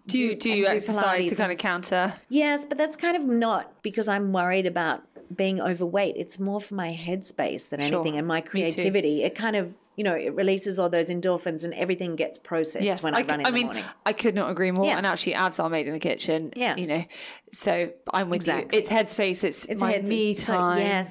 do 0.06 0.18
you, 0.18 0.34
do 0.36 0.50
and 0.50 0.58
you 0.60 0.66
exercise 0.66 1.20
Pilates 1.20 1.28
to 1.30 1.36
kind 1.36 1.52
of 1.52 1.58
counter? 1.58 2.14
Yes, 2.28 2.64
but 2.64 2.78
that's 2.78 2.96
kind 2.96 3.16
of 3.16 3.24
not 3.24 3.82
because 3.82 4.08
I'm 4.08 4.32
worried 4.32 4.66
about 4.66 5.02
being 5.34 5.60
overweight. 5.60 6.14
It's 6.16 6.38
more 6.38 6.60
for 6.60 6.74
my 6.74 6.92
headspace 6.92 7.68
than 7.68 7.80
Sure. 7.80 8.00
anything 8.00 8.16
and 8.16 8.26
my 8.28 8.40
creativity. 8.40 9.24
It 9.24 9.34
kind 9.34 9.56
of, 9.56 9.74
you 9.96 10.04
know, 10.04 10.14
it 10.14 10.32
releases 10.34 10.78
all 10.78 10.88
those 10.88 11.10
endorphins 11.10 11.64
and 11.64 11.74
everything 11.74 12.14
gets 12.14 12.38
processed 12.38 13.02
when 13.02 13.14
I, 13.16 13.22
c- 13.22 13.26
run 13.28 13.40
in 13.40 13.46
I 13.46 13.50
the 13.50 13.54
mean, 13.56 13.66
morning. 13.66 13.84
I 14.04 14.12
could 14.12 14.36
not 14.36 14.50
agree 14.50 14.70
more. 14.70 14.86
Yeah. 14.86 14.98
And 14.98 15.04
actually, 15.06 15.34
abs 15.34 15.58
are 15.58 15.68
made 15.68 15.88
in 15.88 15.94
the 15.94 15.98
kitchen. 15.98 16.52
Yeah. 16.54 16.76
you 16.76 16.86
know. 16.86 17.04
So 17.52 17.90
I'm 18.14 18.28
with 18.30 18.42
Exactly. 18.42 18.76
you. 18.78 18.82
It's 18.82 18.88
headspace. 18.90 19.42
It's, 19.42 19.64
It's 19.64 19.82
my 19.82 19.90
heads- 19.92 20.08
me 20.10 20.34
so- 20.36 20.52
time. 20.52 20.78
yes. 20.78 21.10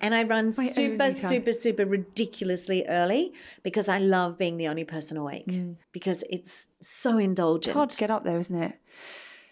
And 0.00 0.14
I 0.14 0.22
run 0.24 0.46
My 0.56 0.66
super, 0.68 1.10
super, 1.10 1.52
super 1.52 1.84
ridiculously 1.86 2.86
early 2.88 3.32
because 3.62 3.88
I 3.88 3.98
love 3.98 4.38
being 4.38 4.56
the 4.56 4.68
only 4.68 4.84
person 4.84 5.16
awake 5.16 5.46
mm. 5.46 5.76
because 5.92 6.24
it's 6.30 6.68
so 6.80 7.18
indulgent. 7.18 7.70
It's 7.70 7.74
hard 7.76 7.90
to 7.90 7.98
get 7.98 8.10
up 8.10 8.24
there, 8.24 8.38
isn't 8.38 8.62
it? 8.62 8.78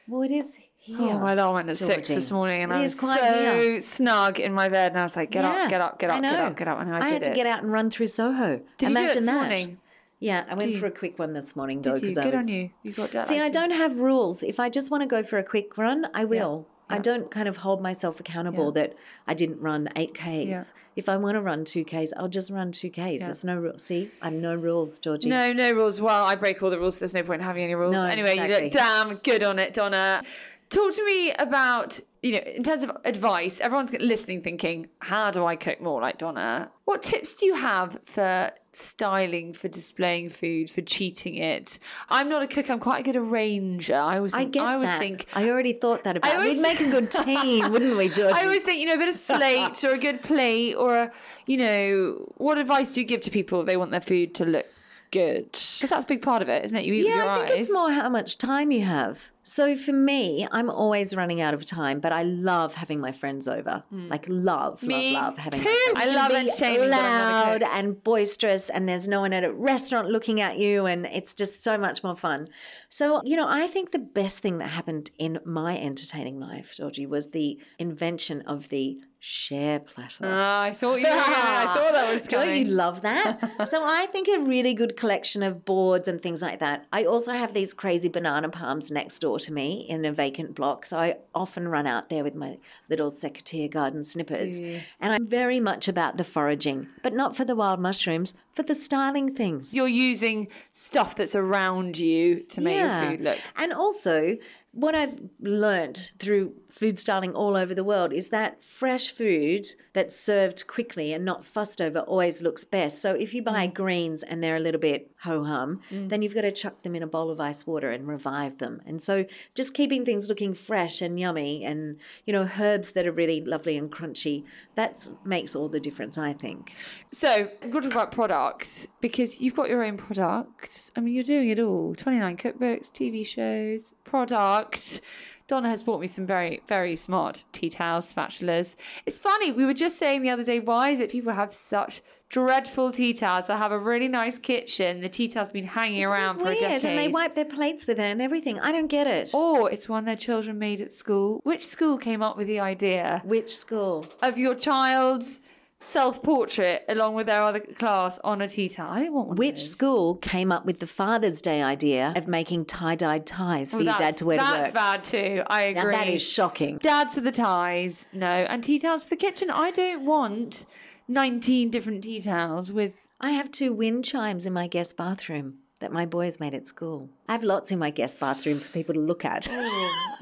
Well, 0.07 0.22
it 0.22 0.31
is 0.31 0.59
here. 0.79 0.96
Oh, 1.01 1.18
my 1.18 1.33
alarm 1.33 1.55
went 1.55 1.68
at 1.68 1.79
six 1.79 2.09
this 2.09 2.31
morning, 2.31 2.62
and 2.62 2.72
It 2.72 2.77
I 2.77 2.81
was 2.81 2.98
quite 2.98 3.20
so 3.20 3.38
here. 3.53 3.81
snug 3.81 4.40
in 4.40 4.53
my 4.55 4.68
bed, 4.68 4.92
and 4.92 5.01
I 5.01 5.03
was 5.03 5.16
like, 5.16 5.31
"Get 5.31 5.44
Yeah, 5.44 5.51
up, 5.64 5.68
get 5.70 5.81
up, 5.81 5.98
get 5.98 6.11
up, 6.11 6.22
get 6.22 6.35
up, 6.35 6.57
get 6.57 6.68
up." 6.68 6.81
And 6.81 6.94
I, 6.94 6.98
I 6.98 7.01
did 7.01 7.12
had 7.12 7.24
to 7.24 7.33
it. 7.33 7.35
get 7.37 7.46
out 7.46 7.62
and 7.62 7.70
run 7.72 7.90
through 7.90 8.07
Soho. 8.07 8.57
Did 8.57 8.61
you 8.61 8.64
do 8.79 8.85
it 8.87 8.90
Imagine 8.90 9.16
this 9.16 9.27
that. 9.27 9.35
morning? 9.35 9.79
Yeah, 10.20 10.44
I 10.48 10.55
went 10.55 10.77
for 10.77 10.87
a 10.87 10.90
quick 10.90 11.18
one 11.18 11.33
this 11.33 11.55
morning, 11.55 11.81
Did 11.81 11.92
though, 11.92 11.96
you? 11.96 12.14
Good 12.14 12.18
I 12.18 12.27
was. 12.31 12.42
on 12.42 12.48
you. 12.48 12.70
You 12.83 12.92
got 12.92 13.12
jet 13.12 13.29
See, 13.29 13.38
I 13.38 13.51
don't 13.51 13.70
have 13.70 13.98
rules. 13.98 14.42
If 14.42 14.59
I 14.59 14.68
just 14.68 14.90
want 14.90 15.03
to 15.03 15.07
go 15.07 15.22
for 15.22 15.38
a 15.38 15.44
quick 15.44 15.77
run, 15.79 16.07
I 16.14 16.24
will. 16.24 16.66
I 16.70 16.77
Yeah. 16.96 17.03
don't 17.03 17.31
kind 17.31 17.48
of 17.48 17.59
hold 17.59 17.83
myself 17.83 18.18
accountable 18.20 18.66
Yeah. 18.74 18.83
that 18.83 18.96
I 19.27 19.35
didn't 19.35 19.61
run 19.61 19.88
8Ks. 19.94 20.46
Yeah. 20.48 20.62
If 20.96 21.09
I 21.09 21.16
want 21.16 21.35
to 21.37 21.40
run 21.40 21.64
2Ks, 21.64 22.11
I'll 22.16 22.29
just 22.29 22.51
run 22.51 22.72
2Ks. 22.72 23.20
There's 23.20 23.44
no 23.44 23.57
rules. 23.57 23.83
See, 23.85 24.11
I'm 24.22 24.40
no 24.40 24.55
rules, 24.55 24.98
Georgie. 24.98 25.29
No, 25.29 25.53
no 25.53 25.72
rules. 25.72 26.01
Well, 26.01 26.24
I 26.24 26.35
break 26.35 26.62
all 26.62 26.70
the 26.70 26.79
rules. 26.79 26.96
So 26.96 27.01
there's 27.01 27.14
no 27.14 27.22
point 27.22 27.42
having 27.42 27.62
any 27.62 27.74
rules. 27.74 27.92
No, 27.92 28.05
anyway, 28.05 28.37
you 28.37 28.42
exactly. 28.42 28.64
look 28.64 28.72
damn 28.72 29.14
good 29.16 29.42
on 29.42 29.59
it, 29.59 29.74
Donna. 29.74 30.22
Talk 30.70 30.94
to 30.94 31.05
me 31.07 31.33
about, 31.33 32.01
you 32.22 32.33
know, 32.33 32.38
in 32.38 32.62
terms 32.62 32.83
of 32.83 32.90
advice, 33.04 33.61
everyone's 33.61 33.92
listening 33.92 34.42
thinking, 34.42 34.88
how 35.00 35.31
do 35.31 35.44
I 35.46 35.54
cook 35.57 35.81
more 35.81 36.00
like 36.00 36.18
Donna? 36.18 36.70
What 36.85 37.02
tips 37.02 37.37
do 37.37 37.46
you 37.46 37.54
have 37.54 37.98
for 38.04 38.50
styling, 38.72 39.52
for 39.52 39.68
displaying 39.68 40.28
food, 40.31 40.68
for 40.70 40.81
cheating 40.81 41.37
it? 41.37 41.78
I'm 42.09 42.28
not 42.28 42.42
a 42.42 42.46
cook. 42.48 42.70
I'm 42.70 42.81
quite 42.81 43.00
a 43.00 43.02
good 43.04 43.16
arranger. 43.16 43.94
I 43.96 44.16
always 44.16 44.35
I 44.35 44.38
think, 44.40 44.52
get 44.54 44.62
I 44.64 44.74
always 44.74 44.88
that. 44.88 44.98
think 44.98 45.26
I 45.35 45.48
already 45.48 45.74
thought 45.74 46.02
that 46.04 46.16
about. 46.16 46.35
always- 46.37 46.57
We'd 46.57 46.62
make 46.62 46.81
a 46.81 46.90
good 46.90 47.11
team, 47.24 47.70
wouldn't 47.70 47.96
we, 47.96 48.09
Georgie? 48.09 48.33
I 48.33 48.42
always 48.44 48.62
think, 48.62 48.81
you 48.81 48.87
know, 48.87 48.94
a 48.94 48.98
bit 48.98 49.09
of 49.09 49.14
slate 49.14 49.85
or 49.85 49.92
a 49.92 49.98
good 49.98 50.22
plate 50.22 50.74
or, 50.74 50.96
a, 50.96 51.12
you 51.46 51.57
know, 51.59 52.33
what 52.38 52.59
advice 52.59 52.94
do 52.94 53.00
you 53.00 53.07
give 53.07 53.20
to 53.22 53.31
people 53.31 53.61
if 53.61 53.66
they 53.66 53.76
want 53.76 53.90
their 53.92 54.00
food 54.00 54.35
to 54.37 54.44
look 54.44 54.66
good? 55.11 55.52
Because 55.52 55.90
that's 55.90 56.04
a 56.04 56.09
big 56.09 56.22
part 56.22 56.42
of 56.42 56.48
it, 56.48 56.64
isn't 56.64 56.78
it? 56.78 56.85
You 56.85 56.94
eat 56.94 57.04
with 57.04 57.07
yeah, 57.09 57.16
your 57.16 57.28
I 57.31 57.38
think 57.38 57.50
eyes. 57.50 57.59
it's 57.66 57.72
more 57.72 57.92
how 57.92 58.09
much 58.09 58.38
time 58.38 58.72
you 58.72 58.83
have. 58.83 59.31
So 59.48 59.74
for 59.76 59.92
me, 59.92 60.46
I'm 60.52 60.68
always 60.68 61.16
running 61.16 61.40
out 61.40 61.54
of 61.54 61.64
time, 61.64 62.00
but 62.00 62.12
I 62.12 62.22
love 62.22 62.74
having 62.74 63.00
my 63.00 63.12
friends 63.12 63.48
over. 63.48 63.82
Like 63.90 64.26
love. 64.28 64.82
Me 64.82 65.14
love, 65.14 65.22
love 65.24 65.38
having. 65.38 65.61
too. 65.61 65.92
I 65.96 66.04
You 66.08 66.14
love 66.16 66.30
it. 66.30 66.37
entertaining, 66.37 66.90
but 66.90 67.00
I'm 67.00 67.30
not 67.30 67.46
a 67.46 67.50
loud 67.50 67.62
and 67.62 68.02
boisterous, 68.04 68.68
and 68.68 68.87
there's 68.88 69.08
no 69.08 69.20
one 69.22 69.32
at 69.32 69.44
a 69.44 69.52
restaurant 69.52 70.08
looking 70.11 70.40
at 70.42 70.58
you, 70.58 70.84
and 70.84 71.06
it's 71.06 71.32
just 71.34 71.62
so 71.62 71.78
much 71.78 72.04
more 72.04 72.14
fun. 72.14 72.48
So 72.90 73.22
you 73.24 73.37
know, 73.37 73.46
I 73.48 73.66
think 73.68 73.92
the 73.92 73.98
best 73.98 74.40
thing 74.40 74.58
that 74.58 74.68
happened 74.68 75.11
in 75.18 75.38
my 75.44 75.78
entertaining 75.78 76.38
life, 76.38 76.74
Georgie, 76.76 77.06
was 77.06 77.30
the 77.30 77.58
invention 77.78 78.42
of 78.42 78.68
the 78.68 79.00
share 79.20 79.80
platter. 79.80 80.24
Ah, 80.24 80.62
I 80.62 80.72
thought 80.72 80.96
you 81.00 81.04
were. 81.04 81.11
I 81.11 81.74
thought 81.74 81.92
that 81.92 82.12
was 82.14 82.22
Don't 82.28 82.54
you 82.56 82.66
love 82.66 83.00
that? 83.00 83.40
so 83.68 83.82
I 83.84 84.06
think 84.06 84.28
a 84.28 84.38
really 84.38 84.74
good 84.74 84.96
collection 84.96 85.42
of 85.42 85.64
boards 85.64 86.06
and 86.06 86.22
things 86.22 86.40
like 86.40 86.61
that. 86.61 86.87
I 86.92 87.04
also 87.04 87.32
have 87.32 87.52
these 87.52 87.74
crazy 87.74 88.08
banana 88.08 88.48
palms 88.48 88.90
next 88.92 89.18
door 89.18 89.38
door 89.38 89.46
to 89.46 89.53
me 89.53 89.87
in 89.88 90.05
a 90.05 90.12
vacant 90.12 90.55
block. 90.55 90.87
So 90.87 90.98
I 90.98 91.16
often 91.35 91.68
run 91.68 91.87
out 91.87 92.09
there 92.09 92.24
with 92.24 92.35
my 92.35 92.59
little 92.88 93.11
secateur 93.11 93.69
garden 93.69 94.04
snippers. 94.04 94.58
And 95.00 95.12
I'm 95.12 95.27
very 95.27 95.60
much 95.60 95.88
about 95.88 96.17
the 96.17 96.25
foraging, 96.25 96.88
but 97.02 97.12
not 97.12 97.37
for 97.37 97.44
the 97.44 97.54
wild 97.54 97.81
mushrooms, 97.81 98.35
for 98.52 98.62
the 98.62 98.75
styling 98.75 99.35
things. 99.35 99.75
You're 99.75 99.88
using 99.88 100.48
stuff 100.73 101.15
that's 101.15 101.37
around 101.37 101.98
you 101.98 102.42
to 102.44 102.60
make 102.60 102.79
your 102.79 103.10
food 103.10 103.21
look. 103.23 103.38
And 103.56 103.73
also, 103.73 104.37
what 104.73 104.94
I've 104.94 105.21
learnt 105.40 106.12
through 106.19 106.54
food 106.79 106.96
styling 106.98 107.35
all 107.35 107.56
over 107.56 107.74
the 107.74 107.83
world 107.83 108.12
is 108.12 108.29
that 108.29 108.62
fresh 108.62 109.10
food 109.10 109.66
that's 109.94 110.14
served 110.14 110.66
quickly 110.68 111.12
and 111.12 111.24
not 111.24 111.44
fussed 111.44 111.81
over 111.81 111.98
always 112.00 112.40
looks 112.40 112.64
best. 112.64 113.02
So 113.02 113.14
if 113.14 113.35
you 113.35 113.42
buy 113.42 113.66
Mm. 113.66 113.74
greens 113.74 114.22
and 114.22 114.42
they're 114.44 114.54
a 114.56 114.60
little 114.60 114.81
bit 114.81 115.10
ho 115.22 115.42
hum, 115.42 115.81
then 115.90 116.22
you've 116.22 116.35
got 116.35 116.42
to 116.42 116.52
chuck 116.52 116.83
them 116.83 116.94
in 116.94 117.02
a 117.02 117.06
bowl 117.06 117.31
of 117.31 117.40
ice 117.40 117.66
water 117.66 117.90
and 117.90 118.06
revive 118.06 118.58
them. 118.58 118.81
And 118.87 119.02
so 119.02 119.26
just 119.56 119.74
keeping 119.74 120.04
things 120.04 120.29
looking 120.29 120.54
fresh 120.54 121.02
and 121.02 121.18
yummy 121.18 121.64
and, 121.64 121.96
you 122.24 122.33
know, 122.33 122.48
herbs 122.60 122.92
that 122.92 123.06
are 123.08 123.12
really 123.12 123.40
lovely 123.44 123.76
and 123.76 123.90
crunchy, 123.90 124.44
that 124.76 125.08
makes 125.24 125.56
all 125.56 125.68
the 125.68 125.81
difference, 125.81 126.16
I 126.16 126.33
think. 126.33 126.74
So, 127.10 127.50
I'm 127.60 127.70
going 127.70 127.83
to 127.83 127.88
talk 127.90 127.96
about 127.96 128.12
products 128.12 128.87
because 129.00 129.40
you've 129.40 129.56
got 129.56 129.68
your 129.68 129.83
own 129.83 129.96
products. 129.96 130.92
I 130.94 131.00
mean, 131.00 131.14
you're 131.14 131.24
doing 131.24 131.48
it 131.48 131.58
all 131.58 131.94
29 131.96 132.37
cookbooks, 132.37 132.92
TV 132.92 133.26
shows, 133.26 133.94
products. 134.04 135.00
Donna 135.49 135.71
has 135.71 135.83
bought 135.83 135.99
me 136.01 136.07
some 136.07 136.27
very, 136.27 136.61
very 136.69 136.94
smart 136.94 137.44
tea 137.53 137.71
towels, 137.71 138.13
spatulas. 138.13 138.77
It's 139.07 139.19
funny, 139.19 139.51
we 139.51 139.65
were 139.65 139.73
just 139.73 139.99
saying 139.99 140.21
the 140.21 140.29
other 140.29 140.44
day, 140.44 140.61
why 140.61 140.90
is 140.90 141.01
it 141.01 141.11
people 141.11 141.33
have 141.33 141.55
such 141.55 142.03
dreadful 142.29 142.92
tea 142.92 143.15
towels 143.15 143.46
that 143.46 143.57
have 143.57 143.73
a 143.73 143.79
really 143.79 144.09
nice 144.09 144.37
kitchen? 144.38 145.01
The 145.01 145.09
tea 145.09 145.27
towel's 145.27 145.49
been 145.49 145.65
hanging 145.65 146.01
Isn't 146.03 146.13
around 146.13 146.37
for 146.37 146.42
a 146.42 146.44
weird? 146.49 146.59
decade. 146.61 146.85
And 146.85 146.99
they 146.99 147.09
wipe 147.09 147.35
their 147.35 147.46
plates 147.46 147.87
with 147.87 147.99
it 147.99 148.03
and 148.03 148.21
everything. 148.21 148.61
I 148.61 148.73
don't 148.73 148.88
get 148.88 149.07
it. 149.07 149.35
or 149.35 149.71
it's 149.71 149.88
one 149.88 150.05
their 150.05 150.17
children 150.17 150.59
made 150.59 150.83
at 150.83 150.92
school. 150.92 151.40
Which 151.44 151.67
school 151.67 151.96
came 151.96 152.21
up 152.23 152.37
with 152.37 152.46
the 152.46 152.61
idea 152.61 153.23
Which 153.25 153.57
school? 153.57 154.07
of 154.21 154.37
your 154.37 154.55
child's 154.55 155.40
self 155.81 156.22
portrait 156.22 156.85
along 156.88 157.14
with 157.14 157.26
their 157.26 157.42
other 157.42 157.60
class 157.60 158.18
on 158.24 158.40
a 158.42 158.48
tea 158.48 158.68
towel? 158.68 158.90
I 158.92 158.98
didn't 159.00 159.14
want 159.14 159.29
one. 159.29 159.37
Which 159.37 159.66
school 159.66 160.16
came 160.16 160.50
up 160.50 160.64
with 160.66 160.81
the 160.81 160.87
Father's 160.87 161.40
Day 161.40 161.62
idea 161.62 162.12
of 162.16 162.26
making 162.26 162.64
tie-dyed 162.66 163.26
ties 163.26 163.70
for 163.70 163.76
Well, 163.79 163.87
your 163.87 163.96
dad 163.98 164.16
to 164.18 164.26
wear 164.26 164.38
to 164.38 164.44
work? 164.44 164.52
That's 164.52 164.72
bad 164.74 165.04
too. 165.04 165.42
I 165.46 165.72
Now 165.72 165.81
agree. 165.83 165.92
that 165.92 166.08
is 166.08 166.22
shocking. 166.22 166.79
Dads 166.79 167.14
for 167.14 167.20
the 167.20 167.33
ties, 167.33 168.06
no, 168.12 168.26
and 168.26 168.62
tea 168.64 168.79
towels 168.79 169.04
for 169.04 169.10
the 169.10 169.16
kitchen. 169.16 169.50
I 169.50 169.70
don't 169.70 170.04
want 170.04 170.66
nineteen 171.06 171.70
different 171.70 172.02
tea 172.02 172.20
towels 172.20 172.72
with. 172.72 173.06
I 173.20 173.31
have 173.33 173.50
two 173.50 173.72
wind 173.72 174.04
chimes 174.04 174.46
in 174.46 174.52
my 174.52 174.68
guest 174.68 174.96
bathroom 174.96 175.58
that 175.81 175.92
my 175.92 176.04
boys 176.06 176.40
made 176.40 176.54
at 176.54 176.66
school. 176.66 177.08
I 177.29 177.33
have 177.33 177.44
lots 177.44 177.70
in 177.70 177.79
my 177.79 177.90
guest 177.90 178.18
bathroom 178.18 178.60
for 178.60 178.68
people 178.70 178.94
to 178.94 179.00
look 179.00 179.24
at. 179.24 179.46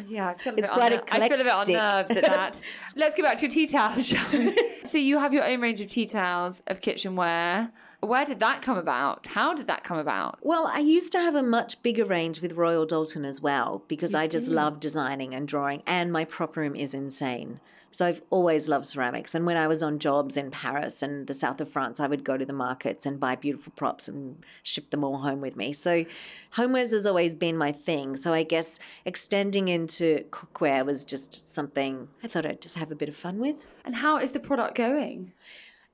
Yeah, 0.06 0.28
I 0.28 0.34
feel 0.34 0.52
a 0.54 0.56
It's 0.58 0.68
bit 0.68 0.70
quite 0.70 0.92
a 0.92 0.98
unner- 0.98 1.22
I 1.22 1.28
feel 1.28 1.40
a 1.40 1.44
bit 1.44 1.52
unnerved 1.68 2.16
at 2.16 2.24
that. 2.26 2.60
Let's 2.96 3.14
go 3.14 3.22
back 3.22 3.36
to 3.36 3.42
your 3.42 3.50
tea 3.50 3.66
towels, 3.66 4.06
shall 4.08 4.26
we? 4.32 4.56
so 4.84 4.98
you 4.98 5.18
have 5.18 5.32
your 5.32 5.46
own 5.46 5.60
range 5.60 5.80
of 5.80 5.88
tea 5.88 6.06
towels 6.06 6.62
of 6.66 6.80
kitchenware. 6.80 7.70
Where 8.00 8.26
did 8.26 8.38
that 8.40 8.60
come 8.60 8.76
about? 8.76 9.26
How 9.28 9.54
did 9.54 9.66
that 9.68 9.82
come 9.82 9.98
about? 9.98 10.38
Well, 10.42 10.70
I 10.72 10.80
used 10.80 11.10
to 11.12 11.18
have 11.18 11.34
a 11.34 11.42
much 11.42 11.82
bigger 11.82 12.04
range 12.04 12.42
with 12.42 12.52
Royal 12.52 12.86
Doulton 12.86 13.24
as 13.24 13.40
well 13.40 13.82
because 13.88 14.14
I 14.14 14.26
Mm-hmm. 14.26 14.32
just 14.32 14.48
love 14.48 14.78
designing 14.80 15.34
and 15.34 15.48
drawing, 15.48 15.82
and 15.86 16.12
my 16.12 16.24
prop 16.24 16.56
room 16.56 16.76
is 16.76 16.92
insane. 16.94 17.60
So 17.96 18.04
I've 18.04 18.20
always 18.28 18.68
loved 18.68 18.84
ceramics. 18.84 19.34
And 19.34 19.46
when 19.46 19.56
I 19.56 19.66
was 19.66 19.82
on 19.82 19.98
jobs 19.98 20.36
in 20.36 20.50
Paris 20.50 21.02
and 21.02 21.26
the 21.26 21.32
south 21.32 21.62
of 21.62 21.70
France, 21.70 21.98
I 21.98 22.06
would 22.06 22.24
go 22.24 22.36
to 22.36 22.44
the 22.44 22.52
markets 22.52 23.06
and 23.06 23.18
buy 23.18 23.36
beautiful 23.36 23.72
props 23.74 24.06
and 24.06 24.44
ship 24.62 24.90
them 24.90 25.02
all 25.02 25.16
home 25.16 25.40
with 25.40 25.56
me. 25.56 25.72
So 25.72 26.04
homewares 26.56 26.92
has 26.92 27.06
always 27.06 27.34
been 27.34 27.56
my 27.56 27.72
thing. 27.72 28.14
So 28.16 28.34
I 28.34 28.42
guess 28.42 28.78
extending 29.06 29.68
into 29.68 30.26
cookware 30.30 30.84
was 30.84 31.06
just 31.06 31.54
something 31.54 32.08
I 32.22 32.28
thought 32.28 32.44
I'd 32.44 32.60
just 32.60 32.76
have 32.76 32.92
a 32.92 32.94
bit 32.94 33.08
of 33.08 33.16
fun 33.16 33.38
with. 33.38 33.66
And 33.82 33.96
how 33.96 34.18
is 34.18 34.32
the 34.32 34.40
product 34.40 34.74
going? 34.74 35.32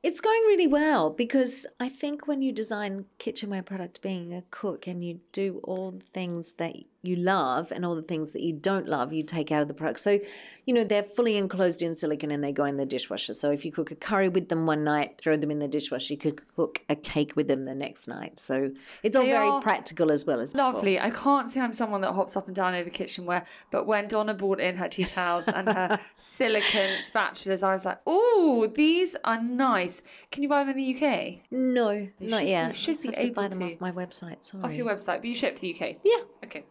It's 0.03 0.20
going 0.20 0.42
really 0.48 0.66
well 0.66 1.09
because 1.09 1.68
I 1.78 1.88
think 1.88 2.26
when 2.26 2.42
you 2.42 2.50
design 2.50 3.05
kitchenware 3.18 3.62
product 3.62 4.03
being 4.03 4.34
a 4.34 4.42
cook 4.50 4.88
and 4.88 5.05
you 5.05 5.20
do 5.30 5.61
all 5.62 5.92
the 5.92 6.00
things 6.00 6.55
that 6.57 6.74
you 7.05 7.16
love 7.16 7.72
and 7.72 7.84
all 7.84 7.96
the 7.96 8.03
things 8.03 8.30
that 8.32 8.42
you 8.42 8.53
don't 8.53 8.86
love, 8.88 9.12
you 9.12 9.24
take 9.24 9.50
out 9.50 9.61
of 9.61 9.66
the 9.68 9.74
product. 9.74 9.98
So, 9.98 10.20
you 10.66 10.72
know, 10.72 10.84
they're 10.84 11.03
fully 11.03 11.36
enclosed 11.36 11.82
in 11.82 11.96
silicon 11.96 12.30
and 12.30 12.44
they 12.44 12.53
go 12.53 12.64
in 12.64 12.76
the 12.76 12.86
dishwasher. 12.86 13.34
So 13.34 13.50
if 13.50 13.64
you 13.64 13.72
cook 13.72 13.90
a 13.90 13.96
curry 13.96 14.28
with 14.28 14.48
them 14.48 14.66
one 14.66 14.84
night, 14.84 15.18
throw 15.18 15.36
them 15.36 15.50
in 15.50 15.59
the 15.59 15.66
dishwasher, 15.66 16.12
you 16.14 16.18
could 16.18 16.40
cook 16.55 16.80
a 16.88 16.94
cake 16.94 17.32
with 17.34 17.48
them 17.48 17.64
the 17.64 17.74
next 17.74 18.07
night. 18.07 18.38
So 18.38 18.70
it's 19.03 19.16
all 19.16 19.24
They 19.24 19.32
very 19.32 19.61
practical 19.62 20.12
as 20.12 20.24
well 20.26 20.38
as 20.38 20.53
before. 20.53 20.72
Lovely. 20.74 21.00
I 21.00 21.11
can't 21.11 21.50
say 21.50 21.61
I'm 21.61 21.72
someone 21.72 22.03
that 22.03 22.12
hops 22.12 22.36
up 22.36 22.46
and 22.46 22.55
down 22.55 22.74
over 22.76 22.88
kitchenware, 22.88 23.44
but 23.72 23.84
when 23.86 24.07
Donna 24.07 24.32
brought 24.32 24.61
in 24.61 24.76
her 24.76 24.88
tea 24.88 25.05
towels 25.05 25.48
and 25.48 25.68
her 25.68 25.98
silicon 26.18 26.98
spatulas, 27.00 27.64
I 27.64 27.72
was 27.72 27.84
like, 27.84 27.98
"Oh, 28.07 28.70
these 28.72 29.16
are 29.24 29.42
nice. 29.42 30.03
Can 30.30 30.44
you 30.44 30.48
buy 30.48 30.61
them 30.62 30.70
in 30.70 30.76
the 30.76 30.94
UK?" 30.94 31.40
No, 31.50 31.88
They 32.20 32.26
not 32.26 32.40
should- 32.42 32.48
yet. 32.48 32.68
you 32.68 32.74
should 32.74 33.03
be 33.11 33.16
have 33.16 33.24
to 33.26 33.32
buy 33.32 33.48
them 33.48 33.59
to. 33.59 33.64
off 33.74 33.80
my 33.80 33.90
website. 33.90 34.44
Sorry. 34.44 34.62
Off 34.62 34.74
your 34.74 34.86
website, 34.86 35.16
but 35.16 35.24
you 35.24 35.34
ship 35.34 35.57
to 35.57 35.62
the 35.62 35.74
UK. 35.74 35.96
Yeah. 36.05 36.20
Okay. 36.44 36.62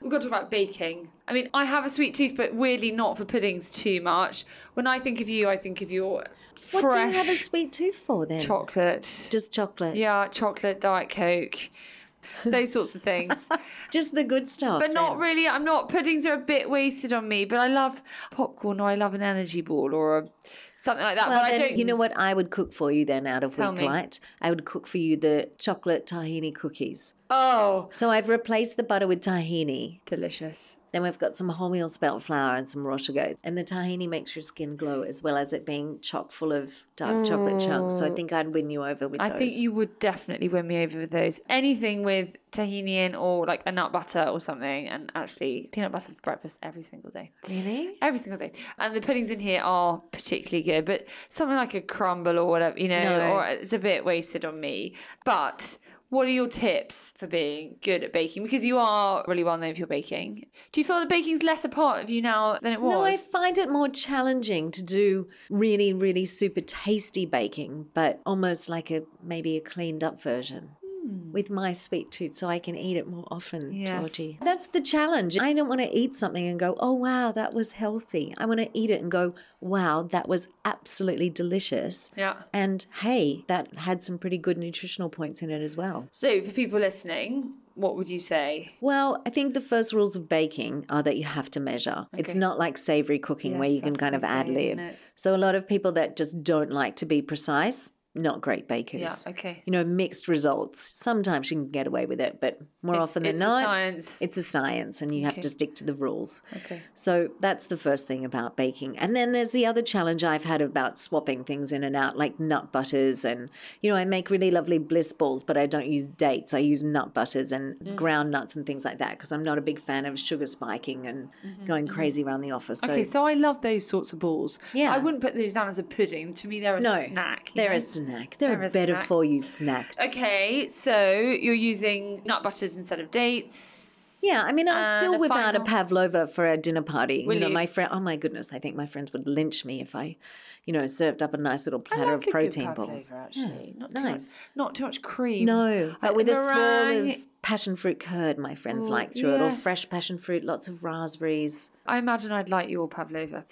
We've 0.00 0.10
got 0.10 0.22
to 0.22 0.28
talk 0.28 0.38
about 0.38 0.50
baking. 0.50 1.08
I 1.28 1.32
mean, 1.32 1.48
I 1.54 1.64
have 1.64 1.84
a 1.84 1.88
sweet 1.88 2.14
tooth, 2.14 2.36
but 2.36 2.54
weirdly 2.54 2.92
not 2.92 3.16
for 3.18 3.24
puddings 3.24 3.70
too 3.70 4.00
much. 4.00 4.44
When 4.74 4.86
I 4.86 4.98
think 4.98 5.20
of 5.20 5.28
you, 5.28 5.48
I 5.48 5.56
think 5.56 5.82
of 5.82 5.90
your 5.90 6.24
fresh. 6.54 6.82
What 6.82 6.92
do 6.92 6.98
you 7.00 7.12
have 7.12 7.28
a 7.28 7.34
sweet 7.34 7.72
tooth 7.72 7.96
for 7.96 8.26
then? 8.26 8.40
chocolate. 8.40 9.28
Just 9.30 9.52
chocolate. 9.52 9.96
yeah, 9.96 10.28
chocolate, 10.28 10.80
Diet 10.80 11.08
Coke, 11.10 11.70
those 12.44 12.72
sorts 12.72 12.94
of 12.94 13.02
things. 13.02 13.48
Just 13.90 14.14
the 14.14 14.24
good 14.24 14.48
stuff. 14.48 14.80
But 14.80 14.92
not 14.92 15.10
then. 15.12 15.18
really. 15.18 15.48
I'm 15.48 15.64
not. 15.64 15.88
Puddings 15.88 16.26
are 16.26 16.34
a 16.34 16.38
bit 16.38 16.68
wasted 16.68 17.12
on 17.12 17.28
me. 17.28 17.44
But 17.44 17.58
I 17.58 17.68
love 17.68 18.02
popcorn, 18.30 18.80
or 18.80 18.88
I 18.88 18.94
love 18.94 19.14
an 19.14 19.22
energy 19.22 19.60
ball, 19.60 19.94
or 19.94 20.18
a, 20.18 20.28
something 20.76 21.04
like 21.04 21.16
that. 21.16 21.28
Well, 21.28 21.40
but 21.40 21.46
I 21.46 21.50
then, 21.52 21.60
don't. 21.60 21.78
you 21.78 21.84
know 21.84 21.96
what 21.96 22.16
I 22.16 22.32
would 22.32 22.50
cook 22.50 22.72
for 22.72 22.92
you 22.92 23.04
then 23.04 23.26
out 23.26 23.42
of 23.42 23.56
Tell 23.56 23.72
me. 23.72 23.82
Weeklight? 23.84 24.20
I 24.40 24.50
would 24.50 24.64
cook 24.64 24.86
for 24.86 24.98
you 24.98 25.16
the 25.16 25.50
chocolate 25.58 26.06
tahini 26.06 26.54
cookies. 26.54 27.14
Oh, 27.28 27.88
So 27.90 28.10
I've 28.10 28.28
replaced 28.28 28.76
the 28.76 28.84
butter 28.84 29.08
with 29.08 29.20
tahini. 29.20 29.98
delicious. 30.06 30.78
Then 30.92 31.02
we've 31.02 31.18
got 31.18 31.36
some 31.36 31.50
wholemeal 31.50 31.90
spelt 31.90 32.22
flour 32.22 32.56
and 32.56 32.70
some 32.70 32.86
raw 32.86 32.96
sugar. 32.96 33.34
And 33.42 33.58
the 33.58 33.64
tahini 33.64 34.08
makes 34.08 34.36
your 34.36 34.42
skin 34.42 34.76
glow 34.76 35.02
as 35.02 35.22
well 35.22 35.36
as 35.36 35.52
it 35.52 35.66
being 35.66 35.98
chock 36.00 36.30
full 36.30 36.52
of 36.52 36.84
dark 36.94 37.26
chocolate 37.26 37.60
chunks. 37.60 37.96
So 37.96 38.06
I 38.06 38.10
mm. 38.10 38.16
think 38.16 38.32
I'd 38.32 38.54
win 38.54 38.70
you 38.70 38.84
over 38.84 39.08
with 39.08 39.20
I 39.20 39.28
those. 39.28 39.34
I 39.34 39.38
think 39.38 39.54
you 39.54 39.72
would 39.72 39.98
definitely 39.98 40.48
win 40.48 40.66
me 40.68 40.82
over 40.82 40.98
with 41.00 41.10
those. 41.10 41.40
Anything 41.48 42.04
with 42.04 42.28
tahini 42.56 42.94
in, 43.04 43.14
or 43.14 43.46
like 43.46 43.62
a 43.66 43.72
nut 43.72 43.92
butter 43.92 44.24
or 44.24 44.40
something, 44.40 44.88
and 44.88 45.12
actually 45.14 45.68
peanut 45.72 45.92
butter 45.92 46.12
for 46.12 46.20
breakfast 46.22 46.58
every 46.62 46.82
single 46.82 47.10
day. 47.10 47.30
Really? 47.48 47.96
Every 48.02 48.18
single 48.18 48.38
day. 48.38 48.52
And 48.78 48.94
the 48.94 49.00
puddings 49.00 49.30
in 49.30 49.40
here 49.40 49.60
are 49.62 49.98
particularly 50.12 50.62
good, 50.64 50.84
but 50.84 51.06
something 51.28 51.56
like 51.56 51.74
a 51.74 51.80
crumble 51.80 52.38
or 52.38 52.46
whatever, 52.46 52.78
you 52.78 52.88
know, 52.88 53.02
No. 53.18 53.32
or 53.32 53.46
it's 53.46 53.72
a 53.72 53.78
bit 53.78 54.04
wasted 54.04 54.44
on 54.44 54.58
me. 54.60 54.94
But 55.24 55.78
what 56.08 56.26
are 56.28 56.30
your 56.30 56.46
tips 56.46 57.12
for 57.18 57.26
being 57.26 57.76
good 57.82 58.04
at 58.04 58.12
baking? 58.12 58.44
Because 58.44 58.64
you 58.64 58.78
are 58.78 59.24
really 59.26 59.42
well 59.42 59.58
known 59.58 59.74
for 59.74 59.78
your 59.80 59.88
baking. 59.88 60.46
Do 60.70 60.80
you 60.80 60.84
feel 60.84 61.00
that 61.00 61.08
baking's 61.08 61.42
less 61.42 61.64
a 61.64 61.68
part 61.68 62.04
of 62.04 62.10
you 62.10 62.22
now 62.22 62.58
than 62.62 62.72
it 62.72 62.80
was? 62.80 62.92
No, 62.92 63.02
I 63.02 63.16
find 63.16 63.58
it 63.58 63.68
more 63.68 63.88
challenging 63.88 64.70
to 64.70 64.84
do 64.84 65.26
really, 65.50 65.92
really 65.92 66.24
super 66.24 66.60
tasty 66.60 67.26
baking, 67.26 67.88
but 67.92 68.20
almost 68.24 68.68
like 68.68 68.90
a 68.92 69.02
maybe 69.20 69.56
a 69.56 69.60
cleaned 69.60 70.04
up 70.04 70.22
version. 70.22 70.70
Mm. 71.06 71.32
With 71.32 71.50
my 71.50 71.72
sweet 71.72 72.10
tooth, 72.10 72.36
so 72.36 72.48
I 72.48 72.58
can 72.58 72.74
eat 72.74 72.96
it 72.96 73.06
more 73.06 73.26
often, 73.30 73.72
Yes. 73.72 73.88
Georgie. 73.90 74.38
That's 74.42 74.66
the 74.66 74.80
challenge. 74.80 75.38
I 75.38 75.52
don't 75.52 75.68
want 75.68 75.80
to 75.82 75.88
eat 75.88 76.16
something 76.16 76.46
and 76.46 76.58
go, 76.58 76.76
oh, 76.80 76.92
wow, 76.92 77.32
that 77.32 77.54
was 77.54 77.72
healthy. 77.72 78.34
I 78.38 78.46
want 78.46 78.60
to 78.60 78.70
eat 78.72 78.90
it 78.90 79.02
and 79.02 79.10
go, 79.10 79.34
wow, 79.60 80.02
that 80.02 80.28
was 80.28 80.48
absolutely 80.64 81.30
delicious. 81.30 82.10
Yeah. 82.16 82.42
And 82.52 82.86
hey, 83.00 83.44
that 83.46 83.78
had 83.78 84.02
some 84.02 84.18
pretty 84.18 84.38
good 84.38 84.58
nutritional 84.58 85.08
points 85.10 85.42
in 85.42 85.50
it 85.50 85.62
as 85.62 85.76
well. 85.76 86.08
So, 86.12 86.42
for 86.42 86.52
people 86.52 86.80
listening, 86.80 87.54
what 87.74 87.94
would 87.96 88.08
you 88.08 88.18
say? 88.18 88.72
Well, 88.80 89.22
I 89.26 89.30
think 89.30 89.52
the 89.52 89.60
first 89.60 89.92
rules 89.92 90.16
of 90.16 90.28
baking 90.28 90.86
are 90.88 91.02
that 91.02 91.16
you 91.18 91.24
have 91.24 91.50
to 91.52 91.60
measure. 91.60 92.06
It's 92.16 92.34
not 92.34 92.58
like 92.58 92.78
savory 92.78 93.18
cooking 93.18 93.58
where 93.58 93.68
you 93.68 93.82
can 93.82 93.96
kind 93.96 94.14
of 94.14 94.24
ad 94.24 94.48
lib. 94.48 94.80
So 95.14 95.34
a 95.34 95.36
lot 95.36 95.54
of 95.54 95.68
people 95.68 95.92
that 95.92 96.16
just 96.16 96.42
don't 96.42 96.70
like 96.70 96.96
to 96.96 97.06
be 97.06 97.20
precise, 97.20 97.90
not 98.16 98.40
great 98.40 98.66
bakers. 98.68 99.24
Yeah, 99.26 99.32
okay. 99.32 99.62
You 99.66 99.70
know, 99.72 99.84
mixed 99.84 100.28
results. 100.28 100.80
Sometimes 100.80 101.50
you 101.50 101.56
can 101.58 101.70
get 101.70 101.86
away 101.86 102.06
with 102.06 102.20
it, 102.20 102.38
but 102.40 102.60
more 102.82 102.94
It's- 102.94 103.08
often 103.10 103.22
than 103.24 103.38
not, 103.38 103.58
it's 103.58 103.62
a 103.62 103.64
science. 103.66 104.22
it's 104.22 104.36
a 104.38 104.42
science 104.42 105.02
and 105.02 105.14
you 105.14 105.24
have 105.24 105.40
to 105.40 105.48
stick 105.48 105.74
to 105.76 105.84
the 105.84 105.94
rules. 105.94 106.42
Okay. 106.56 106.82
So 106.94 107.30
that's 107.40 107.66
the 107.66 107.76
first 107.76 108.06
thing 108.06 108.24
about 108.24 108.56
baking. 108.56 108.98
And 108.98 109.14
then 109.14 109.32
there's 109.32 109.50
the 109.52 109.66
other 109.66 109.82
challenge 109.82 110.24
I've 110.24 110.44
had 110.44 110.60
about 110.60 110.98
swapping 110.98 111.44
things 111.44 111.72
in 111.72 111.84
and 111.84 111.96
out, 111.96 112.16
like 112.16 112.38
nut 112.40 112.72
butters. 112.72 113.24
And, 113.24 113.50
you 113.82 113.90
know, 113.90 113.96
I 113.96 114.04
make 114.04 114.30
really 114.30 114.50
lovely 114.50 114.78
bliss 114.78 115.12
balls, 115.12 115.42
but 115.42 115.56
I 115.56 115.66
don't 115.66 115.86
use 115.86 116.08
dates. 116.08 116.54
I 116.54 116.58
use 116.58 116.82
nut 116.82 117.12
butters 117.14 117.52
and 117.52 117.76
Mm. 117.80 117.96
ground 117.96 118.30
nuts 118.30 118.56
and 118.56 118.64
things 118.64 118.84
like 118.84 118.98
that 118.98 119.10
because 119.12 119.32
I'm 119.32 119.42
not 119.42 119.58
a 119.58 119.60
big 119.60 119.80
fan 119.80 120.06
of 120.06 120.18
sugar 120.18 120.46
spiking 120.46 121.06
and 121.06 121.28
going 121.66 121.86
crazy 121.88 122.22
around 122.24 122.40
the 122.40 122.50
office. 122.52 122.80
So, 122.80 122.86
Mm-hmm, 122.86 122.92
Okay, 122.94 123.04
so 123.04 123.26
I 123.26 123.34
love 123.34 123.60
those 123.62 123.86
sorts 123.86 124.12
of 124.12 124.18
balls. 124.20 124.58
Yeah. 124.72 124.94
I 124.94 124.98
wouldn't 124.98 125.20
put 125.22 125.34
these 125.34 125.54
down 125.54 125.68
as 125.68 125.78
a 125.78 125.82
pudding. 125.82 126.32
To 126.34 126.48
me, 126.48 126.60
they're 126.60 126.76
a 126.76 126.80
no, 126.80 127.04
snack. 127.08 127.50
they're 127.54 127.70
know? 127.70 127.76
a 127.76 127.80
snack. 127.80 128.05
They're, 128.06 128.26
They're 128.38 128.62
a 128.62 128.66
a 128.66 128.70
better 128.70 128.94
snack. 128.94 129.06
for 129.06 129.24
you 129.24 129.40
snack. 129.40 129.94
Okay, 130.02 130.68
so 130.68 131.10
you're 131.10 131.54
using 131.54 132.22
nut 132.24 132.42
butters 132.42 132.76
instead 132.76 133.00
of 133.00 133.10
dates. 133.10 134.20
Yeah, 134.22 134.42
I 134.44 134.52
mean, 134.52 134.66
And 134.66 134.98
still 135.00 135.14
a 135.14 135.18
whip 135.18 135.30
out 135.30 135.54
a 135.54 135.60
pavlova 135.60 136.26
for 136.26 136.46
a 136.50 136.56
dinner 136.56 136.82
party. 136.82 137.24
Will 137.26 137.34
you 137.34 137.40
know, 137.40 137.48
you? 137.48 137.54
my 137.54 137.66
friend. 137.66 137.90
Oh 137.92 138.00
my 138.00 138.16
goodness, 138.16 138.52
I 138.52 138.58
think 138.58 138.74
my 138.74 138.86
friends 138.86 139.12
would 139.12 139.26
lynch 139.28 139.64
me 139.64 139.80
if 139.80 139.94
I, 139.94 140.16
you 140.64 140.72
know, 140.72 140.86
served 140.86 141.22
up 141.22 141.34
a 141.34 141.36
nice 141.36 141.66
little 141.66 141.78
platter 141.80 142.14
of 142.14 142.22
protein 142.22 142.72
balls. 142.74 143.12
Actually, 143.12 143.74
not 143.76 143.94
too 143.94 144.02
nice. 144.02 144.38
much, 144.38 144.46
not 144.56 144.74
too 144.74 144.84
much 144.84 145.02
cream. 145.02 145.44
No, 145.44 145.94
but 146.00 146.16
with 146.16 146.28
a 146.28 146.34
swirl 146.34 147.10
of 147.10 147.16
passion 147.42 147.76
fruit 147.76 148.00
curd, 148.00 148.38
my 148.38 148.54
friends 148.56 148.88
Oh, 148.88 148.92
like 148.92 149.12
through 149.12 149.34
it, 149.34 149.40
or 149.40 149.50
fresh 149.50 149.88
passion 149.88 150.18
fruit, 150.18 150.42
lots 150.42 150.66
of 150.66 150.82
raspberries. 150.82 151.70
I 151.86 151.98
imagine 151.98 152.32
I'd 152.32 152.48
like 152.48 152.68
your 152.70 152.88
pavlova. 152.88 153.44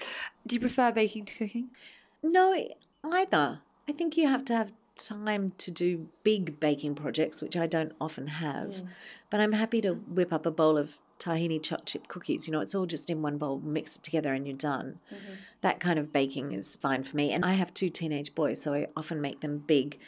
Do 0.46 0.54
you 0.56 0.60
prefer 0.60 0.90
baking 0.90 1.26
to 1.26 1.34
cooking? 1.36 1.68
No, 2.22 2.56
either. 3.04 3.60
I 3.88 3.92
think 3.92 4.16
you 4.16 4.28
have 4.28 4.44
to 4.46 4.54
have 4.54 4.72
time 4.96 5.52
to 5.58 5.70
do 5.70 6.08
big 6.22 6.60
baking 6.60 6.94
projects, 6.94 7.42
which 7.42 7.56
I 7.56 7.66
don't 7.66 7.92
often 8.00 8.28
have. 8.28 8.68
Mm. 8.68 8.88
But 9.30 9.40
I'm 9.40 9.52
happy 9.52 9.80
to 9.82 9.94
whip 9.94 10.32
up 10.32 10.46
a 10.46 10.50
bowl 10.50 10.78
of 10.78 10.98
tahini 11.18 11.62
chocolate 11.62 11.86
chip 11.86 12.08
cookies. 12.08 12.46
You 12.46 12.52
know, 12.52 12.60
it's 12.60 12.74
all 12.74 12.86
just 12.86 13.10
in 13.10 13.22
one 13.22 13.38
bowl, 13.38 13.60
mix 13.64 13.96
it 13.96 14.02
together, 14.02 14.32
and 14.32 14.46
you're 14.46 14.56
done. 14.56 15.00
Mm-hmm. 15.12 15.32
That 15.62 15.80
kind 15.80 15.98
of 15.98 16.12
baking 16.12 16.52
is 16.52 16.76
fine 16.76 17.02
for 17.02 17.16
me. 17.16 17.32
And 17.32 17.44
I 17.44 17.54
have 17.54 17.74
two 17.74 17.90
teenage 17.90 18.34
boys, 18.34 18.60
so 18.60 18.74
I 18.74 18.86
often 18.96 19.20
make 19.20 19.40
them 19.40 19.58
big, 19.58 19.98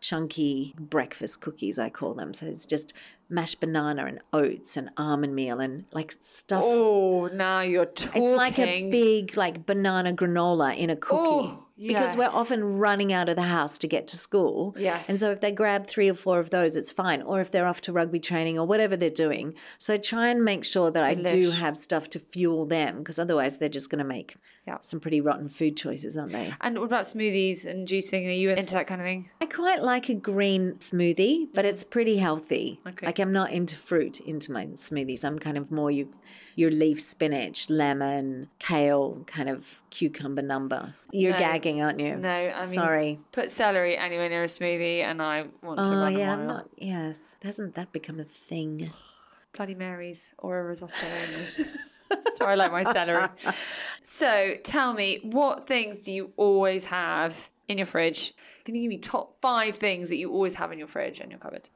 chunky 0.00 0.74
breakfast 0.78 1.40
cookies, 1.40 1.78
I 1.78 1.88
call 1.88 2.14
them. 2.14 2.34
So 2.34 2.46
it's 2.46 2.66
just 2.66 2.92
mashed 3.28 3.60
banana 3.60 4.06
and 4.06 4.20
oats 4.32 4.76
and 4.76 4.90
almond 4.96 5.34
meal 5.34 5.60
and 5.60 5.84
like 5.92 6.12
stuff. 6.20 6.62
Oh, 6.64 7.28
now 7.32 7.60
you're 7.60 7.86
talking. 7.86 8.22
It's 8.22 8.36
like 8.36 8.58
a 8.58 8.90
big 8.90 9.36
like 9.36 9.66
banana 9.66 10.12
granola 10.12 10.76
in 10.76 10.90
a 10.90 10.96
cookie. 10.96 11.48
Oh, 11.50 11.65
Because 11.78 12.16
we're 12.16 12.24
often 12.26 12.78
running 12.78 13.12
out 13.12 13.28
of 13.28 13.36
the 13.36 13.42
house 13.42 13.76
to 13.78 13.86
get 13.86 14.08
to 14.08 14.16
school. 14.16 14.74
Yes. 14.78 15.08
And 15.08 15.20
so 15.20 15.30
if 15.30 15.40
they 15.40 15.52
grab 15.52 15.86
three 15.86 16.08
or 16.08 16.14
four 16.14 16.38
of 16.38 16.50
those, 16.50 16.74
it's 16.74 16.90
fine. 16.90 17.20
Or 17.20 17.40
if 17.40 17.50
they're 17.50 17.66
off 17.66 17.82
to 17.82 17.92
rugby 17.92 18.18
training 18.18 18.58
or 18.58 18.66
whatever 18.66 18.96
they're 18.96 19.10
doing. 19.10 19.54
So 19.78 19.96
try 19.98 20.28
and 20.28 20.42
make 20.44 20.64
sure 20.64 20.90
that 20.90 21.04
I 21.04 21.14
do 21.14 21.50
have 21.50 21.76
stuff 21.76 22.08
to 22.10 22.18
fuel 22.18 22.64
them 22.64 22.98
because 22.98 23.18
otherwise 23.18 23.58
they're 23.58 23.68
just 23.68 23.90
going 23.90 23.98
to 23.98 24.04
make 24.04 24.36
Yeah. 24.66 24.78
some 24.80 24.98
pretty 24.98 25.20
rotten 25.20 25.48
food 25.48 25.76
choices, 25.76 26.16
aren't 26.16 26.32
they? 26.32 26.52
And 26.60 26.78
what 26.78 26.86
about 26.86 27.04
smoothies 27.04 27.64
and 27.64 27.86
juicing? 27.86 28.26
Are 28.26 28.30
you 28.30 28.50
into 28.50 28.74
that 28.74 28.86
kind 28.86 29.00
of 29.00 29.06
thing? 29.06 29.30
I 29.40 29.46
quite 29.46 29.82
like 29.82 30.08
a 30.08 30.14
green 30.14 30.74
smoothie, 30.74 31.48
but 31.54 31.64
mm. 31.64 31.68
it's 31.68 31.84
pretty 31.84 32.16
healthy. 32.16 32.80
Okay. 32.86 33.06
Like 33.06 33.20
I'm 33.20 33.32
not 33.32 33.52
into 33.52 33.76
fruit 33.76 34.18
into 34.20 34.50
my 34.50 34.66
smoothies. 34.66 35.24
I'm 35.24 35.38
kind 35.38 35.56
of 35.56 35.70
more 35.70 35.90
you 35.90 36.12
your 36.56 36.70
leaf 36.70 37.00
spinach, 37.00 37.68
lemon, 37.68 38.48
kale, 38.58 39.22
kind 39.26 39.48
of 39.48 39.82
cucumber 39.90 40.40
number. 40.42 40.94
You're 41.12 41.32
No. 41.32 41.38
gagging, 41.38 41.82
aren't 41.82 42.00
you? 42.00 42.16
No, 42.16 42.28
I 42.30 42.64
mean, 42.64 42.74
sorry. 42.74 43.20
Put 43.30 43.52
celery 43.52 43.96
anywhere 43.96 44.28
near 44.30 44.42
a 44.42 44.46
smoothie, 44.46 45.02
and 45.02 45.20
I 45.20 45.44
want 45.62 45.84
to 45.84 45.90
Oh 45.90 45.96
run 45.96 46.14
a 46.14 46.18
mile. 46.18 46.30
I'm 46.30 46.46
not. 46.46 46.68
Yes, 46.78 47.20
hasn't 47.42 47.74
that 47.74 47.92
become 47.92 48.18
a 48.18 48.24
thing? 48.24 48.90
Bloody 49.52 49.74
Marys 49.74 50.34
or 50.38 50.60
a 50.60 50.64
risotto 50.64 51.06
Sorry, 52.34 52.52
I 52.52 52.54
like 52.54 52.72
my 52.72 52.84
celery. 52.84 53.28
So 54.00 54.54
tell 54.62 54.92
me, 54.92 55.20
what 55.22 55.66
things 55.66 56.00
do 56.00 56.12
you 56.12 56.32
always 56.36 56.84
have 56.84 57.48
in 57.68 57.78
your 57.78 57.86
fridge? 57.86 58.34
Can 58.64 58.74
you 58.74 58.82
give 58.82 58.88
me 58.88 58.98
top 58.98 59.36
five 59.40 59.76
things 59.76 60.08
that 60.08 60.16
you 60.16 60.30
always 60.32 60.54
have 60.54 60.72
in 60.72 60.78
your 60.78 60.88
fridge 60.88 61.20
and 61.20 61.30
your 61.30 61.40
cupboard? 61.40 61.68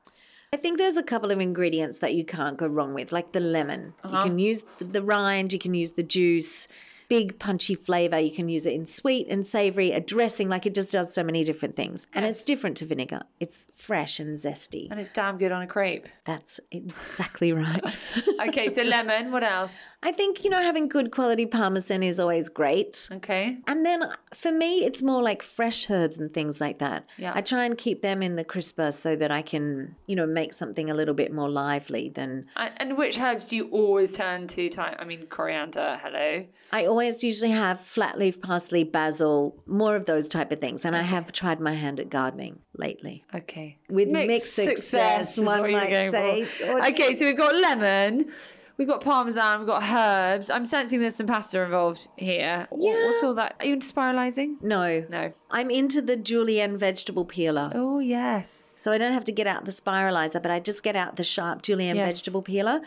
I 0.52 0.56
think 0.56 0.78
there's 0.78 0.96
a 0.96 1.02
couple 1.02 1.30
of 1.30 1.38
ingredients 1.40 2.00
that 2.00 2.14
you 2.14 2.24
can't 2.24 2.56
go 2.56 2.66
wrong 2.66 2.92
with, 2.92 3.12
like 3.12 3.32
the 3.32 3.40
lemon. 3.40 3.94
Uh-huh. 4.02 4.18
You 4.18 4.22
can 4.24 4.38
use 4.38 4.64
the 4.78 5.02
rind, 5.02 5.52
you 5.52 5.60
can 5.60 5.74
use 5.74 5.92
the 5.92 6.02
juice. 6.02 6.66
Big 7.10 7.38
punchy 7.38 7.74
flavor. 7.74 8.18
You 8.18 8.30
can 8.30 8.48
use 8.48 8.64
it 8.64 8.72
in 8.72 8.86
sweet 8.86 9.26
and 9.28 9.44
savory, 9.44 9.90
a 9.90 10.00
dressing, 10.00 10.48
like 10.48 10.64
it 10.64 10.74
just 10.74 10.92
does 10.92 11.12
so 11.12 11.22
many 11.22 11.44
different 11.44 11.74
things. 11.76 12.06
And 12.14 12.24
it's 12.24 12.44
different 12.44 12.76
to 12.78 12.86
vinegar. 12.86 13.22
It's 13.40 13.68
fresh 13.74 14.20
and 14.20 14.38
zesty. 14.38 14.88
And 14.90 15.00
it's 15.00 15.10
damn 15.10 15.36
good 15.36 15.50
on 15.50 15.60
a 15.60 15.66
crepe. 15.66 16.06
That's 16.24 16.60
exactly 16.70 17.52
right. 17.66 17.98
Okay, 18.48 18.68
so 18.68 18.82
lemon. 18.82 19.32
What 19.32 19.42
else? 19.42 19.84
I 20.02 20.12
think, 20.12 20.44
you 20.44 20.50
know, 20.50 20.62
having 20.62 20.88
good 20.88 21.10
quality 21.10 21.44
parmesan 21.44 22.02
is 22.02 22.18
always 22.18 22.48
great. 22.48 23.08
Okay. 23.12 23.58
And 23.66 23.84
then 23.84 24.04
for 24.32 24.50
me, 24.52 24.84
it's 24.84 25.02
more 25.02 25.22
like 25.22 25.42
fresh 25.42 25.90
herbs 25.90 26.16
and 26.18 26.32
things 26.32 26.60
like 26.60 26.78
that. 26.78 27.06
Yeah. 27.18 27.32
I 27.34 27.42
try 27.42 27.64
and 27.64 27.76
keep 27.76 28.00
them 28.00 28.22
in 28.22 28.36
the 28.36 28.44
crisper 28.44 28.92
so 28.92 29.14
that 29.16 29.30
I 29.30 29.42
can, 29.42 29.96
you 30.06 30.16
know, 30.16 30.26
make 30.26 30.54
something 30.54 30.88
a 30.90 30.94
little 30.94 31.12
bit 31.12 31.32
more 31.34 31.50
lively 31.50 32.08
than 32.08 32.46
And, 32.56 32.72
and 32.78 32.96
which 32.96 33.18
herbs 33.20 33.48
do 33.48 33.56
you 33.56 33.68
always 33.70 34.16
turn 34.16 34.46
to? 34.48 34.70
Thyme. 34.70 34.96
I 34.98 35.04
mean, 35.04 35.26
coriander. 35.26 35.98
Hello. 36.02 36.46
I 36.72 36.86
always 36.86 36.99
usually 37.22 37.50
have 37.52 37.80
flat 37.80 38.18
leaf 38.18 38.40
parsley, 38.40 38.84
basil, 38.84 39.62
more 39.66 39.96
of 39.96 40.06
those 40.06 40.28
type 40.28 40.50
of 40.52 40.60
things. 40.60 40.84
And 40.84 40.94
I 40.96 41.02
have 41.02 41.32
tried 41.32 41.60
my 41.60 41.74
hand 41.74 42.00
at 42.00 42.10
gardening 42.10 42.60
lately. 42.76 43.24
Okay. 43.34 43.78
With 43.88 44.08
mixed 44.08 44.54
success, 44.54 45.36
is 45.38 45.44
one 45.44 45.62
might 45.72 45.90
going 45.90 46.10
say. 46.10 46.44
for. 46.44 46.86
Okay, 46.86 47.14
so 47.14 47.26
we've 47.26 47.36
got 47.36 47.54
lemon, 47.54 48.30
we've 48.76 48.88
got 48.88 49.02
parmesan, 49.02 49.60
we've 49.60 49.68
got 49.68 49.82
herbs. 49.82 50.48
I'm 50.50 50.64
sensing 50.66 51.00
there's 51.00 51.14
some 51.16 51.26
pasta 51.26 51.62
involved 51.62 52.08
here. 52.16 52.66
Yeah. 52.76 53.06
What's 53.06 53.22
all 53.22 53.34
that? 53.34 53.56
Are 53.60 53.66
you 53.66 53.74
into 53.74 53.86
spiralizing? 53.86 54.62
No. 54.62 55.04
No. 55.08 55.32
I'm 55.50 55.70
into 55.70 56.00
the 56.00 56.16
julienne 56.16 56.76
vegetable 56.78 57.24
peeler. 57.24 57.70
Oh 57.74 57.98
yes. 57.98 58.50
So 58.78 58.92
I 58.92 58.98
don't 58.98 59.12
have 59.12 59.24
to 59.24 59.32
get 59.32 59.46
out 59.46 59.64
the 59.64 59.70
spiralizer, 59.72 60.40
but 60.40 60.50
I 60.50 60.60
just 60.60 60.82
get 60.82 60.96
out 60.96 61.16
the 61.16 61.24
sharp 61.24 61.62
julienne 61.62 61.96
Yes. 61.96 62.14
vegetable 62.16 62.42
peeler. 62.42 62.80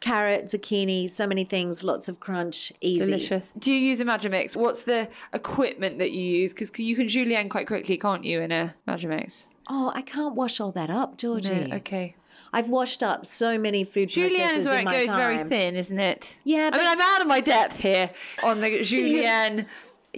Carrot, 0.00 0.46
zucchini, 0.46 1.10
so 1.10 1.26
many 1.26 1.44
things, 1.44 1.82
lots 1.82 2.08
of 2.08 2.20
crunch, 2.20 2.72
easy. 2.80 3.04
Delicious. 3.04 3.52
Do 3.58 3.72
you 3.72 3.80
use 3.80 4.00
a 4.00 4.04
Magimix? 4.04 4.54
What's 4.54 4.84
the 4.84 5.08
equipment 5.32 5.98
that 5.98 6.12
you 6.12 6.22
use? 6.22 6.54
Because 6.54 6.76
you 6.78 6.94
can 6.94 7.08
julienne 7.08 7.48
quite 7.48 7.66
quickly, 7.66 7.96
can't 7.96 8.24
you, 8.24 8.40
in 8.40 8.52
a 8.52 8.74
Magimix? 8.86 9.48
Oh, 9.68 9.92
I 9.94 10.02
can't 10.02 10.34
wash 10.34 10.60
all 10.60 10.72
that 10.72 10.90
up, 10.90 11.18
Georgie. 11.18 11.66
No. 11.68 11.76
Okay. 11.76 12.14
I've 12.52 12.68
washed 12.68 13.02
up 13.02 13.26
so 13.26 13.58
many 13.58 13.84
food 13.84 14.08
Julienne 14.08 14.56
is 14.56 14.66
where 14.66 14.80
it 14.80 14.84
goes 14.84 15.08
very 15.08 15.38
thin, 15.44 15.76
isn't 15.76 15.98
it? 15.98 16.38
Yeah, 16.44 16.70
I 16.72 16.78
mean, 16.78 16.86
I'm 16.86 17.00
out 17.00 17.20
of 17.20 17.26
my 17.26 17.40
depth 17.40 17.78
here 17.78 18.10
on 18.42 18.60
the 18.60 18.82
julienne 18.82 19.66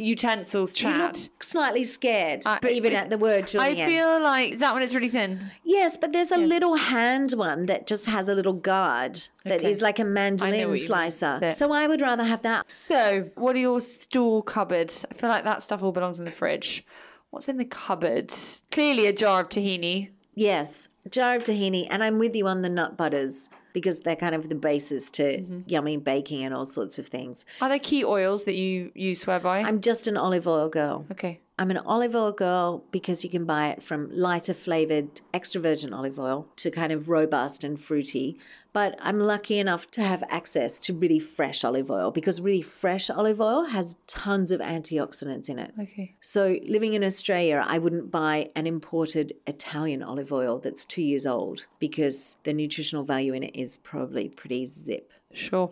utensils 0.01 0.81
You 0.81 0.89
look 0.89 1.15
chat. 1.15 1.29
slightly 1.41 1.85
scared, 1.85 2.43
but 2.45 2.71
even 2.71 2.93
it- 2.93 2.97
at 2.97 3.11
the 3.11 3.19
word 3.19 3.55
I 3.59 3.75
feel 3.75 4.21
like 4.21 4.53
is 4.55 4.61
that 4.61 4.75
when 4.75 4.83
it's 4.83 4.95
really 4.95 5.09
thin? 5.09 5.51
Yes, 5.65 5.97
but 5.97 6.13
there's 6.13 6.33
a 6.33 6.37
little 6.39 6.77
hand 6.77 7.33
one 7.33 7.67
that 7.67 7.87
just 7.87 8.07
has 8.07 8.29
a 8.29 8.35
little 8.35 8.53
guard 8.55 9.19
that 9.45 9.63
is 9.63 9.79
Okay. 9.79 9.85
like 9.87 9.99
a 9.99 10.05
mandolin 10.05 10.53
what 10.53 10.61
you 10.61 10.67
mean. 10.69 10.77
slicer. 10.77 11.51
So 11.51 11.73
I 11.73 11.87
would 11.87 12.01
rather 12.01 12.25
have 12.25 12.43
that. 12.43 12.67
So, 12.73 13.31
what 13.37 13.55
are 13.57 13.61
your 13.61 13.81
store 13.81 14.43
cupboard? 14.43 14.93
I 15.11 15.15
feel 15.15 15.29
like 15.31 15.45
that 15.45 15.63
stuff 15.63 15.83
all 15.83 15.93
belongs 15.93 16.19
in 16.19 16.25
the 16.25 16.31
fridge. 16.33 16.85
What's 17.31 17.49
in 17.49 17.59
the 17.59 17.65
cupboard? 17.65 18.33
Clearly 18.73 19.07
a 19.07 19.13
jar 19.13 19.43
of 19.43 19.49
tahini. 19.51 20.09
Yes, 20.35 20.89
jar 21.11 21.37
of 21.37 21.45
tahini, 21.45 21.87
and 21.91 22.03
I'm 22.03 22.19
with 22.19 22.35
you 22.35 22.47
on 22.49 22.63
the 22.63 22.69
nut 22.69 22.97
butters 22.97 23.51
because 23.73 24.01
they're 24.01 24.17
kind 24.17 24.35
of 24.35 24.49
the 24.49 24.55
basis 24.55 25.11
to 25.13 25.23
Mm-hmm. 25.23 25.61
yummy 25.67 25.97
baking 25.97 26.45
and 26.45 26.55
all 26.55 26.65
sorts 26.65 26.99
of 26.99 27.07
things. 27.07 27.45
Are 27.61 27.69
there 27.69 27.79
key 27.79 28.05
oils 28.05 28.45
that 28.47 28.55
you 28.55 28.91
you 28.95 29.15
swear 29.15 29.39
by? 29.41 29.61
I'm 29.61 29.81
just 29.81 30.07
an 30.07 30.17
olive 30.17 30.47
oil 30.49 30.69
girl. 30.69 31.07
okay. 31.13 31.41
I'm 31.61 31.71
an 31.71 31.77
olive 31.77 32.15
oil 32.15 32.33
girl 32.33 32.85
because 32.91 33.23
you 33.23 33.29
can 33.29 33.45
buy 33.45 33.69
it 33.69 33.83
from 33.83 34.09
lighter 34.11 34.55
flavored 34.55 35.21
extra 35.35 35.61
virgin 35.61 35.93
olive 35.93 36.19
oil 36.19 36.49
to 36.57 36.71
kind 36.71 36.91
of 36.91 37.11
robust 37.11 37.63
and 37.63 37.79
fruity. 37.79 38.39
But 38.73 38.99
I'm 38.99 39.21
lucky 39.21 39.59
enough 39.59 39.91
to 39.91 40.03
have 40.03 40.25
access 40.31 40.81
to 40.81 40.95
really 40.95 41.19
fresh 41.19 41.63
olive 41.63 41.91
oil 41.91 42.13
because 42.13 42.41
really 42.41 42.63
fresh 42.63 43.11
olive 43.11 43.43
oil 43.43 43.67
has 43.67 43.99
tons 44.07 44.51
of 44.51 44.63
antioxidants 44.63 45.51
in 45.51 45.59
it. 45.59 45.75
Okay. 45.79 46.15
So, 46.21 46.59
living 46.67 46.95
in 46.95 47.05
Australia, 47.05 47.63
I 47.67 47.77
wouldn't 47.77 48.11
buy 48.11 48.49
an 48.57 48.67
imported 48.67 49.35
Italian 49.47 50.03
olive 50.03 50.33
oil 50.33 50.61
that's 50.61 50.87
two 50.87 51.03
years 51.03 51.27
old 51.27 51.67
because 51.79 52.39
the 52.45 52.55
nutritional 52.55 53.05
value 53.05 53.35
in 53.35 53.43
it 53.43 53.55
is 53.55 53.77
probably 53.77 54.31
pretty 54.31 54.65
zip. 54.65 55.13
Sure. 55.33 55.71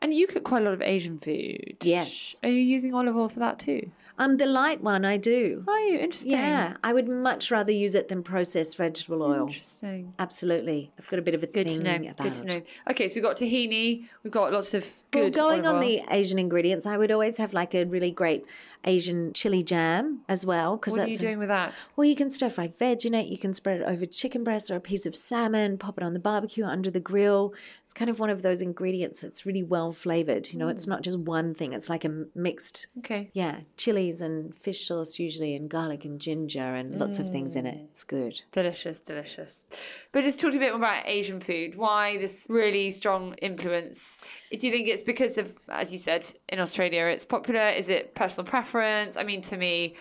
And 0.00 0.12
you 0.12 0.26
cook 0.26 0.42
quite 0.42 0.62
a 0.62 0.64
lot 0.64 0.74
of 0.74 0.82
Asian 0.82 1.18
food. 1.18 1.76
Yes. 1.82 2.40
Are 2.42 2.48
you 2.48 2.58
using 2.58 2.92
olive 2.92 3.16
oil 3.16 3.28
for 3.28 3.38
that 3.38 3.60
too? 3.60 3.92
Um, 4.18 4.36
the 4.36 4.46
light 4.46 4.82
one, 4.82 5.04
I 5.04 5.16
do. 5.16 5.64
Oh, 5.66 5.76
you 5.88 5.98
interesting? 5.98 6.32
Yeah, 6.32 6.76
I 6.84 6.92
would 6.92 7.08
much 7.08 7.50
rather 7.50 7.72
use 7.72 7.94
it 7.94 8.08
than 8.08 8.22
processed 8.22 8.76
vegetable 8.76 9.22
oil. 9.22 9.46
Interesting. 9.46 10.12
Absolutely. 10.18 10.92
I've 10.98 11.08
got 11.08 11.18
a 11.18 11.22
bit 11.22 11.34
of 11.34 11.42
a 11.42 11.46
Good 11.46 11.68
thing 11.68 11.78
to 11.78 11.82
know. 11.84 11.96
about 12.10 12.16
Good 12.18 12.32
to 12.34 12.44
know. 12.46 12.62
Okay, 12.90 13.08
so 13.08 13.16
we've 13.16 13.24
got 13.24 13.36
tahini. 13.36 14.04
We've 14.22 14.32
got 14.32 14.52
lots 14.52 14.74
of 14.74 14.84
Well, 15.14 15.24
good. 15.24 15.34
going 15.34 15.60
olive 15.60 15.66
on 15.66 15.74
oil. 15.76 15.80
the 15.80 16.02
Asian 16.10 16.38
ingredients, 16.38 16.86
I 16.86 16.96
would 16.96 17.10
always 17.10 17.36
have 17.38 17.52
like 17.52 17.74
a 17.74 17.84
really 17.84 18.10
great 18.10 18.44
Asian 18.84 19.32
chili 19.32 19.62
jam 19.62 20.20
as 20.28 20.44
well. 20.44 20.76
Because 20.76 20.94
What 20.94 21.02
are 21.06 21.08
you 21.08 21.16
doing 21.16 21.38
with 21.38 21.48
that? 21.48 21.82
Well, 21.96 22.04
you 22.04 22.16
can 22.16 22.30
stir 22.30 22.50
fry 22.50 22.68
veg 22.68 23.04
in 23.06 23.14
it. 23.14 23.26
You 23.28 23.38
can 23.38 23.54
spread 23.54 23.80
it 23.80 23.84
over 23.84 24.06
chicken 24.06 24.42
breast 24.44 24.70
or 24.70 24.76
a 24.76 24.80
piece 24.80 25.06
of 25.06 25.14
salmon, 25.16 25.78
pop 25.78 25.98
it 25.98 26.04
on 26.04 26.12
the 26.14 26.18
barbecue 26.20 26.64
under 26.64 26.90
the 26.90 27.00
grill. 27.00 27.54
It's 27.84 27.94
kind 27.94 28.10
of 28.10 28.18
one 28.18 28.30
of 28.30 28.42
those 28.42 28.62
ingredients 28.62 29.20
that's 29.20 29.46
really 29.46 29.62
well 29.62 29.92
flavored. 29.92 30.52
You 30.52 30.58
know, 30.58 30.66
Mm. 30.66 30.72
it's 30.72 30.86
not 30.86 31.02
just 31.02 31.18
one 31.18 31.54
thing, 31.54 31.72
it's 31.72 31.88
like 31.90 32.04
a 32.04 32.24
mixed, 32.34 32.86
Okay. 32.98 33.30
yeah, 33.32 33.60
chilies 33.76 34.20
and 34.20 34.54
fish 34.56 34.86
sauce 34.86 35.18
usually, 35.18 35.54
and 35.54 35.68
garlic 35.68 36.04
and 36.04 36.20
ginger 36.20 36.60
and 36.60 36.98
lots 36.98 37.18
of 37.18 37.30
things 37.30 37.54
in 37.56 37.64
Mm. 37.64 37.74
it. 37.74 37.80
It's 37.90 38.04
good. 38.04 38.40
Delicious, 38.52 39.00
delicious. 39.00 39.64
But 40.12 40.24
just 40.24 40.40
talk 40.40 40.54
a 40.54 40.58
bit 40.58 40.70
more 40.70 40.78
about 40.78 41.04
Asian 41.06 41.40
food. 41.40 41.74
Why 41.76 42.16
this 42.18 42.46
really 42.48 42.90
strong 42.90 43.34
influence? 43.34 44.22
Do 44.58 44.66
you 44.66 44.72
think 44.72 44.88
it's 44.88 45.02
because 45.02 45.38
of, 45.38 45.54
as 45.68 45.92
you 45.92 45.98
said, 45.98 46.24
in 46.48 46.60
Australia 46.60 47.06
it's 47.06 47.24
popular? 47.24 47.60
Is 47.60 47.88
it 47.88 48.14
personal 48.14 48.46
preference? 48.46 49.16
I 49.16 49.24
mean, 49.24 49.40
to 49.42 49.56
me, 49.56 49.96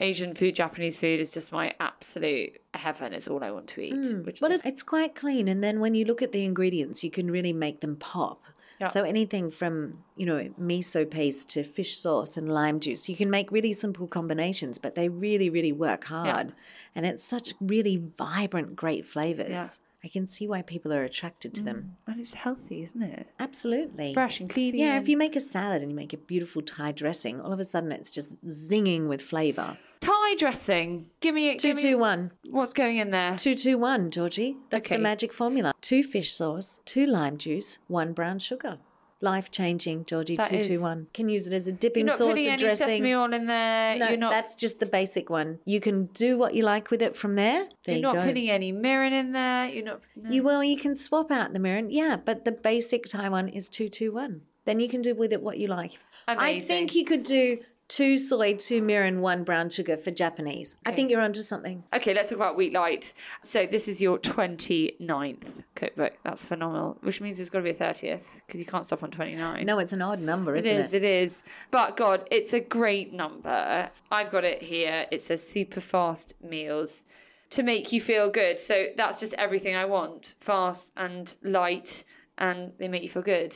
Asian 0.00 0.34
food, 0.34 0.54
Japanese 0.54 0.98
food 0.98 1.20
is 1.20 1.32
just 1.32 1.52
my 1.52 1.74
absolute 1.80 2.60
heaven. 2.74 3.12
It's 3.12 3.28
all 3.28 3.42
I 3.42 3.50
want 3.50 3.66
to 3.68 3.80
eat. 3.80 4.06
Hmm. 4.06 4.22
Which 4.22 4.40
Well, 4.40 4.52
is, 4.52 4.62
it's, 4.64 4.82
quite 4.82 5.14
clean. 5.14 5.48
And 5.48 5.62
then 5.62 5.80
when 5.80 5.94
you 5.94 6.04
look 6.04 6.22
at 6.22 6.32
the 6.32 6.44
ingredients, 6.44 7.02
you 7.02 7.10
can 7.10 7.30
really 7.30 7.52
make 7.52 7.80
them 7.80 7.96
pop. 7.96 8.44
Yeah. 8.80 8.88
So 8.88 9.02
anything 9.02 9.50
from, 9.50 10.04
you 10.16 10.24
know, 10.24 10.50
miso 10.60 11.08
paste 11.08 11.50
to 11.50 11.64
fish 11.64 11.96
sauce 11.96 12.36
and 12.36 12.50
lime 12.50 12.78
juice, 12.78 13.08
you 13.08 13.16
can 13.16 13.28
make 13.28 13.50
really 13.50 13.72
simple 13.72 14.06
combinations, 14.06 14.78
but 14.78 14.94
they 14.94 15.08
really, 15.08 15.50
really 15.50 15.72
work 15.72 16.04
hard. 16.04 16.52
And 16.94 17.04
it's 17.04 17.24
such 17.24 17.54
really 17.60 18.00
vibrant, 18.16 18.76
great 18.76 19.04
flavors. 19.04 19.50
Yeah. 19.50 19.66
I 20.04 20.08
can 20.08 20.26
see 20.28 20.46
why 20.46 20.62
people 20.62 20.92
are 20.92 21.02
attracted 21.02 21.54
to 21.54 21.62
them. 21.62 21.96
Mm, 22.08 22.12
and 22.12 22.20
it's 22.20 22.32
healthy, 22.34 22.84
isn't 22.84 23.02
it? 23.02 23.26
Absolutely. 23.40 24.14
Fresh 24.14 24.40
and 24.40 24.48
clean. 24.48 24.76
Yeah, 24.76 24.98
if 25.00 25.08
you 25.08 25.16
make 25.16 25.34
a 25.34 25.40
salad 25.40 25.82
and 25.82 25.90
you 25.90 25.96
make 25.96 26.12
a 26.12 26.16
beautiful 26.18 26.62
Thai 26.62 26.92
dressing, 26.92 27.40
all 27.40 27.52
of 27.52 27.58
a 27.58 27.64
sudden 27.64 27.90
it's 27.90 28.10
just 28.10 28.42
zinging 28.46 29.08
with 29.08 29.20
flavor. 29.20 29.76
Thai 30.00 30.36
dressing. 30.38 31.10
Give 31.20 31.34
me 31.34 31.56
Two, 31.56 31.74
give 31.74 31.82
me- 31.82 31.94
one. 31.96 32.30
What's 32.48 32.72
going 32.72 32.98
in 32.98 33.10
there? 33.10 33.36
Two, 33.36 33.56
two, 33.56 33.76
one, 33.76 34.12
Georgie. 34.12 34.56
That's 34.70 34.86
Okay. 34.86 34.96
the 34.96 35.02
magic 35.02 35.32
formula. 35.32 35.72
Two 35.80 36.04
fish 36.04 36.30
sauce, 36.32 36.78
two 36.84 37.04
lime 37.04 37.36
juice, 37.36 37.78
one 37.88 38.12
brown 38.12 38.38
sugar. 38.38 38.78
Life 39.20 39.50
changing, 39.50 40.04
Georgie. 40.04 40.36
Two, 40.36 40.62
two, 40.62 40.80
one. 40.80 41.08
Can 41.12 41.28
use 41.28 41.48
it 41.48 41.52
as 41.52 41.66
a 41.66 41.72
dipping 41.72 42.02
You're 42.02 42.12
not 42.12 42.18
sauce 42.18 42.28
putting 42.28 42.48
any 42.48 42.56
dressing. 42.62 42.86
sesame 42.86 43.14
oil 43.14 43.32
in 43.32 43.46
there. 43.46 43.96
no, 43.98 44.14
not. 44.14 44.30
that's 44.30 44.54
just 44.54 44.78
the 44.78 44.86
basic 44.86 45.28
one. 45.28 45.58
You 45.64 45.80
can 45.80 46.06
do 46.06 46.38
what 46.38 46.54
you 46.54 46.62
like 46.62 46.90
with 46.92 47.02
it 47.02 47.16
from 47.16 47.34
there. 47.34 47.64
There 47.84 47.94
you're 47.94 47.96
you 47.96 48.02
not 48.02 48.14
go. 48.14 48.24
putting 48.24 48.48
any 48.48 48.72
mirin 48.72 49.12
in 49.12 49.32
there. 49.32 49.66
You're 49.66 49.84
not. 49.84 50.00
no. 50.14 50.30
You 50.30 50.42
well, 50.44 50.62
you 50.62 50.78
can 50.78 50.94
swap 50.94 51.32
out 51.32 51.52
the 51.52 51.58
mirin, 51.58 51.88
yeah, 51.90 52.16
but 52.16 52.44
the 52.44 52.52
basic 52.52 53.06
Thai 53.06 53.28
one 53.28 53.48
is 53.48 53.68
two 53.68 53.88
two 53.88 54.12
one. 54.12 54.42
Then 54.66 54.78
you 54.78 54.88
can 54.88 55.02
do 55.02 55.14
with 55.14 55.32
it 55.32 55.42
what 55.42 55.58
you 55.58 55.66
like. 55.66 55.98
Amazing. 56.28 56.56
I 56.56 56.60
think 56.60 56.94
you 56.94 57.04
could 57.04 57.22
do 57.22 57.58
two 57.88 58.18
soy, 58.18 58.54
two 58.54 58.82
mirin, 58.82 59.20
one 59.20 59.44
brown 59.44 59.70
sugar 59.70 59.96
for 59.96 60.10
Japanese. 60.10 60.76
I 60.84 60.92
think 60.92 61.10
you're 61.10 61.20
onto 61.20 61.40
something. 61.40 61.84
Okay, 61.94 62.14
let's 62.14 62.28
talk 62.28 62.36
about 62.36 62.56
Week 62.56 62.72
Light. 62.74 63.12
So 63.42 63.66
this 63.66 63.88
is 63.88 64.00
your 64.00 64.18
29th 64.18 65.42
cookbook. 65.74 66.18
That's 66.22 66.44
phenomenal. 66.44 66.98
Which 67.00 67.20
means 67.20 67.36
there's 67.36 67.48
got 67.50 67.58
to 67.60 67.64
be 67.64 67.70
a 67.70 67.74
30th 67.74 68.22
because 68.46 68.60
you 68.60 68.66
can't 68.66 68.84
stop 68.84 69.02
on 69.02 69.10
29. 69.10 69.64
No, 69.64 69.78
it's 69.78 69.92
an 69.92 70.02
odd 70.02 70.20
number, 70.20 70.54
It 70.54 70.64
isn't 70.64 70.76
is, 70.78 70.92
it? 70.92 71.02
it 71.02 71.22
is. 71.22 71.42
But 71.70 71.96
God, 71.96 72.28
it's 72.30 72.52
a 72.52 72.60
great 72.60 73.12
number. 73.12 73.90
I've 74.10 74.30
got 74.30 74.44
it 74.44 74.62
here. 74.62 75.06
It 75.10 75.22
says 75.22 75.46
super 75.46 75.80
fast 75.80 76.34
meals 76.42 77.04
to 77.50 77.62
make 77.62 77.92
you 77.92 78.00
feel 78.00 78.28
good. 78.28 78.58
So 78.58 78.88
that's 78.96 79.18
just 79.20 79.34
everything 79.34 79.74
I 79.74 79.86
want 79.86 80.34
fast 80.40 80.92
and 80.96 81.34
light, 81.42 82.04
and 82.36 82.72
they 82.78 82.88
make 82.88 83.02
you 83.02 83.08
feel 83.08 83.22
good. 83.22 83.54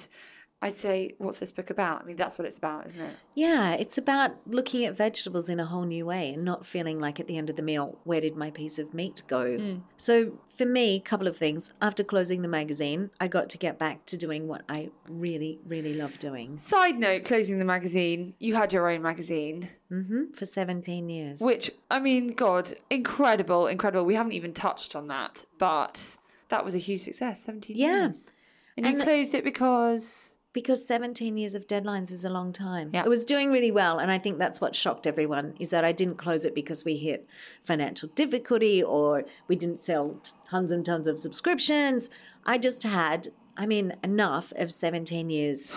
I'd 0.65 0.77
say, 0.77 1.15
what's 1.19 1.41
this 1.41 1.51
book 1.51 1.71
about? 1.71 2.03
I 2.03 2.05
mean, 2.05 2.15
that's 2.15 2.39
what 2.39 2.47
it's 2.47 2.57
about, 2.57 2.87
isn't 2.87 3.03
it? 3.03 3.17
Yeah, 3.35 3.73
it's 3.75 3.99
about 3.99 4.37
looking 4.47 4.85
at 4.85 4.97
vegetables 4.97 5.49
in 5.49 5.59
a 5.59 5.65
whole 5.67 5.83
new 5.83 6.07
way 6.07 6.33
and 6.33 6.45
not 6.45 6.65
feeling 6.65 7.01
like 7.01 7.19
at 7.19 7.27
the 7.27 7.37
end 7.37 7.51
of 7.51 7.57
the 7.57 7.63
meal, 7.63 7.99
where 8.05 8.21
did 8.21 8.37
my 8.37 8.51
piece 8.53 8.79
of 8.79 8.95
meat 8.95 9.23
go? 9.27 9.59
Hmm. 9.59 9.75
So, 9.97 10.39
for 10.49 10.65
me, 10.65 10.95
a 10.97 11.01
couple 11.01 11.27
of 11.27 11.37
things. 11.37 11.75
After 11.83 12.05
closing 12.05 12.43
the 12.43 12.49
magazine, 12.49 13.11
I 13.21 13.27
got 13.27 13.51
to 13.51 13.59
get 13.59 13.77
back 13.79 14.07
to 14.07 14.17
doing 14.17 14.47
what 14.47 14.63
I 14.69 14.91
really, 15.09 15.59
really 15.67 15.95
love 15.95 16.19
doing 16.21 16.59
Side 16.61 16.97
note, 16.99 17.25
closing 17.25 17.59
the 17.59 17.65
magazine, 17.65 18.35
you 18.39 18.55
had 18.55 18.73
your 18.73 18.89
own 18.89 19.03
magazine, 19.03 19.69
hmm 19.89 20.31
for 20.33 20.47
17 20.47 21.09
years. 21.09 21.41
which, 21.41 21.73
I 21.91 21.99
mean, 21.99 22.35
God, 22.35 22.73
incredible, 22.89 23.67
incredible. 23.67 24.05
We 24.07 24.15
haven't 24.15 24.33
even 24.33 24.53
touched 24.55 24.95
on 24.95 25.09
that, 25.09 25.45
but 25.59 26.19
that 26.51 26.65
was 26.65 26.75
a 26.77 26.79
huge 26.79 27.01
success 27.01 27.43
17 27.45 27.77
Yeah. 27.77 28.07
years. 28.07 28.37
And 28.77 28.87
you 28.87 29.03
closed 29.03 29.35
it 29.35 29.43
because. 29.45 30.35
Because 30.53 30.87
17 30.87 31.37
years 31.37 31.55
of 31.55 31.67
deadlines 31.67 32.13
is 32.13 32.25
a 32.25 32.31
long 32.31 32.53
time. 32.53 32.91
Yeah. 32.93 33.05
It 33.05 33.09
was 33.09 33.25
doing 33.25 33.51
really 33.51 33.71
well 33.71 33.99
and 33.99 34.11
I 34.11 34.19
think 34.19 34.39
that's 34.39 34.61
what 34.61 34.75
shocked 34.75 35.07
everyone 35.07 35.55
is 35.59 35.71
that 35.71 35.85
I 35.85 35.93
didn't 35.93 36.17
close 36.19 36.45
it 36.45 36.55
because 36.55 36.85
we 36.85 36.97
hit 36.97 37.27
financial 37.63 38.09
difficulty 38.15 38.83
or 38.83 39.25
we 39.49 39.57
didn't 39.57 39.79
sell 39.81 40.21
tons 40.45 40.73
and 40.73 40.85
tons 40.85 41.07
of 41.09 41.21
subscriptions. 41.21 42.11
I 42.45 42.59
just 42.59 42.83
had 42.83 43.29
I 43.57 43.67
mean 43.67 43.93
enough 44.03 44.53
of 44.57 44.73
17 44.73 45.31
years 45.31 45.73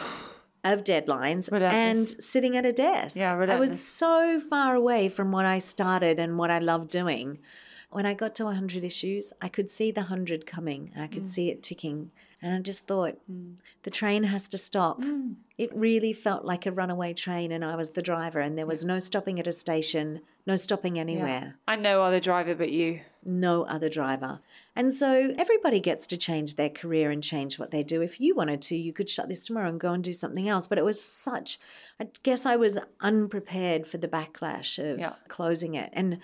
of 0.64 0.84
deadlines 0.84 1.52
and 1.52 2.08
sitting 2.08 2.58
at 2.58 2.66
a 2.66 2.72
desk. 2.74 3.18
Yeah, 3.18 3.38
I 3.38 3.60
was 3.60 3.82
so 3.84 4.40
far 4.40 4.74
away 4.76 5.10
from 5.10 5.32
what 5.32 5.46
I 5.46 5.60
started 5.60 6.20
and 6.20 6.38
what 6.38 6.50
I 6.50 6.60
loved 6.60 6.90
doing. 6.90 7.40
When 7.92 8.06
I 8.06 8.14
got 8.14 8.36
to 8.36 8.46
100 8.46 8.84
issues, 8.84 9.32
I 9.42 9.48
could 9.48 9.70
see 9.70 9.92
the 9.92 10.02
100 10.02 10.46
coming 10.46 10.92
I 10.98 11.02
Mm. 11.08 11.12
could 11.12 11.28
see 11.28 11.50
it 11.50 11.62
ticking. 11.64 12.12
And 12.46 12.54
I 12.54 12.60
just 12.60 12.86
thought, 12.86 13.18
the 13.82 13.90
train 13.90 14.26
has 14.26 14.48
to 14.50 14.58
stop. 14.60 15.02
Mm. 15.02 15.38
It 15.58 15.76
really 15.76 16.14
felt 16.14 16.46
like 16.46 16.68
a 16.68 16.72
runaway 16.72 17.12
train, 17.14 17.52
and 17.52 17.66
I 17.66 17.76
was 17.76 17.92
the 17.92 18.04
driver, 18.04 18.40
and 18.40 18.56
there 18.56 18.68
was 18.68 18.86
no 18.86 19.00
stopping 19.00 19.40
at 19.40 19.48
a 19.48 19.52
station, 19.52 20.22
no 20.46 20.56
stopping 20.56 21.00
anywhere, 21.00 21.56
I 21.68 21.76
know 21.76 22.04
other 22.04 22.20
driver 22.20 22.54
but 22.54 22.72
you. 22.72 23.00
no 23.24 23.64
other 23.64 23.90
driver. 23.90 24.42
And 24.76 24.94
so 24.94 25.34
everybody 25.40 25.80
gets 25.80 26.06
to 26.06 26.18
change 26.18 26.56
their 26.56 26.70
career 26.70 27.10
and 27.10 27.24
change 27.24 27.58
what 27.58 27.72
they 27.72 27.82
do. 27.82 28.04
If 28.04 28.22
you 28.22 28.36
wanted 28.36 28.62
to, 28.64 28.76
you 28.76 28.94
could 28.94 29.10
shut 29.10 29.28
this 29.28 29.44
tomorrow 29.44 29.70
and 29.70 29.80
go 29.80 29.94
and 29.94 30.04
do 30.04 30.14
something 30.14 30.48
else. 30.48 30.68
But 30.68 30.78
it 30.78 30.86
was 30.86 31.04
such, 31.04 31.58
I 32.00 32.10
guess 32.22 32.46
I 32.46 32.58
was 32.58 32.78
unprepared 33.02 33.88
for 33.88 33.98
the 33.98 34.08
backlash 34.08 34.78
of 34.78 35.00
Yeah. 35.00 35.14
closing 35.30 35.74
it. 35.74 35.90
And 35.94 36.20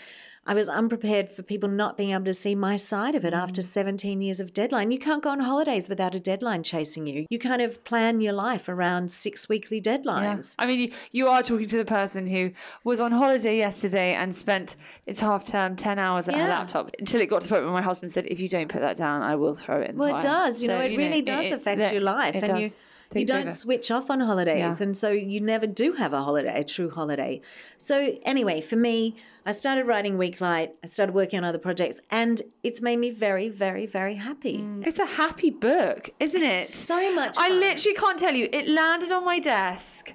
I 0.47 0.55
was 0.55 0.67
unprepared 0.67 1.29
for 1.29 1.43
people 1.43 1.69
not 1.69 1.97
being 1.97 2.09
able 2.09 2.25
to 2.25 2.33
see 2.33 2.55
my 2.55 2.75
side 2.75 3.13
of 3.13 3.23
it 3.23 3.31
Mm. 3.33 3.37
after 3.37 3.61
17 3.61 4.21
years 4.23 4.39
of 4.39 4.53
deadline. 4.55 4.89
You 4.91 4.97
can't 4.97 5.21
go 5.21 5.29
on 5.29 5.39
holidays 5.41 5.87
without 5.87 6.15
a 6.15 6.19
deadline 6.19 6.63
chasing 6.63 7.05
you. 7.05 7.27
You 7.29 7.37
kind 7.37 7.61
of 7.61 7.83
plan 7.83 8.21
your 8.21 8.33
life 8.33 8.67
around 8.67 9.11
six 9.11 9.47
weekly 9.47 9.79
deadlines. 9.79 10.55
I 10.57 10.65
mean, 10.65 10.79
you, 10.79 10.91
you 11.11 11.27
are 11.27 11.43
talking 11.43 11.67
to 11.67 11.77
the 11.77 11.85
person 11.85 12.25
who 12.25 12.51
was 12.83 12.99
on 12.99 13.11
holiday 13.11 13.55
yesterday 13.55 14.13
and 14.15 14.35
spent 14.35 14.75
its 15.05 15.19
half 15.19 15.45
term 15.45 15.75
10 15.75 15.99
hours 15.99 16.27
at 16.27 16.33
her 16.33 16.47
laptop 16.47 16.89
until 16.97 17.21
it 17.21 17.27
got 17.27 17.41
to 17.41 17.47
the 17.47 17.53
point 17.53 17.63
where 17.65 17.73
my 17.73 17.83
husband 17.83 18.11
said, 18.11 18.25
If 18.25 18.39
you 18.39 18.49
don't 18.49 18.67
put 18.67 18.81
that 18.81 18.97
down, 18.97 19.21
I 19.21 19.35
will 19.35 19.53
throw 19.53 19.79
it 19.81 19.91
in 19.91 19.95
the 19.97 20.01
Well, 20.03 20.15
it 20.17 20.21
does. 20.21 20.63
You 20.63 20.69
So, 20.69 20.79
know, 20.79 20.83
it 20.83 20.97
really 20.97 21.21
does 21.21 21.45
it- 21.45 21.53
affect 21.53 21.77
that- 21.77 21.93
your 21.93 22.01
life, 22.01 22.35
It 22.35 22.43
and 22.43 22.53
does. 22.55 22.73
you 22.73 22.81
you 23.19 23.25
don't 23.25 23.41
over. 23.41 23.51
switch 23.51 23.91
off 23.91 24.09
on 24.09 24.19
holidays, 24.21 24.79
Yeah. 24.79 24.83
and 24.85 24.97
so 24.97 25.11
you 25.11 25.39
never 25.41 25.67
do 25.67 25.93
have 25.93 26.13
a 26.13 26.21
holiday, 26.21 26.61
a 26.61 26.63
true 26.63 26.89
holiday. 26.89 27.41
So 27.77 28.17
anyway, 28.23 28.61
for 28.61 28.75
me, 28.75 29.15
I 29.45 29.51
started 29.51 29.85
writing 29.85 30.17
Weeklight. 30.17 30.71
I 30.83 30.87
started 30.87 31.13
working 31.13 31.39
on 31.39 31.43
other 31.43 31.57
projects, 31.57 31.99
and 32.09 32.41
it's 32.63 32.81
made 32.81 32.97
me 32.97 33.09
very, 33.09 33.49
very, 33.49 33.85
very 33.85 34.15
happy. 34.15 34.59
Mm. 34.59 34.85
It's 34.85 34.99
a 34.99 35.05
happy 35.05 35.49
book, 35.49 36.09
isn't 36.19 36.43
it? 36.43 36.67
so 36.67 37.13
much 37.15 37.35
I 37.39 37.49
literally 37.49 37.95
can't 37.95 38.19
tell 38.19 38.33
you. 38.35 38.47
It 38.51 38.67
landed 38.67 39.11
on 39.11 39.25
my 39.25 39.39
desk. 39.39 40.13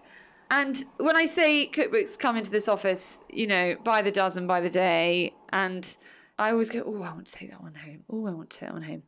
And 0.51 0.84
when 0.99 1.16
I 1.16 1.26
say 1.26 1.68
cookbooks 1.68 2.16
come 2.18 2.36
into 2.36 2.53
this 2.53 2.68
office, 2.68 3.18
you 3.28 3.49
know, 3.49 3.74
by 3.82 4.01
the 4.03 4.12
dozen, 4.12 4.47
by 4.47 4.61
the 4.61 4.70
day, 4.70 5.34
and 5.53 5.97
I 6.38 6.51
always 6.53 6.70
go, 6.70 6.84
oh, 6.86 7.03
I 7.03 7.12
want 7.12 7.26
to 7.26 7.32
take 7.32 7.51
that 7.51 7.61
one 7.61 7.74
home. 7.74 8.05
Oh, 8.09 8.26
I 8.26 8.30
want 8.30 8.51
to 8.51 8.59
take 8.59 8.68
that 8.68 8.74
one 8.74 8.82
home. 8.82 9.03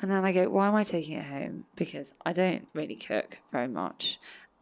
And 0.00 0.10
then 0.10 0.24
I 0.24 0.32
go, 0.32 0.48
why 0.48 0.68
am 0.68 0.74
I 0.74 0.84
taking 0.84 1.18
it 1.18 1.26
home? 1.26 1.64
Because 1.74 2.14
I 2.24 2.32
don't 2.32 2.68
really 2.72 2.94
cook 2.94 3.38
very 3.50 3.68
much. 3.68 4.18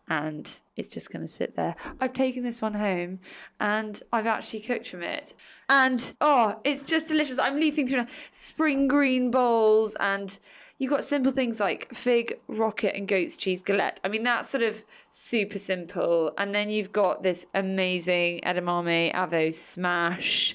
And 0.09 0.61
it's 0.76 0.89
just 0.89 1.12
going 1.12 1.22
to 1.22 1.28
sit 1.28 1.57
there. 1.57 1.74
I've 2.01 2.12
taken 2.12 2.45
this 2.45 2.62
one 2.62 2.74
home 2.74 3.18
and 3.59 4.01
I've 4.12 4.26
actually 4.26 4.61
cooked 4.61 4.89
from 4.89 5.03
it. 5.03 5.34
And 5.68 6.14
oh, 6.20 6.61
it's 6.64 6.89
just 6.89 7.09
delicious. 7.09 7.39
I'm 7.39 7.59
leafing 7.59 7.87
through 7.87 8.03
now. 8.03 8.07
spring 8.30 8.87
green 8.87 9.30
bowls 9.30 9.97
and 9.99 10.39
you've 10.78 10.91
got 10.91 11.05
simple 11.05 11.32
things 11.32 11.59
like 11.59 11.93
fig, 11.93 12.39
rocket, 12.47 12.95
and 12.95 13.09
goat's 13.09 13.37
cheese 13.37 13.62
galette. 13.62 14.01
I 14.05 14.09
mean, 14.09 14.22
that's 14.22 14.49
sort 14.49 14.62
of 14.62 14.84
super 15.11 15.59
simple. 15.59 16.32
And 16.39 16.55
then 16.55 16.70
you've 16.70 16.93
got 16.93 17.22
this 17.22 17.47
amazing 17.53 18.41
edamame 18.41 19.12
avo 19.12 19.53
smash, 19.53 20.55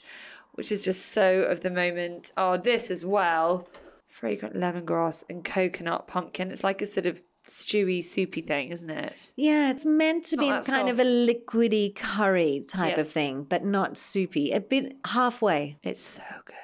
which 0.54 0.72
is 0.72 0.84
just 0.84 1.08
so 1.08 1.42
of 1.44 1.62
the 1.62 1.70
moment. 1.72 2.32
Oh, 2.38 2.58
this 2.58 2.90
as 2.90 3.06
well. 3.06 3.68
Fragrant 4.12 4.56
lemongrass 4.56 5.24
and 5.30 5.44
coconut 5.44 6.08
pumpkin. 6.08 6.52
It's 6.52 6.64
like 6.64 6.82
a 6.82 6.86
sort 6.86 7.06
of 7.06 7.22
stewy, 7.48 8.04
soupy 8.04 8.42
thing, 8.42 8.70
isn't 8.70 8.90
it? 8.90 9.34
Yeah, 9.38 9.72
it's 9.72 9.86
meant 9.86 10.26
to 10.26 10.36
not 10.36 10.66
be 10.66 10.72
kind 10.72 10.90
of 10.90 11.00
a 11.00 11.04
liquidy 11.04 11.96
curry 11.96 12.64
type 12.68 12.98
of 12.98 13.08
thing, 13.08 13.44
but 13.44 13.64
not 13.64 13.98
soupy. 13.98 14.52
A 14.52 14.60
bit 14.60 14.98
halfway. 15.08 15.78
It's 15.82 16.04
so 16.04 16.24
good. 16.46 16.56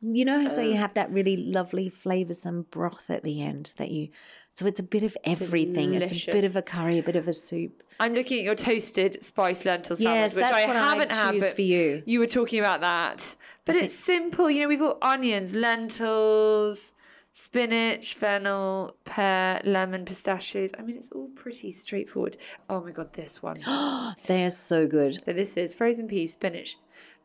You 0.00 0.24
know, 0.24 0.48
so 0.48 0.60
you 0.60 0.74
have 0.74 0.94
that 0.94 1.10
really 1.10 1.36
lovely 1.36 1.90
flavoursome 1.90 2.70
broth 2.70 3.10
at 3.10 3.24
the 3.24 3.42
end 3.42 3.74
that 3.78 3.90
you. 3.90 4.08
So 4.54 4.66
it's 4.66 4.80
a 4.80 4.82
bit 4.82 5.02
of 5.02 5.16
everything. 5.24 5.94
It's 5.94 6.28
a 6.28 6.32
bit 6.32 6.44
of 6.44 6.56
a 6.56 6.62
curry, 6.62 6.98
a 6.98 7.02
bit 7.02 7.16
of 7.16 7.26
a 7.26 7.32
soup. 7.32 7.82
I'm 7.98 8.14
looking 8.14 8.38
at 8.38 8.44
your 8.44 8.54
toasted 8.54 9.22
spiced 9.24 9.64
lentil 9.64 9.96
sandwich, 9.96 10.14
Yes, 10.14 10.36
which 10.36 10.44
I 10.44 10.60
haven't 10.60 11.14
had. 11.14 11.40
But 11.40 11.54
for 11.54 11.62
you. 11.62 12.02
You 12.04 12.18
were 12.18 12.26
talking 12.26 12.58
about 12.58 12.80
that, 12.80 13.36
but 13.64 13.76
it's 13.76 13.94
simple. 13.94 14.50
You 14.50 14.62
know, 14.62 14.68
we've 14.68 14.78
got 14.78 14.98
onions, 15.00 15.54
lentils, 15.54 16.94
spinach, 17.32 18.14
fennel, 18.14 18.96
pear, 19.04 19.60
lemon, 19.64 20.04
pistachios. 20.04 20.72
I 20.78 20.82
mean, 20.82 20.96
it's 20.96 21.10
all 21.12 21.28
pretty 21.28 21.72
straightforward. 21.72 22.36
Oh 22.68 22.80
my 22.82 22.90
god, 22.90 23.14
this 23.14 23.42
one. 23.42 23.60
They're 24.26 24.50
so 24.50 24.86
good. 24.86 25.22
so 25.24 25.32
this 25.32 25.56
is 25.56 25.72
frozen 25.74 26.08
peas, 26.08 26.32
spinach, 26.32 26.76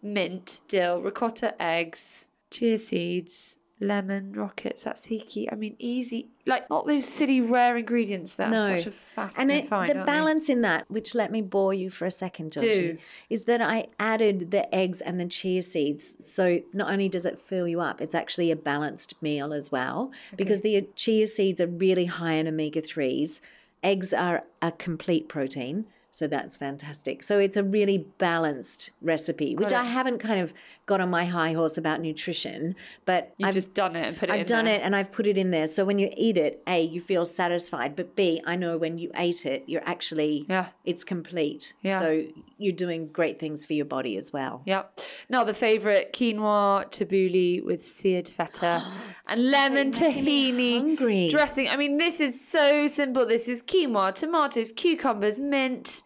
mint, 0.01 0.61
dill, 0.67 1.01
ricotta, 1.01 1.61
eggs, 1.61 2.30
chia 2.51 2.78
seeds, 2.78 3.59
lemon 3.80 4.34
rockets, 4.34 4.84
tzatziki. 4.86 5.47
I 5.51 5.55
mean, 5.55 5.75
easy. 5.78 6.30
Like, 6.45 6.69
not 6.69 6.88
those 6.88 7.05
silly 7.05 7.41
rare 7.41 7.78
ingredients 7.78 8.36
that 8.36 8.49
no. 8.49 8.73
are 8.73 8.80
such 8.80 9.38
a 9.38 9.39
and 9.39 9.51
it, 9.51 9.67
find. 9.67 9.89
the 9.89 9.95
aren't 9.95 10.05
they? 10.05 10.11
balance 10.11 10.49
in 10.49 10.61
that, 10.61 10.89
which 10.89 11.13
let 11.13 11.32
me 11.32 11.41
bore 11.41 11.73
you 11.73 11.89
for 11.89 12.05
a 12.05 12.11
second, 12.11 12.53
Georgie, 12.53 12.97
is 13.30 13.45
that 13.45 13.61
I 13.61 13.88
added 13.99 14.51
the 14.51 14.73
eggs 14.73 15.01
and 15.01 15.19
the 15.19 15.28
chia 15.28 15.61
seeds. 15.61 16.17
So 16.21 16.61
not 16.73 16.91
only 16.91 17.09
does 17.09 17.25
it 17.25 17.39
fill 17.39 17.67
you 17.67 17.82
up, 17.82 18.01
it's 18.01 18.15
actually 18.15 18.49
a 18.49 18.55
balanced 18.55 19.21
meal 19.21 19.53
as 19.53 19.71
well 19.71 20.11
because 20.36 20.61
the 20.61 20.88
chia 20.95 21.28
seeds 21.28 21.61
are 21.61 21.67
really 21.67 22.05
high 22.05 22.34
in 22.34 22.47
omega 22.47 22.82
3s. 22.82 23.41
Eggs 23.84 24.13
are 24.13 24.43
a 24.61 24.71
complete 24.71 25.30
protein. 25.30 25.86
So 26.12 26.26
that's 26.26 26.55
fantastic. 26.55 27.22
So 27.22 27.38
it's 27.38 27.55
a 27.58 27.64
really 27.64 27.99
balanced 28.18 28.89
recipe, 29.01 29.55
which 29.55 29.72
I 29.72 29.84
haven't 29.84 30.18
kind 30.18 30.41
of 30.41 30.51
got 30.88 30.99
on 31.01 31.10
my 31.10 31.26
high 31.26 31.51
horse 31.53 31.78
about 31.78 31.99
nutrition, 32.01 32.76
but 33.05 33.34
You've 33.38 33.49
I've 33.49 33.53
just 33.53 33.74
done 33.76 33.95
it 33.95 34.08
and 34.08 34.18
put 34.18 34.30
it 34.30 34.34
I've 34.34 34.45
done 34.47 34.66
there. 34.66 34.76
it 34.80 34.82
and 34.84 34.95
I've 34.95 35.12
put 35.12 35.28
it 35.28 35.38
in 35.38 35.51
there. 35.51 35.68
So 35.68 35.84
when 35.86 35.99
you 35.99 36.10
eat 36.18 36.38
it, 36.38 36.64
A, 36.66 36.82
you 36.82 37.01
feel 37.01 37.24
satisfied, 37.26 37.95
but 37.95 38.16
B, 38.16 38.41
I 38.47 38.55
know 38.55 38.78
when 38.78 38.97
you 38.97 39.12
ate 39.16 39.45
it, 39.45 39.64
you're 39.68 39.84
actually, 39.86 40.45
Yeah. 40.49 40.68
it's 40.86 41.03
complete. 41.03 41.74
Yeah. 41.84 41.99
So 41.99 42.24
you're 42.58 42.74
doing 42.74 43.08
great 43.08 43.38
things 43.38 43.64
for 43.66 43.74
your 43.74 43.86
body 43.86 44.18
as 44.18 44.34
well. 44.34 44.64
Yep. 44.66 44.99
Now 45.30 45.43
the 45.43 45.53
favourite 45.53 46.14
quinoa 46.14 46.89
tabbouleh 46.89 47.64
with 47.64 47.86
seared 47.86 48.28
feta 48.28 48.91
and 49.30 49.51
lemon 49.51 49.91
tahini 49.91 50.78
hungry. 50.80 51.28
dressing. 51.28 51.68
I 51.70 51.76
mean, 51.76 51.97
this 51.97 52.20
is 52.22 52.39
so 52.43 52.88
simple. 52.88 53.26
This 53.28 53.47
is 53.47 53.62
quinoa, 53.62 54.16
tomatoes, 54.16 54.72
cucumbers, 54.72 55.39
mint, 55.39 56.01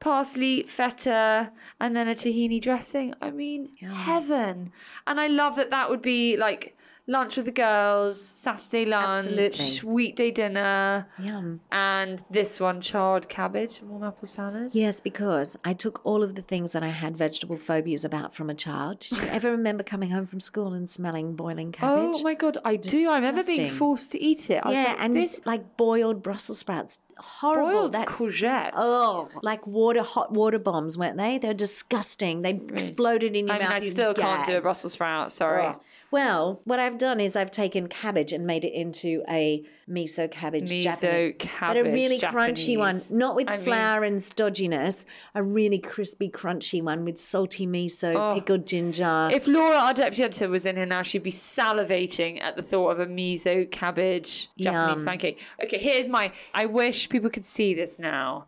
parsley, 0.00 0.62
feta, 0.62 1.52
and 1.78 1.94
then 1.94 2.08
a 2.08 2.14
tahini 2.14 2.60
dressing. 2.60 3.14
I 3.20 3.30
mean, 3.30 3.76
heaven. 3.76 4.72
And 5.06 5.20
I 5.20 5.28
love 5.28 5.56
that 5.56 5.70
that 5.70 5.90
would 5.90 6.02
be 6.02 6.36
like 6.36 6.76
lunch 7.06 7.36
with 7.36 7.46
the 7.46 7.52
girls, 7.52 8.20
Saturday 8.20 8.84
lunch, 8.84 9.26
Absolutely. 9.26 9.88
weekday 9.90 10.30
dinner, 10.30 11.08
Yum. 11.18 11.60
and 11.72 12.22
this 12.30 12.60
one 12.60 12.80
charred 12.80 13.28
cabbage, 13.28 13.80
warm 13.82 14.04
apple 14.04 14.28
salad. 14.28 14.70
Yes, 14.72 15.00
because 15.00 15.56
I 15.64 15.72
took 15.72 16.00
all 16.04 16.22
of 16.22 16.34
the 16.34 16.42
things 16.42 16.72
that 16.72 16.82
I 16.82 16.88
had 16.88 17.16
vegetable 17.16 17.56
phobias 17.56 18.04
about 18.04 18.34
from 18.34 18.50
a 18.50 18.54
child. 18.54 19.00
Did 19.00 19.18
you 19.18 19.28
ever 19.28 19.50
remember 19.50 19.82
coming 19.82 20.10
home 20.10 20.26
from 20.26 20.40
school 20.40 20.72
and 20.72 20.88
smelling 20.88 21.34
boiling 21.36 21.68
oh 21.68 21.72
cabbage? 21.72 22.16
Oh 22.16 22.22
my 22.22 22.34
god, 22.34 22.58
I 22.64 22.76
do. 22.76 23.10
I 23.10 23.16
remember 23.16 23.42
being 23.42 23.56
Disgusting. 23.58 23.78
forced 23.78 24.12
to 24.12 24.22
eat 24.22 24.50
it. 24.50 24.60
I 24.64 24.68
was 24.68 24.76
yeah, 24.76 24.84
like, 24.84 25.00
and 25.02 25.16
this 25.16 25.40
like 25.44 25.76
boiled 25.76 26.22
Brussels 26.22 26.58
sprouts. 26.58 27.00
Horrible. 27.18 27.70
Boiled 27.72 27.92
That's, 27.92 28.12
courgettes. 28.12 28.70
Oh, 28.76 29.28
like 29.42 29.66
water, 29.66 30.02
hot 30.02 30.32
water 30.32 30.58
bombs, 30.58 30.96
weren't 30.96 31.18
they? 31.18 31.36
They're 31.36 31.52
disgusting. 31.52 32.40
They 32.40 32.52
exploded 32.52 33.36
in 33.36 33.46
your 33.46 33.56
I 33.56 33.58
mean, 33.58 33.68
mouth. 33.68 33.82
I 33.82 33.88
still 33.88 34.14
can't 34.14 34.46
do 34.46 34.56
a. 34.56 34.60
Brussels 34.62 34.94
sprout. 34.94 35.30
Sorry. 35.32 35.66
Oh. 35.66 35.80
Well, 36.10 36.60
what 36.64 36.80
I've 36.80 36.98
done 36.98 37.20
is 37.20 37.36
I've 37.36 37.52
taken 37.52 37.86
cabbage 37.88 38.32
and 38.32 38.44
made 38.44 38.64
it 38.64 38.72
into 38.72 39.22
a 39.28 39.64
miso 39.88 40.28
cabbage 40.30 40.70
Miso 40.70 40.82
Japanese, 40.82 41.00
but 41.00 41.10
a 41.10 41.32
cabbage 41.34 41.84
really 41.86 42.18
crunchy 42.18 42.76
one, 42.76 43.00
not 43.10 43.36
with 43.36 43.48
I 43.48 43.56
mean- 43.56 43.64
flour 43.64 44.04
and 44.04 44.20
stodginess. 44.20 45.04
A 45.34 45.42
really 45.42 45.78
crispy, 45.78 46.28
crunchy 46.28 46.82
one 46.82 47.04
with 47.04 47.20
salty 47.20 47.66
miso, 47.66 48.14
oh. 48.14 48.34
pickled 48.34 48.66
ginger. 48.66 49.28
If 49.32 49.46
Laura, 49.46 49.76
our 49.76 49.94
deputy 49.94 50.24
editor, 50.24 50.48
was 50.48 50.66
in 50.66 50.76
here 50.76 50.86
now, 50.86 51.02
she'd 51.02 51.22
be 51.22 51.30
salivating 51.30 52.40
at 52.42 52.56
the 52.56 52.62
thought 52.62 52.90
of 52.90 53.00
a 53.00 53.06
miso 53.06 53.70
cabbage 53.70 54.48
Japanese 54.58 54.98
Yum. 54.98 55.06
pancake. 55.06 55.40
Okay, 55.62 55.78
here's 55.78 56.08
my. 56.08 56.32
I 56.54 56.66
wish 56.66 57.08
people 57.08 57.30
could 57.30 57.44
see 57.44 57.74
this 57.74 57.98
now. 57.98 58.46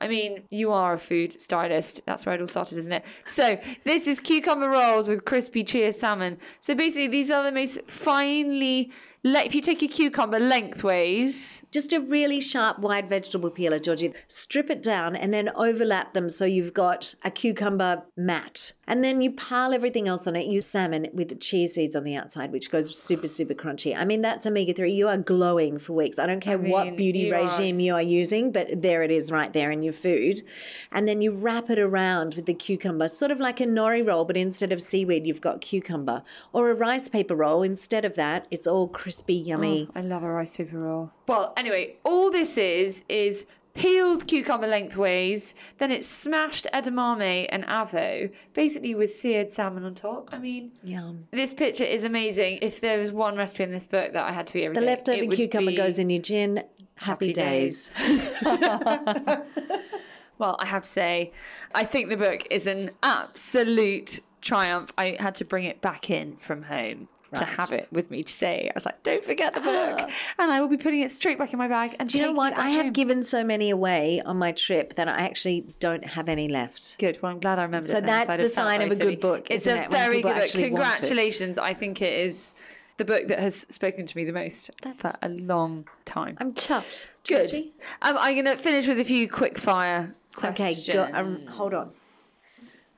I 0.00 0.08
mean, 0.08 0.44
you 0.50 0.72
are 0.72 0.94
a 0.94 0.98
food 0.98 1.38
stylist. 1.40 2.00
That's 2.06 2.24
where 2.24 2.34
it 2.34 2.40
all 2.40 2.46
started, 2.46 2.78
isn't 2.78 2.92
it? 2.92 3.04
So, 3.26 3.58
this 3.84 4.06
is 4.06 4.20
cucumber 4.20 4.68
rolls 4.68 5.08
with 5.08 5.24
crispy 5.24 5.64
chia 5.64 5.92
salmon. 5.92 6.38
So, 6.60 6.74
basically, 6.74 7.08
these 7.08 7.30
are 7.30 7.42
the 7.42 7.52
most 7.52 7.80
finely. 7.90 8.92
If 9.24 9.54
you 9.54 9.60
take 9.60 9.82
a 9.82 9.88
cucumber 9.88 10.38
lengthways, 10.38 11.64
Just 11.72 11.92
a 11.92 12.00
really 12.00 12.40
sharp, 12.40 12.78
wide 12.78 13.08
vegetable 13.08 13.50
peeler, 13.50 13.78
Georgie. 13.78 14.14
Strip 14.28 14.70
it 14.70 14.82
down 14.82 15.16
and 15.16 15.34
then 15.34 15.50
overlap 15.56 16.14
them 16.14 16.28
so 16.28 16.44
you've 16.44 16.72
got 16.72 17.14
a 17.24 17.30
cucumber 17.30 18.04
mat. 18.16 18.72
And 18.88 19.04
then 19.04 19.20
you 19.20 19.30
pile 19.30 19.72
everything 19.74 20.08
else 20.08 20.26
on 20.26 20.34
it. 20.34 20.46
Use 20.46 20.66
salmon 20.66 21.06
with 21.12 21.28
the 21.28 21.34
chia 21.36 21.68
seeds 21.68 21.94
on 21.94 22.02
the 22.04 22.16
outside, 22.16 22.50
which 22.50 22.70
goes 22.70 22.98
super, 22.98 23.28
super 23.28 23.54
crunchy. 23.54 23.94
I 23.96 24.04
mean, 24.04 24.22
that's 24.22 24.46
omega 24.46 24.72
3. 24.72 24.90
You 24.90 25.08
are 25.08 25.18
glowing 25.18 25.78
for 25.78 25.92
weeks. 25.92 26.18
I 26.18 26.26
don't 26.26 26.40
care 26.40 26.56
mean, 26.58 26.72
what 26.72 26.96
beauty 26.96 27.20
you 27.20 27.32
regime 27.34 27.74
s- 27.76 27.80
you 27.80 27.94
are 27.94 28.02
using, 28.02 28.50
but 28.50 28.82
there 28.82 29.02
it 29.02 29.10
is 29.10 29.30
right 29.30 29.52
there 29.52 29.70
in 29.70 29.82
your 29.82 29.92
food. 29.92 30.40
And 30.90 31.06
then 31.06 31.20
you 31.20 31.32
wrap 31.32 31.68
it 31.68 31.78
around 31.78 32.34
with 32.34 32.46
the 32.46 32.54
cucumber, 32.54 33.08
sort 33.08 33.30
of 33.30 33.38
like 33.38 33.60
a 33.60 33.66
nori 33.66 34.04
roll, 34.04 34.24
but 34.24 34.36
instead 34.38 34.72
of 34.72 34.80
seaweed, 34.80 35.26
you've 35.26 35.42
got 35.42 35.60
cucumber. 35.60 36.22
Or 36.54 36.70
a 36.70 36.74
rice 36.74 37.08
paper 37.08 37.36
roll. 37.36 37.62
Instead 37.62 38.06
of 38.06 38.16
that, 38.16 38.46
it's 38.50 38.66
all 38.66 38.88
crispy, 38.88 39.34
yummy. 39.34 39.86
Oh, 39.90 40.00
I 40.00 40.02
love 40.02 40.22
a 40.22 40.30
rice 40.30 40.56
paper 40.56 40.78
roll. 40.78 41.12
Well, 41.26 41.52
anyway, 41.58 41.96
all 42.04 42.30
this 42.30 42.56
is 42.56 43.02
is 43.08 43.44
peeled 43.78 44.26
cucumber 44.26 44.66
lengthways, 44.66 45.54
then 45.78 45.90
it's 45.90 46.06
smashed 46.06 46.66
edamame 46.74 47.46
and 47.50 47.64
avo, 47.66 48.30
basically 48.54 48.94
with 48.94 49.10
seared 49.10 49.52
salmon 49.52 49.84
on 49.84 49.94
top. 49.94 50.28
I 50.32 50.38
mean, 50.38 50.72
Yum. 50.82 51.26
this 51.30 51.54
picture 51.54 51.84
is 51.84 52.04
amazing. 52.04 52.58
If 52.62 52.80
there 52.80 52.98
was 52.98 53.12
one 53.12 53.36
recipe 53.36 53.62
in 53.62 53.70
this 53.70 53.86
book 53.86 54.12
that 54.12 54.26
I 54.26 54.32
had 54.32 54.46
to 54.48 54.58
eat 54.58 54.64
every 54.64 54.74
The 54.74 54.80
day, 54.80 54.86
leftover 54.86 55.18
it 55.22 55.28
would 55.28 55.36
cucumber 55.36 55.70
be- 55.70 55.76
goes 55.76 55.98
in 55.98 56.10
your 56.10 56.22
gin. 56.22 56.64
Happy, 56.96 57.28
Happy 57.28 57.32
days. 57.32 57.92
Well, 60.38 60.54
I 60.60 60.66
have 60.66 60.84
to 60.84 60.88
say, 60.88 61.32
I 61.74 61.82
think 61.84 62.08
the 62.10 62.16
book 62.16 62.46
is 62.50 62.68
an 62.68 62.90
absolute 63.02 64.20
triumph. 64.40 64.92
I 64.96 65.16
had 65.18 65.34
to 65.36 65.44
bring 65.44 65.64
it 65.64 65.80
back 65.80 66.10
in 66.10 66.36
from 66.36 66.62
home. 66.62 67.08
To 67.36 67.44
have 67.44 67.72
it 67.72 67.88
with 67.92 68.10
me 68.10 68.22
today, 68.22 68.70
I 68.70 68.72
was 68.74 68.86
like, 68.86 69.02
"Don't 69.02 69.22
forget 69.22 69.52
the 69.52 69.60
book," 69.60 70.00
and 70.38 70.50
I 70.50 70.62
will 70.62 70.68
be 70.68 70.78
putting 70.78 71.00
it 71.02 71.10
straight 71.10 71.36
back 71.38 71.52
in 71.52 71.58
my 71.58 71.68
bag. 71.68 71.94
And 71.98 72.08
Do 72.08 72.18
you 72.18 72.24
know 72.24 72.32
what? 72.32 72.54
I 72.56 72.70
have 72.70 72.86
home. 72.86 72.92
given 72.94 73.22
so 73.22 73.44
many 73.44 73.68
away 73.68 74.22
on 74.24 74.38
my 74.38 74.50
trip 74.52 74.94
that 74.94 75.08
I 75.08 75.18
actually 75.20 75.66
don't 75.78 76.06
have 76.06 76.28
any 76.30 76.48
left. 76.48 76.96
Good. 76.98 77.18
Well, 77.20 77.30
I'm 77.32 77.38
glad 77.38 77.58
I 77.58 77.64
remembered. 77.64 77.90
So 77.90 78.00
that's 78.00 78.34
the 78.34 78.48
sign 78.48 78.80
of 78.80 78.90
a 78.90 78.96
good 78.96 79.20
book, 79.20 79.48
It's 79.50 79.66
a 79.66 79.82
it, 79.84 79.90
very 79.90 80.22
good 80.22 80.34
book. 80.34 80.36
actually 80.42 80.70
want 80.70 80.84
it. 80.84 80.86
Congratulations. 80.86 81.58
I 81.58 81.74
think 81.74 82.00
it 82.00 82.14
is 82.14 82.54
the 82.96 83.04
book 83.04 83.28
that 83.28 83.38
has 83.40 83.66
spoken 83.68 84.06
to 84.06 84.16
me 84.16 84.24
the 84.24 84.32
most 84.32 84.70
for 84.96 85.10
a 85.20 85.28
long 85.28 85.86
time. 86.06 86.36
I'm 86.40 86.54
chuffed. 86.54 87.06
good. 87.28 87.52
Um, 88.00 88.16
I'm 88.18 88.34
going 88.34 88.46
to 88.46 88.56
finish 88.56 88.86
with 88.88 88.98
a 88.98 89.04
few 89.04 89.28
quick 89.28 89.58
fire 89.58 90.14
Okay, 90.38 90.48
questions. 90.54 90.88
go, 90.96 91.08
um, 91.12 91.46
hold 91.46 91.74
on. 91.74 91.92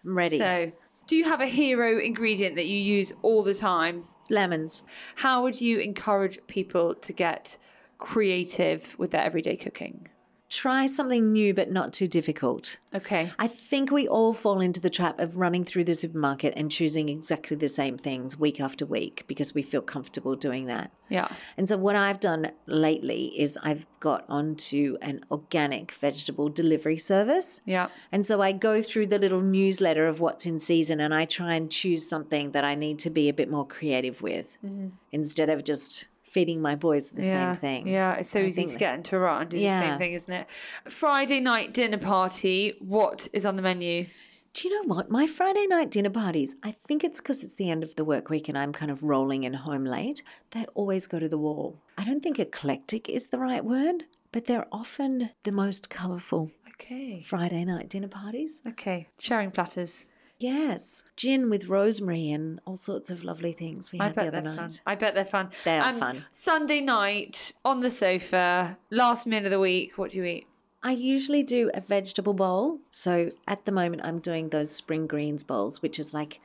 I'm 0.05 0.17
ready. 0.17 0.39
So, 0.39 0.73
do 1.11 1.17
you 1.17 1.25
have 1.25 1.41
a 1.41 1.47
hero 1.47 1.99
ingredient 1.99 2.55
that 2.55 2.69
you 2.69 2.79
use 2.79 3.13
all 3.23 3.43
the 3.43 3.53
time? 3.53 4.05
Lemons. 4.29 4.85
How 5.17 5.43
would 5.43 5.61
you 5.61 5.81
encourage 5.81 6.39
people 6.47 6.95
to 6.95 7.13
get 7.13 7.59
creative 7.99 8.97
with 8.97 9.11
their 9.11 9.23
everyday 9.23 9.57
cooking? 9.57 10.07
Try 10.51 10.87
something 10.87 11.33
new 11.33 11.55
but 11.55 11.71
not 11.71 11.93
too 11.93 12.09
difficult. 12.09 12.79
Okay. 12.93 13.33
I 13.39 13.47
think 13.47 13.93
we 13.93 14.09
all 14.09 14.33
fall 14.33 14.61
into 14.61 14.81
the 14.81 14.91
trap 14.91 15.21
of 15.21 15.37
running 15.37 15.65
through 15.65 15.85
the 15.85 15.95
supermarket 15.95 16.55
and 16.57 16.73
choosing 16.73 17.09
exactly 17.09 17.57
the 17.57 17.69
same 17.69 17.97
things 17.97 18.37
week 18.37 18.61
after 18.61 18.85
week 18.85 19.25
because 19.29 19.55
we 19.55 19.63
feel 19.63 19.81
comfortable 19.81 20.35
doing 20.35 20.67
that. 20.67 20.91
Yeah. 21.09 21.29
And 21.57 21.69
so, 21.69 21.77
what 21.77 21.95
I've 21.95 22.19
done 22.19 22.51
lately 22.67 23.27
is 23.39 23.59
I've 23.63 23.87
got 24.01 24.25
onto 24.29 24.97
an 25.01 25.21
organic 25.31 25.93
vegetable 25.93 26.49
delivery 26.49 26.99
service. 26.99 27.61
Yeah. 27.65 27.89
And 28.11 28.27
so, 28.27 28.41
I 28.43 28.51
go 28.51 28.83
through 28.83 29.07
the 29.07 29.19
little 29.19 29.41
newsletter 29.41 30.07
of 30.07 30.19
what's 30.19 30.47
in 30.47 30.59
season 30.59 31.01
and 31.01 31.15
I 31.15 31.27
try 31.27 31.55
and 31.55 31.71
choose 31.71 32.09
something 32.09 32.51
that 32.53 32.65
I 32.65 32.75
need 32.75 32.99
to 33.01 33.11
be 33.11 33.29
a 33.29 33.35
bit 33.35 33.49
more 33.49 33.67
creative 33.67 34.21
with 34.21 34.59
mm-hmm. 34.65 34.89
instead 35.13 35.49
of 35.49 35.63
just 35.63 36.09
feeding 36.31 36.63
my 36.63 36.77
boys 36.77 37.11
the 37.11 37.25
yeah. 37.25 37.53
same 37.53 37.61
thing. 37.61 37.89
Yeah, 37.89 38.15
it's 38.15 38.31
so 38.31 38.41
I 38.41 38.45
easy 38.45 38.67
to 38.67 38.79
get 38.79 38.95
into 38.95 39.17
a 39.17 39.19
rut 39.19 39.43
and 39.43 39.51
do 39.51 39.59
the 39.59 39.69
same 39.69 39.99
thing, 39.99 40.13
isn't 40.13 40.33
it? 40.33 40.47
Friday 40.85 41.41
night 41.41 41.75
dinner 41.75 41.99
party. 41.99 42.77
What 42.79 43.29
is 43.33 43.45
on 43.45 43.57
the 43.57 43.63
menu? 43.63 44.07
Do 44.53 44.69
you 44.69 44.75
know 44.75 44.95
what? 44.95 45.11
My 45.11 45.27
Friday 45.27 45.67
night 45.67 45.91
dinner 45.91 46.11
parties, 46.11 46.57
I 46.63 46.73
think 46.87 47.05
it's 47.05 47.21
because 47.21 47.45
it's 47.45 47.55
the 47.55 47.71
end 47.71 47.83
of 47.83 47.97
the 47.97 48.05
work 48.05 48.31
week 48.31 48.49
and 48.49 48.57
I'm 48.57 48.73
kind 48.73 48.91
of 48.91 49.03
rolling 49.03 49.45
in 49.45 49.55
home 49.55 49.85
late. 49.85 50.23
They 50.53 50.67
always 50.75 51.07
go 51.07 51.19
to 51.19 51.29
the 51.29 51.39
wall. 51.39 51.79
I 51.99 52.05
don't 52.05 52.23
think 52.23 52.39
eclectic 52.39 53.09
is 53.09 53.29
the 53.29 53.39
right 53.39 53.65
word, 53.65 54.05
but 54.33 54.47
they're 54.47 54.67
often 54.73 55.31
the 55.45 55.53
most 55.53 55.91
colourful 55.91 56.51
Okay. 56.81 57.21
Friday 57.21 57.65
night 57.65 57.89
dinner 57.91 58.09
parties. 58.09 58.63
Okay. 58.67 59.09
Sharing 59.19 59.51
platters. 59.51 60.09
Yes. 60.41 61.05
Gin 61.17 61.51
with 61.51 61.67
rosemary 61.69 62.31
and 62.31 62.61
all 62.65 62.77
sorts 62.77 63.11
of 63.11 63.23
lovely 63.23 63.53
things 63.53 63.93
we 63.93 64.01
I 64.01 64.07
had 64.07 64.15
the 64.17 64.27
other 64.29 64.41
night. 64.41 64.57
fun. 64.57 64.71
I 64.87 64.95
bet 64.95 65.15
they're 65.15 65.25
fun. 65.25 65.51
They 65.65 65.79
are 65.79 65.93
fun. 65.93 66.25
Sunday 66.33 66.81
night 66.81 67.53
on 67.65 67.81
the 67.81 67.91
sofa, 67.91 68.79
last 68.91 69.27
meal 69.27 69.45
of 69.45 69.51
the 69.51 69.61
week. 69.61 69.99
What 69.99 70.11
do 70.13 70.19
you 70.19 70.25
eat? 70.25 70.47
I 70.83 70.93
usually 70.93 71.43
do 71.43 71.71
a 71.75 71.83
vegetable 71.83 72.33
bowl. 72.33 72.79
So 72.91 73.33
at 73.47 73.67
the 73.67 73.73
moment, 73.73 74.01
I'm 74.03 74.19
doing 74.19 74.49
those 74.49 74.71
spring 74.71 75.07
greens 75.07 75.45
bowls, 75.45 75.83
which 75.83 75.99
is 75.99 76.15
like 76.15 76.41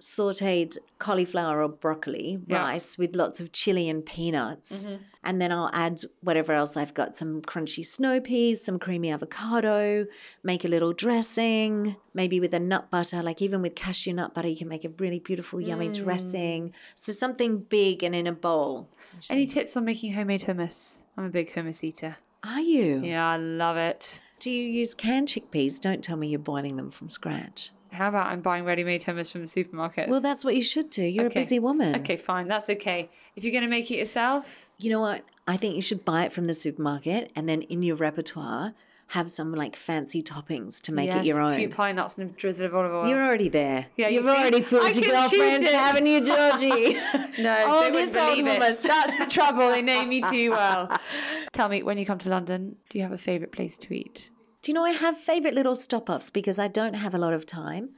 sauteed 0.00 0.76
cauliflower 0.98 1.62
or 1.62 1.68
broccoli 1.68 2.38
Yeah. 2.46 2.58
rice 2.58 2.98
with 2.98 3.16
lots 3.16 3.40
of 3.40 3.52
chili 3.52 3.88
and 3.88 4.04
peanuts. 4.04 4.84
Mm-hmm. 4.84 5.02
And 5.24 5.40
then 5.40 5.50
I'll 5.52 5.70
add 5.72 6.00
whatever 6.20 6.52
else 6.52 6.76
I've 6.76 6.94
got 6.94 7.16
some 7.16 7.42
crunchy 7.42 7.84
snow 7.84 8.20
peas, 8.20 8.62
some 8.62 8.78
creamy 8.78 9.10
avocado, 9.10 10.06
make 10.42 10.64
a 10.64 10.68
little 10.68 10.92
dressing, 10.92 11.96
maybe 12.14 12.38
with 12.40 12.54
a 12.54 12.60
nut 12.60 12.90
butter, 12.90 13.22
like 13.22 13.40
even 13.42 13.62
with 13.62 13.74
cashew 13.74 14.12
nut 14.12 14.34
butter, 14.34 14.48
you 14.48 14.56
can 14.56 14.68
make 14.68 14.84
a 14.84 14.90
really 14.98 15.18
beautiful, 15.18 15.60
yummy 15.60 15.88
mm. 15.88 15.94
dressing. 15.94 16.72
So 16.94 17.12
something 17.12 17.58
big 17.58 18.02
and 18.02 18.14
in 18.14 18.26
a 18.26 18.32
bowl. 18.32 18.88
Any 19.30 19.46
tips 19.46 19.76
on 19.76 19.84
making 19.84 20.12
homemade 20.12 20.42
hummus? 20.42 21.02
I'm 21.16 21.24
a 21.24 21.30
big 21.30 21.52
hummus 21.54 21.82
eater. 21.82 22.16
Are 22.44 22.60
you? 22.60 23.02
Yeah, 23.02 23.26
I 23.26 23.36
love 23.38 23.76
it. 23.76 24.20
Do 24.38 24.50
you 24.50 24.68
use 24.68 24.94
canned 24.94 25.28
chickpeas? 25.28 25.80
Don't 25.80 26.04
tell 26.04 26.16
me 26.16 26.28
you're 26.28 26.38
boiling 26.38 26.76
them 26.76 26.90
from 26.90 27.08
scratch. 27.08 27.72
How 27.92 28.08
about 28.08 28.26
I'm 28.26 28.40
buying 28.40 28.64
ready-made 28.64 29.02
hummus 29.02 29.32
from 29.32 29.42
the 29.42 29.46
supermarket? 29.48 30.08
Well, 30.08 30.20
that's 30.20 30.44
what 30.44 30.56
you 30.56 30.62
should 30.62 30.90
do. 30.90 31.02
You're 31.04 31.26
Okay. 31.26 31.40
a 31.40 31.42
busy 31.42 31.58
woman. 31.58 31.94
Okay, 31.96 32.16
fine. 32.16 32.48
That's 32.48 32.68
okay. 32.70 33.10
If 33.36 33.44
you're 33.44 33.52
going 33.52 33.64
to 33.64 33.70
make 33.70 33.90
it 33.90 33.96
yourself, 33.98 34.68
You 34.78 34.90
know 34.90 35.00
what? 35.00 35.22
I 35.48 35.56
think 35.56 35.76
you 35.76 35.82
should 35.82 36.04
buy 36.04 36.24
it 36.24 36.32
from 36.32 36.46
the 36.48 36.54
supermarket 36.54 37.30
and 37.36 37.48
then 37.48 37.62
in 37.62 37.82
your 37.82 37.96
repertoire 37.96 38.74
have 39.10 39.30
some 39.30 39.52
like 39.54 39.76
fancy 39.76 40.20
toppings 40.20 40.80
to 40.82 40.90
make 40.90 41.06
yes, 41.06 41.20
it 41.24 41.26
your 41.28 41.40
own. 41.40 41.52
A 41.52 41.56
few 41.56 41.68
pine 41.68 41.94
nuts 41.94 42.18
and 42.18 42.28
a 42.28 42.32
drizzle 42.32 42.66
of 42.66 42.74
olive 42.74 42.92
oil. 42.92 43.08
You're 43.08 43.24
already 43.24 43.48
there. 43.48 43.86
Yeah, 43.96 44.08
you 44.08 44.16
You've 44.16 44.24
see? 44.24 44.30
already 44.30 44.62
fooled 44.62 44.96
your 44.96 45.04
girlfriend, 45.04 45.30
girlfriends, 45.30 45.60
choose 45.60 45.68
it. 45.68 45.74
haven't 45.76 46.06
you, 46.06 46.20
Georgie? 46.22 46.94
No, 47.40 47.64
Oh, 47.68 47.80
they 47.84 47.90
wouldn't 47.92 48.12
believe 48.12 48.46
it. 48.48 48.58
That's 48.58 48.82
the 49.18 49.26
trouble. 49.30 49.68
They 49.70 49.82
know 49.82 50.04
me 50.04 50.22
too 50.22 50.50
well. 50.50 50.90
Tell 51.52 51.68
me, 51.68 51.84
when 51.84 51.98
you 51.98 52.04
come 52.06 52.18
to 52.18 52.28
London, 52.28 52.76
do 52.88 52.98
you 52.98 53.04
have 53.04 53.12
a 53.12 53.18
favourite 53.18 53.52
place 53.52 53.76
to 53.76 53.94
eat? 53.94 54.30
Do 54.66 54.72
you 54.72 54.74
know 54.74 54.84
I 54.84 54.90
have 54.90 55.16
favourite 55.16 55.54
little 55.54 55.76
stop 55.76 56.10
offs 56.10 56.28
because 56.28 56.58
I 56.58 56.66
don't 56.66 56.94
have 56.94 57.14
a 57.14 57.18
lot 57.18 57.32
of 57.32 57.46
time? 57.46 57.90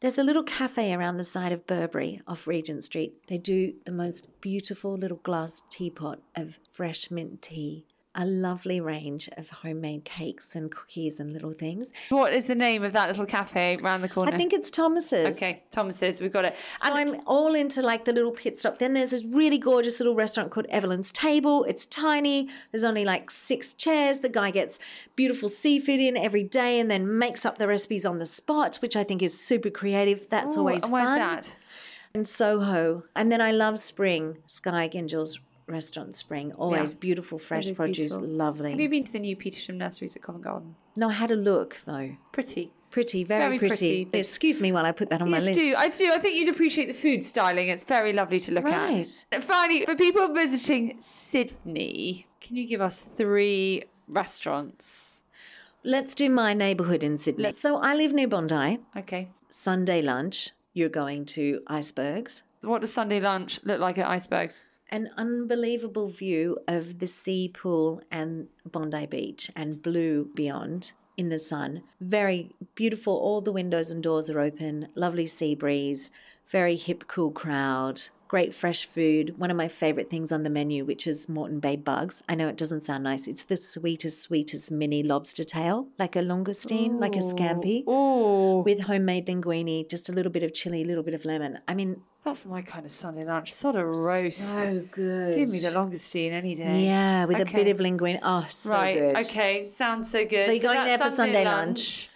There's 0.00 0.18
a 0.18 0.22
little 0.22 0.42
cafe 0.42 0.92
around 0.92 1.16
the 1.16 1.24
side 1.24 1.52
of 1.52 1.66
Burberry 1.66 2.20
off 2.26 2.46
Regent 2.46 2.84
Street. 2.84 3.14
They 3.28 3.38
do 3.38 3.72
the 3.86 3.92
most 3.92 4.42
beautiful 4.42 4.94
little 4.94 5.16
glass 5.16 5.62
teapot 5.70 6.18
of 6.34 6.58
fresh 6.70 7.10
mint 7.10 7.40
tea, 7.40 7.86
a 8.16 8.24
lovely 8.24 8.80
range 8.80 9.28
of 9.36 9.50
homemade 9.50 10.04
cakes 10.04 10.56
and 10.56 10.70
cookies 10.70 11.20
and 11.20 11.32
little 11.32 11.52
things. 11.52 11.92
What 12.08 12.32
is 12.32 12.46
the 12.46 12.54
name 12.54 12.82
of 12.82 12.94
that 12.94 13.08
little 13.08 13.26
cafe 13.26 13.76
round 13.76 14.02
the 14.02 14.08
corner? 14.08 14.32
I 14.32 14.38
think 14.38 14.54
it's 14.54 14.70
Thomas's. 14.70 15.36
Okay, 15.36 15.62
Thomas's. 15.70 16.20
We've 16.20 16.32
got 16.32 16.46
it. 16.46 16.56
So 16.82 16.92
I'm 16.92 17.20
all 17.26 17.54
into 17.54 17.82
like 17.82 18.06
the 18.06 18.14
little 18.14 18.32
pit 18.32 18.58
stop. 18.58 18.78
Then 18.78 18.94
there's 18.94 19.12
a 19.12 19.24
really 19.26 19.58
gorgeous 19.58 20.00
little 20.00 20.14
restaurant 20.14 20.50
called 20.50 20.66
Evelyn's 20.70 21.12
Table. 21.12 21.64
It's 21.64 21.84
tiny. 21.84 22.48
There's 22.72 22.84
only 22.84 23.04
like 23.04 23.30
six 23.30 23.74
chairs. 23.74 24.20
The 24.20 24.30
guy 24.30 24.50
gets 24.50 24.78
beautiful 25.14 25.50
seafood 25.50 26.00
in 26.00 26.16
every 26.16 26.42
day 26.42 26.80
and 26.80 26.90
then 26.90 27.18
makes 27.18 27.44
up 27.44 27.58
the 27.58 27.68
recipes 27.68 28.06
on 28.06 28.18
the 28.18 28.26
spot, 28.26 28.76
which 28.76 28.96
I 28.96 29.04
think 29.04 29.22
is 29.22 29.38
super 29.38 29.68
creative. 29.70 30.28
That's 30.30 30.56
Ooh, 30.56 30.60
always 30.60 30.84
and 30.84 30.90
fun. 30.90 30.92
where's 30.92 31.10
that? 31.10 31.56
In 32.14 32.24
Soho. 32.24 33.04
And 33.14 33.30
then 33.30 33.42
I 33.42 33.50
love 33.50 33.78
Spring, 33.78 34.38
Skye 34.46 34.88
Gyngell's 34.88 35.38
restaurant 35.66 36.16
Spring. 36.16 36.52
Always 36.52 36.94
beautiful 36.94 37.38
fresh 37.38 37.72
produce. 37.72 37.96
beautiful. 38.14 38.26
Lovely. 38.26 38.70
Have 38.70 38.80
you 38.80 38.88
been 38.88 39.04
to 39.04 39.12
the 39.12 39.18
new 39.18 39.36
Petersham 39.36 39.74
Nurseries 39.76 40.16
at 40.16 40.22
Covent 40.22 40.44
Garden? 40.44 40.76
no, 40.96 41.08
I 41.08 41.12
had 41.12 41.30
a 41.30 41.36
look 41.36 41.76
though. 41.84 42.16
Pretty. 42.32 42.72
Pretty, 42.88 43.24
very, 43.24 43.42
Very 43.42 43.58
pretty. 43.58 44.04
pretty. 44.06 44.18
Excuse 44.18 44.60
me 44.60 44.72
while 44.72 44.86
I 44.86 44.92
put 44.92 45.10
that 45.10 45.20
on 45.20 45.28
yes, 45.28 45.42
my 45.42 45.50
list. 45.50 45.60
I 45.60 45.62
do. 45.62 45.74
I 45.76 45.88
do. 45.88 46.12
I 46.12 46.18
think 46.18 46.36
you'd 46.38 46.48
appreciate 46.48 46.86
the 46.86 46.94
food 46.94 47.22
styling. 47.22 47.68
It's 47.68 47.82
very 47.82 48.12
lovely 48.12 48.40
to 48.40 48.52
look 48.52 48.64
Right. 48.64 49.06
at. 49.32 49.42
Finally, 49.42 49.84
for 49.84 49.96
people 49.96 50.28
visiting 50.32 50.96
Sydney, 51.02 52.26
can 52.40 52.56
you 52.56 52.66
give 52.66 52.80
us 52.80 53.00
three 53.00 53.84
restaurants? 54.08 55.24
Let's 55.84 56.14
do 56.14 56.30
my 56.30 56.54
neighbourhood 56.54 57.02
in 57.02 57.18
Sydney. 57.18 57.50
So 57.52 57.76
I 57.78 57.94
live 57.94 58.12
near 58.12 58.28
Bondi. 58.28 58.78
Okay. 58.96 59.28
Sunday 59.50 60.00
lunch, 60.00 60.50
you're 60.72 60.88
going 60.88 61.26
to 61.26 61.62
Icebergs. 61.66 62.44
What 62.62 62.80
does 62.80 62.92
Sunday 62.92 63.20
lunch 63.20 63.60
look 63.64 63.80
like 63.80 63.98
at 63.98 64.08
Icebergs? 64.08 64.64
An 64.88 65.10
unbelievable 65.16 66.08
view 66.08 66.58
of 66.68 67.00
the 67.00 67.06
sea 67.06 67.48
pool 67.52 68.02
and 68.10 68.48
Bondi 68.64 69.06
Beach 69.06 69.50
and 69.56 69.82
blue 69.82 70.30
beyond 70.34 70.92
in 71.16 71.28
the 71.28 71.38
sun. 71.38 71.82
Very 72.00 72.50
beautiful. 72.74 73.14
All 73.14 73.40
the 73.40 73.52
windows 73.52 73.90
and 73.90 74.02
doors 74.02 74.30
are 74.30 74.40
open. 74.40 74.88
Lovely 74.94 75.26
sea 75.26 75.54
breeze. 75.54 76.10
Very 76.48 76.76
hip, 76.76 77.04
cool 77.08 77.32
crowd. 77.32 78.02
Great 78.28 78.54
fresh 78.54 78.86
food. 78.86 79.38
One 79.38 79.50
of 79.50 79.56
my 79.56 79.68
favorite 79.68 80.10
things 80.10 80.30
on 80.30 80.42
the 80.42 80.50
menu, 80.50 80.84
which 80.84 81.06
is 81.06 81.28
Moreton 81.28 81.60
Bay 81.60 81.76
bugs. 81.76 82.22
I 82.28 82.34
know 82.34 82.48
it 82.48 82.56
doesn't 82.56 82.84
sound 82.84 83.04
nice. 83.04 83.26
It's 83.26 83.44
the 83.44 83.56
sweetest, 83.56 84.20
sweetest 84.20 84.70
mini 84.70 85.02
lobster 85.02 85.44
tail, 85.44 85.88
like 85.98 86.16
a 86.16 86.20
langoustine, 86.20 87.00
like 87.00 87.14
a 87.14 87.20
scampi, 87.20 87.84
Oh, 87.86 88.62
with 88.62 88.82
homemade 88.82 89.26
linguine, 89.26 89.88
just 89.88 90.08
a 90.08 90.12
little 90.12 90.30
bit 90.32 90.42
of 90.42 90.52
chili, 90.54 90.82
a 90.82 90.84
little 90.86 91.04
bit 91.04 91.14
of 91.14 91.24
lemon. 91.24 91.60
I 91.68 91.74
mean, 91.74 92.02
that's 92.26 92.44
my 92.44 92.60
kind 92.60 92.84
of 92.84 92.90
Sunday 92.90 93.24
lunch. 93.24 93.52
Sort 93.52 93.76
of 93.76 93.86
roast. 93.86 94.38
so 94.38 94.84
good. 94.90 95.36
Give 95.36 95.48
me 95.48 95.60
the 95.60 95.68
langoustine 95.68 96.32
any 96.32 96.56
day. 96.56 96.84
Yeah, 96.86 97.24
with 97.24 97.38
a 97.38 97.44
bit 97.44 97.68
of 97.68 97.78
linguine. 97.78 98.18
Oh, 98.20 98.44
so 98.48 98.72
right. 98.72 98.98
good. 98.98 99.16
Okay. 99.16 99.64
Sounds 99.64 100.10
so 100.10 100.26
good. 100.26 100.44
So 100.44 100.50
you're 100.50 100.62
going 100.62 100.84
there 100.84 100.98
for 100.98 101.08
Sunday 101.08 101.44
lunch. 101.44 102.10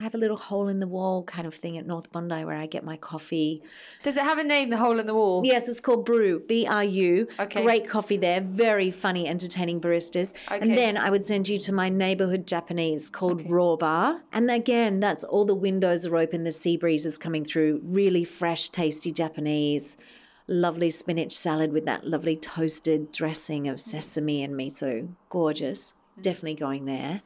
I 0.00 0.04
have 0.04 0.14
a 0.14 0.18
little 0.18 0.38
hole 0.38 0.68
in 0.68 0.80
the 0.80 0.86
wall 0.86 1.24
kind 1.24 1.46
of 1.46 1.54
thing 1.54 1.76
at 1.76 1.86
North 1.86 2.10
Bondi 2.10 2.42
where 2.46 2.56
I 2.56 2.64
get 2.64 2.84
my 2.84 2.96
coffee. 2.96 3.62
Does 4.02 4.16
it 4.16 4.22
have 4.22 4.38
a 4.38 4.44
name? 4.44 4.70
The 4.70 4.78
hole 4.78 4.98
in 4.98 5.06
the 5.06 5.14
wall. 5.14 5.42
Yes, 5.44 5.68
it's 5.68 5.78
called 5.78 6.06
Brew, 6.06 6.40
B 6.40 6.66
R 6.66 6.82
U. 6.82 7.28
Okay. 7.38 7.62
Great 7.62 7.86
coffee 7.86 8.16
there, 8.16 8.40
very 8.40 8.90
funny, 8.90 9.28
entertaining 9.28 9.78
baristas. 9.78 10.32
Okay. 10.50 10.58
And 10.60 10.78
then 10.78 10.96
I 10.96 11.10
would 11.10 11.26
send 11.26 11.50
you 11.50 11.58
to 11.58 11.72
my 11.72 11.90
neighborhood 11.90 12.46
Japanese 12.46 13.10
called 13.10 13.50
Raw 13.50 13.76
Bar. 13.76 14.22
And 14.32 14.50
again, 14.50 15.00
that's 15.00 15.22
all 15.22 15.44
the 15.44 15.54
windows 15.54 16.06
are 16.06 16.16
open, 16.16 16.44
the 16.44 16.52
sea 16.52 16.78
breeze 16.78 17.04
is 17.04 17.18
coming 17.18 17.44
through, 17.44 17.82
really 17.84 18.24
fresh, 18.24 18.70
tasty 18.70 19.12
Japanese. 19.12 19.98
Lovely 20.46 20.90
spinach 20.90 21.36
salad 21.36 21.72
with 21.72 21.84
that 21.84 22.06
lovely 22.06 22.36
toasted 22.36 23.12
dressing 23.12 23.68
of 23.68 23.82
sesame 23.82 24.42
and 24.42 24.54
miso. 24.54 25.10
Gorgeous. 25.28 25.92
Mm. 26.18 26.22
Definitely 26.22 26.54
going 26.54 26.86
there. 26.86 27.20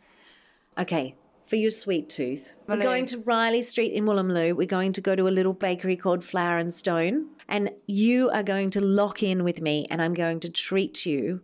Okay, 0.76 1.14
for 1.46 1.56
your 1.56 1.70
sweet 1.70 2.08
tooth, 2.08 2.54
we're 2.66 2.76
going 2.76 3.04
eh, 3.04 3.08
to 3.08 3.18
Riley 3.18 3.62
Street 3.62 3.92
in 3.92 4.04
Woolloomooloo. 4.04 4.56
We're 4.56 4.66
going 4.66 4.92
to 4.94 5.00
go 5.00 5.14
to 5.14 5.28
a 5.28 5.30
little 5.30 5.52
bakery 5.52 5.96
called 5.96 6.24
Flour 6.24 6.58
and 6.58 6.72
Stone, 6.72 7.26
and 7.48 7.70
you 7.86 8.30
are 8.30 8.42
going 8.42 8.70
to 8.70 8.80
lock 8.80 9.22
in 9.22 9.44
with 9.44 9.60
me, 9.60 9.86
and 9.90 10.00
I'm 10.00 10.14
going 10.14 10.40
to 10.40 10.50
treat 10.50 11.04
you 11.04 11.42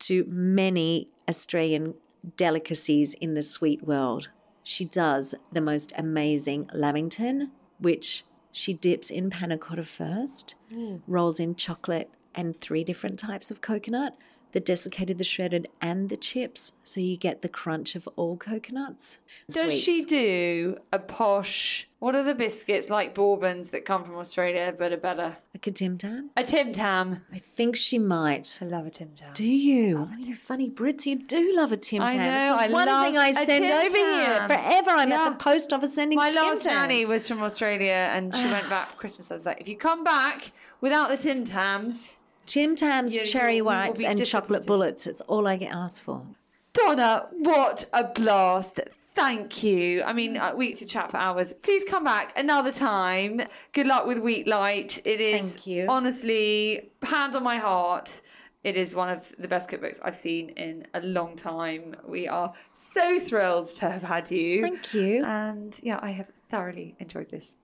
to 0.00 0.24
many 0.28 1.08
Australian 1.28 1.94
delicacies 2.36 3.14
in 3.14 3.34
the 3.34 3.42
sweet 3.42 3.82
world. 3.82 4.30
She 4.62 4.84
does 4.84 5.34
the 5.50 5.60
most 5.60 5.92
amazing 5.96 6.68
lamington, 6.74 7.52
which 7.78 8.24
she 8.52 8.74
dips 8.74 9.10
in 9.10 9.30
panna 9.30 9.56
cotta 9.56 9.84
first, 9.84 10.54
mm. 10.70 11.00
rolls 11.06 11.40
in 11.40 11.54
chocolate 11.54 12.10
and 12.34 12.60
three 12.60 12.84
different 12.84 13.18
types 13.18 13.50
of 13.50 13.60
coconut 13.60 14.16
the 14.52 14.60
desiccated, 14.60 15.18
the 15.18 15.24
shredded, 15.24 15.68
and 15.80 16.08
the 16.08 16.16
chips. 16.16 16.72
So 16.84 17.00
you 17.00 17.16
get 17.16 17.42
the 17.42 17.48
crunch 17.48 17.94
of 17.94 18.08
all 18.16 18.36
coconuts. 18.36 19.18
Does 19.48 19.78
she 19.78 20.04
do 20.04 20.78
a 20.92 20.98
posh? 20.98 21.86
What 21.98 22.14
are 22.14 22.22
the 22.22 22.34
biscuits 22.34 22.88
like 22.88 23.14
bourbons 23.14 23.70
that 23.70 23.84
come 23.84 24.04
from 24.04 24.14
Australia 24.16 24.72
but 24.78 24.92
are 24.92 24.96
better? 24.96 25.36
Like 25.52 25.66
a 25.66 25.70
Tim 25.72 25.98
Tam? 25.98 26.30
A 26.36 26.44
Tim 26.44 26.72
Tam. 26.72 27.24
I 27.32 27.38
think 27.40 27.74
she 27.76 27.98
might. 27.98 28.58
I 28.62 28.66
love 28.66 28.86
a 28.86 28.90
Tim 28.90 29.10
Tam. 29.16 29.32
Do 29.34 29.44
you? 29.44 30.08
Oh, 30.10 30.16
you 30.18 30.34
funny 30.36 30.70
Brits, 30.70 31.06
you 31.06 31.16
do 31.16 31.54
love 31.56 31.72
a 31.72 31.76
Tim 31.76 32.00
Tam. 32.02 32.08
I 32.10 32.12
Tam. 32.12 32.18
know, 32.18 32.54
It's 32.54 32.62
the 32.62 32.68
I 32.70 32.72
one 32.72 32.86
love 32.86 33.06
thing 33.06 33.16
I 33.18 33.32
send 33.32 33.64
Tim 33.64 33.86
over 33.86 33.96
here. 33.96 34.46
Forever 34.48 34.90
I'm 34.90 35.10
Yeah. 35.10 35.24
at 35.26 35.30
the 35.30 35.36
post 35.44 35.72
office 35.72 35.94
sending 35.94 36.16
My 36.16 36.30
Tim 36.30 36.42
last 36.42 36.62
Tams. 36.62 36.66
nanny 36.66 37.04
was 37.04 37.26
from 37.26 37.42
Australia 37.42 38.08
and 38.12 38.34
she 38.34 38.44
went 38.44 38.68
back 38.70 38.90
for 38.92 38.96
Christmas. 38.96 39.30
I 39.30 39.34
was 39.34 39.44
like, 39.46 39.60
if 39.60 39.66
you 39.68 39.76
come 39.76 40.04
back 40.04 40.52
without 40.80 41.08
the 41.10 41.16
Tim 41.16 41.44
Tams, 41.44 42.14
Tim 42.48 42.74
Tams, 42.76 43.12
You- 43.14 43.24
Cherry 43.26 43.60
Ripes, 43.60 44.02
and 44.02 44.24
chocolate 44.24 44.66
bullets. 44.66 45.06
It's 45.06 45.20
all 45.22 45.46
I 45.46 45.56
get 45.56 45.72
asked 45.72 46.02
for. 46.02 46.26
Donna, 46.72 47.26
what 47.32 47.86
a 47.92 48.04
blast. 48.04 48.80
Thank 49.14 49.62
you. 49.64 50.02
I 50.04 50.12
mean, 50.12 50.36
uh, 50.36 50.52
we 50.54 50.74
could 50.74 50.88
chat 50.88 51.10
for 51.10 51.16
hours. 51.16 51.52
Please 51.62 51.84
come 51.84 52.04
back 52.04 52.32
another 52.38 52.70
time. 52.72 53.40
Good 53.72 53.86
luck 53.88 54.06
with 54.06 54.18
Week 54.18 54.46
Light. 54.46 55.00
It 55.04 55.20
is 55.20 55.54
Thank 55.54 55.66
you. 55.66 55.86
honestly, 55.88 56.90
hand 57.02 57.34
on 57.34 57.42
my 57.42 57.56
heart. 57.56 58.20
It 58.64 58.76
is 58.76 58.94
one 58.94 59.08
of 59.08 59.32
the 59.38 59.48
best 59.48 59.68
cookbooks 59.70 59.98
I've 60.04 60.16
seen 60.16 60.50
in 60.50 60.86
a 60.94 61.00
long 61.00 61.36
time. 61.36 61.96
We 62.06 62.28
are 62.28 62.52
so 62.74 63.18
thrilled 63.18 63.66
to 63.76 63.90
have 63.90 64.02
had 64.02 64.30
you. 64.30 64.60
Thank 64.62 64.94
you. 64.94 65.24
And 65.24 65.78
yeah, 65.82 65.98
I 66.00 66.10
have 66.10 66.28
thoroughly 66.48 66.94
enjoyed 67.00 67.30
this. 67.30 67.54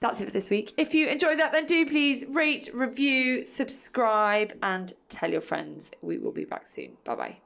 That's 0.00 0.20
it 0.20 0.26
for 0.26 0.30
this 0.30 0.50
week. 0.50 0.72
If 0.76 0.94
you 0.94 1.08
enjoyed 1.08 1.38
that, 1.38 1.52
then 1.52 1.66
do 1.66 1.86
please 1.86 2.24
rate, 2.28 2.68
review, 2.74 3.44
subscribe, 3.44 4.52
and 4.62 4.92
tell 5.08 5.30
your 5.30 5.40
friends. 5.40 5.90
We 6.02 6.18
will 6.18 6.32
be 6.32 6.44
back 6.44 6.66
soon. 6.66 6.92
Bye 7.04 7.14
bye. 7.14 7.36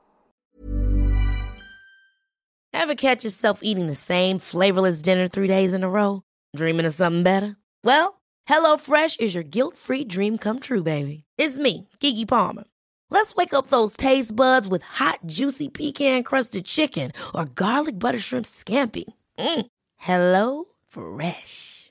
Ever 2.73 2.95
catch 2.95 3.25
yourself 3.25 3.61
eating 3.63 3.87
the 3.87 3.95
same 3.95 4.39
flavorless 4.39 5.03
dinner 5.03 5.27
three 5.27 5.49
days 5.49 5.75
in 5.75 5.83
a 5.83 5.91
row? 5.91 6.23
Dreaming 6.55 6.87
of 6.87 6.95
something 6.95 7.23
better? 7.23 7.57
Well, 7.83 8.21
HelloFresh 8.49 9.21
is 9.21 9.35
your 9.35 9.43
guilt 9.45 9.77
free 9.77 10.05
dream 10.05 10.39
come 10.39 10.59
true, 10.61 10.83
baby. 10.83 11.25
It's 11.37 11.59
me, 11.59 11.89
Keke 12.01 12.29
Palmer. 12.29 12.65
Let's 13.11 13.35
wake 13.35 13.55
up 13.55 13.69
those 13.69 13.97
taste 13.97 14.37
buds 14.37 14.69
with 14.69 14.83
hot, 14.83 15.21
juicy 15.27 15.69
pecan 15.69 16.23
crusted 16.23 16.67
chicken 16.67 17.13
or 17.35 17.47
garlic 17.47 17.99
butter 17.99 18.19
shrimp 18.19 18.47
scampi. 18.47 19.05
Mm. 19.39 19.67
Hello 19.97 20.65
Fresh. 20.89 21.78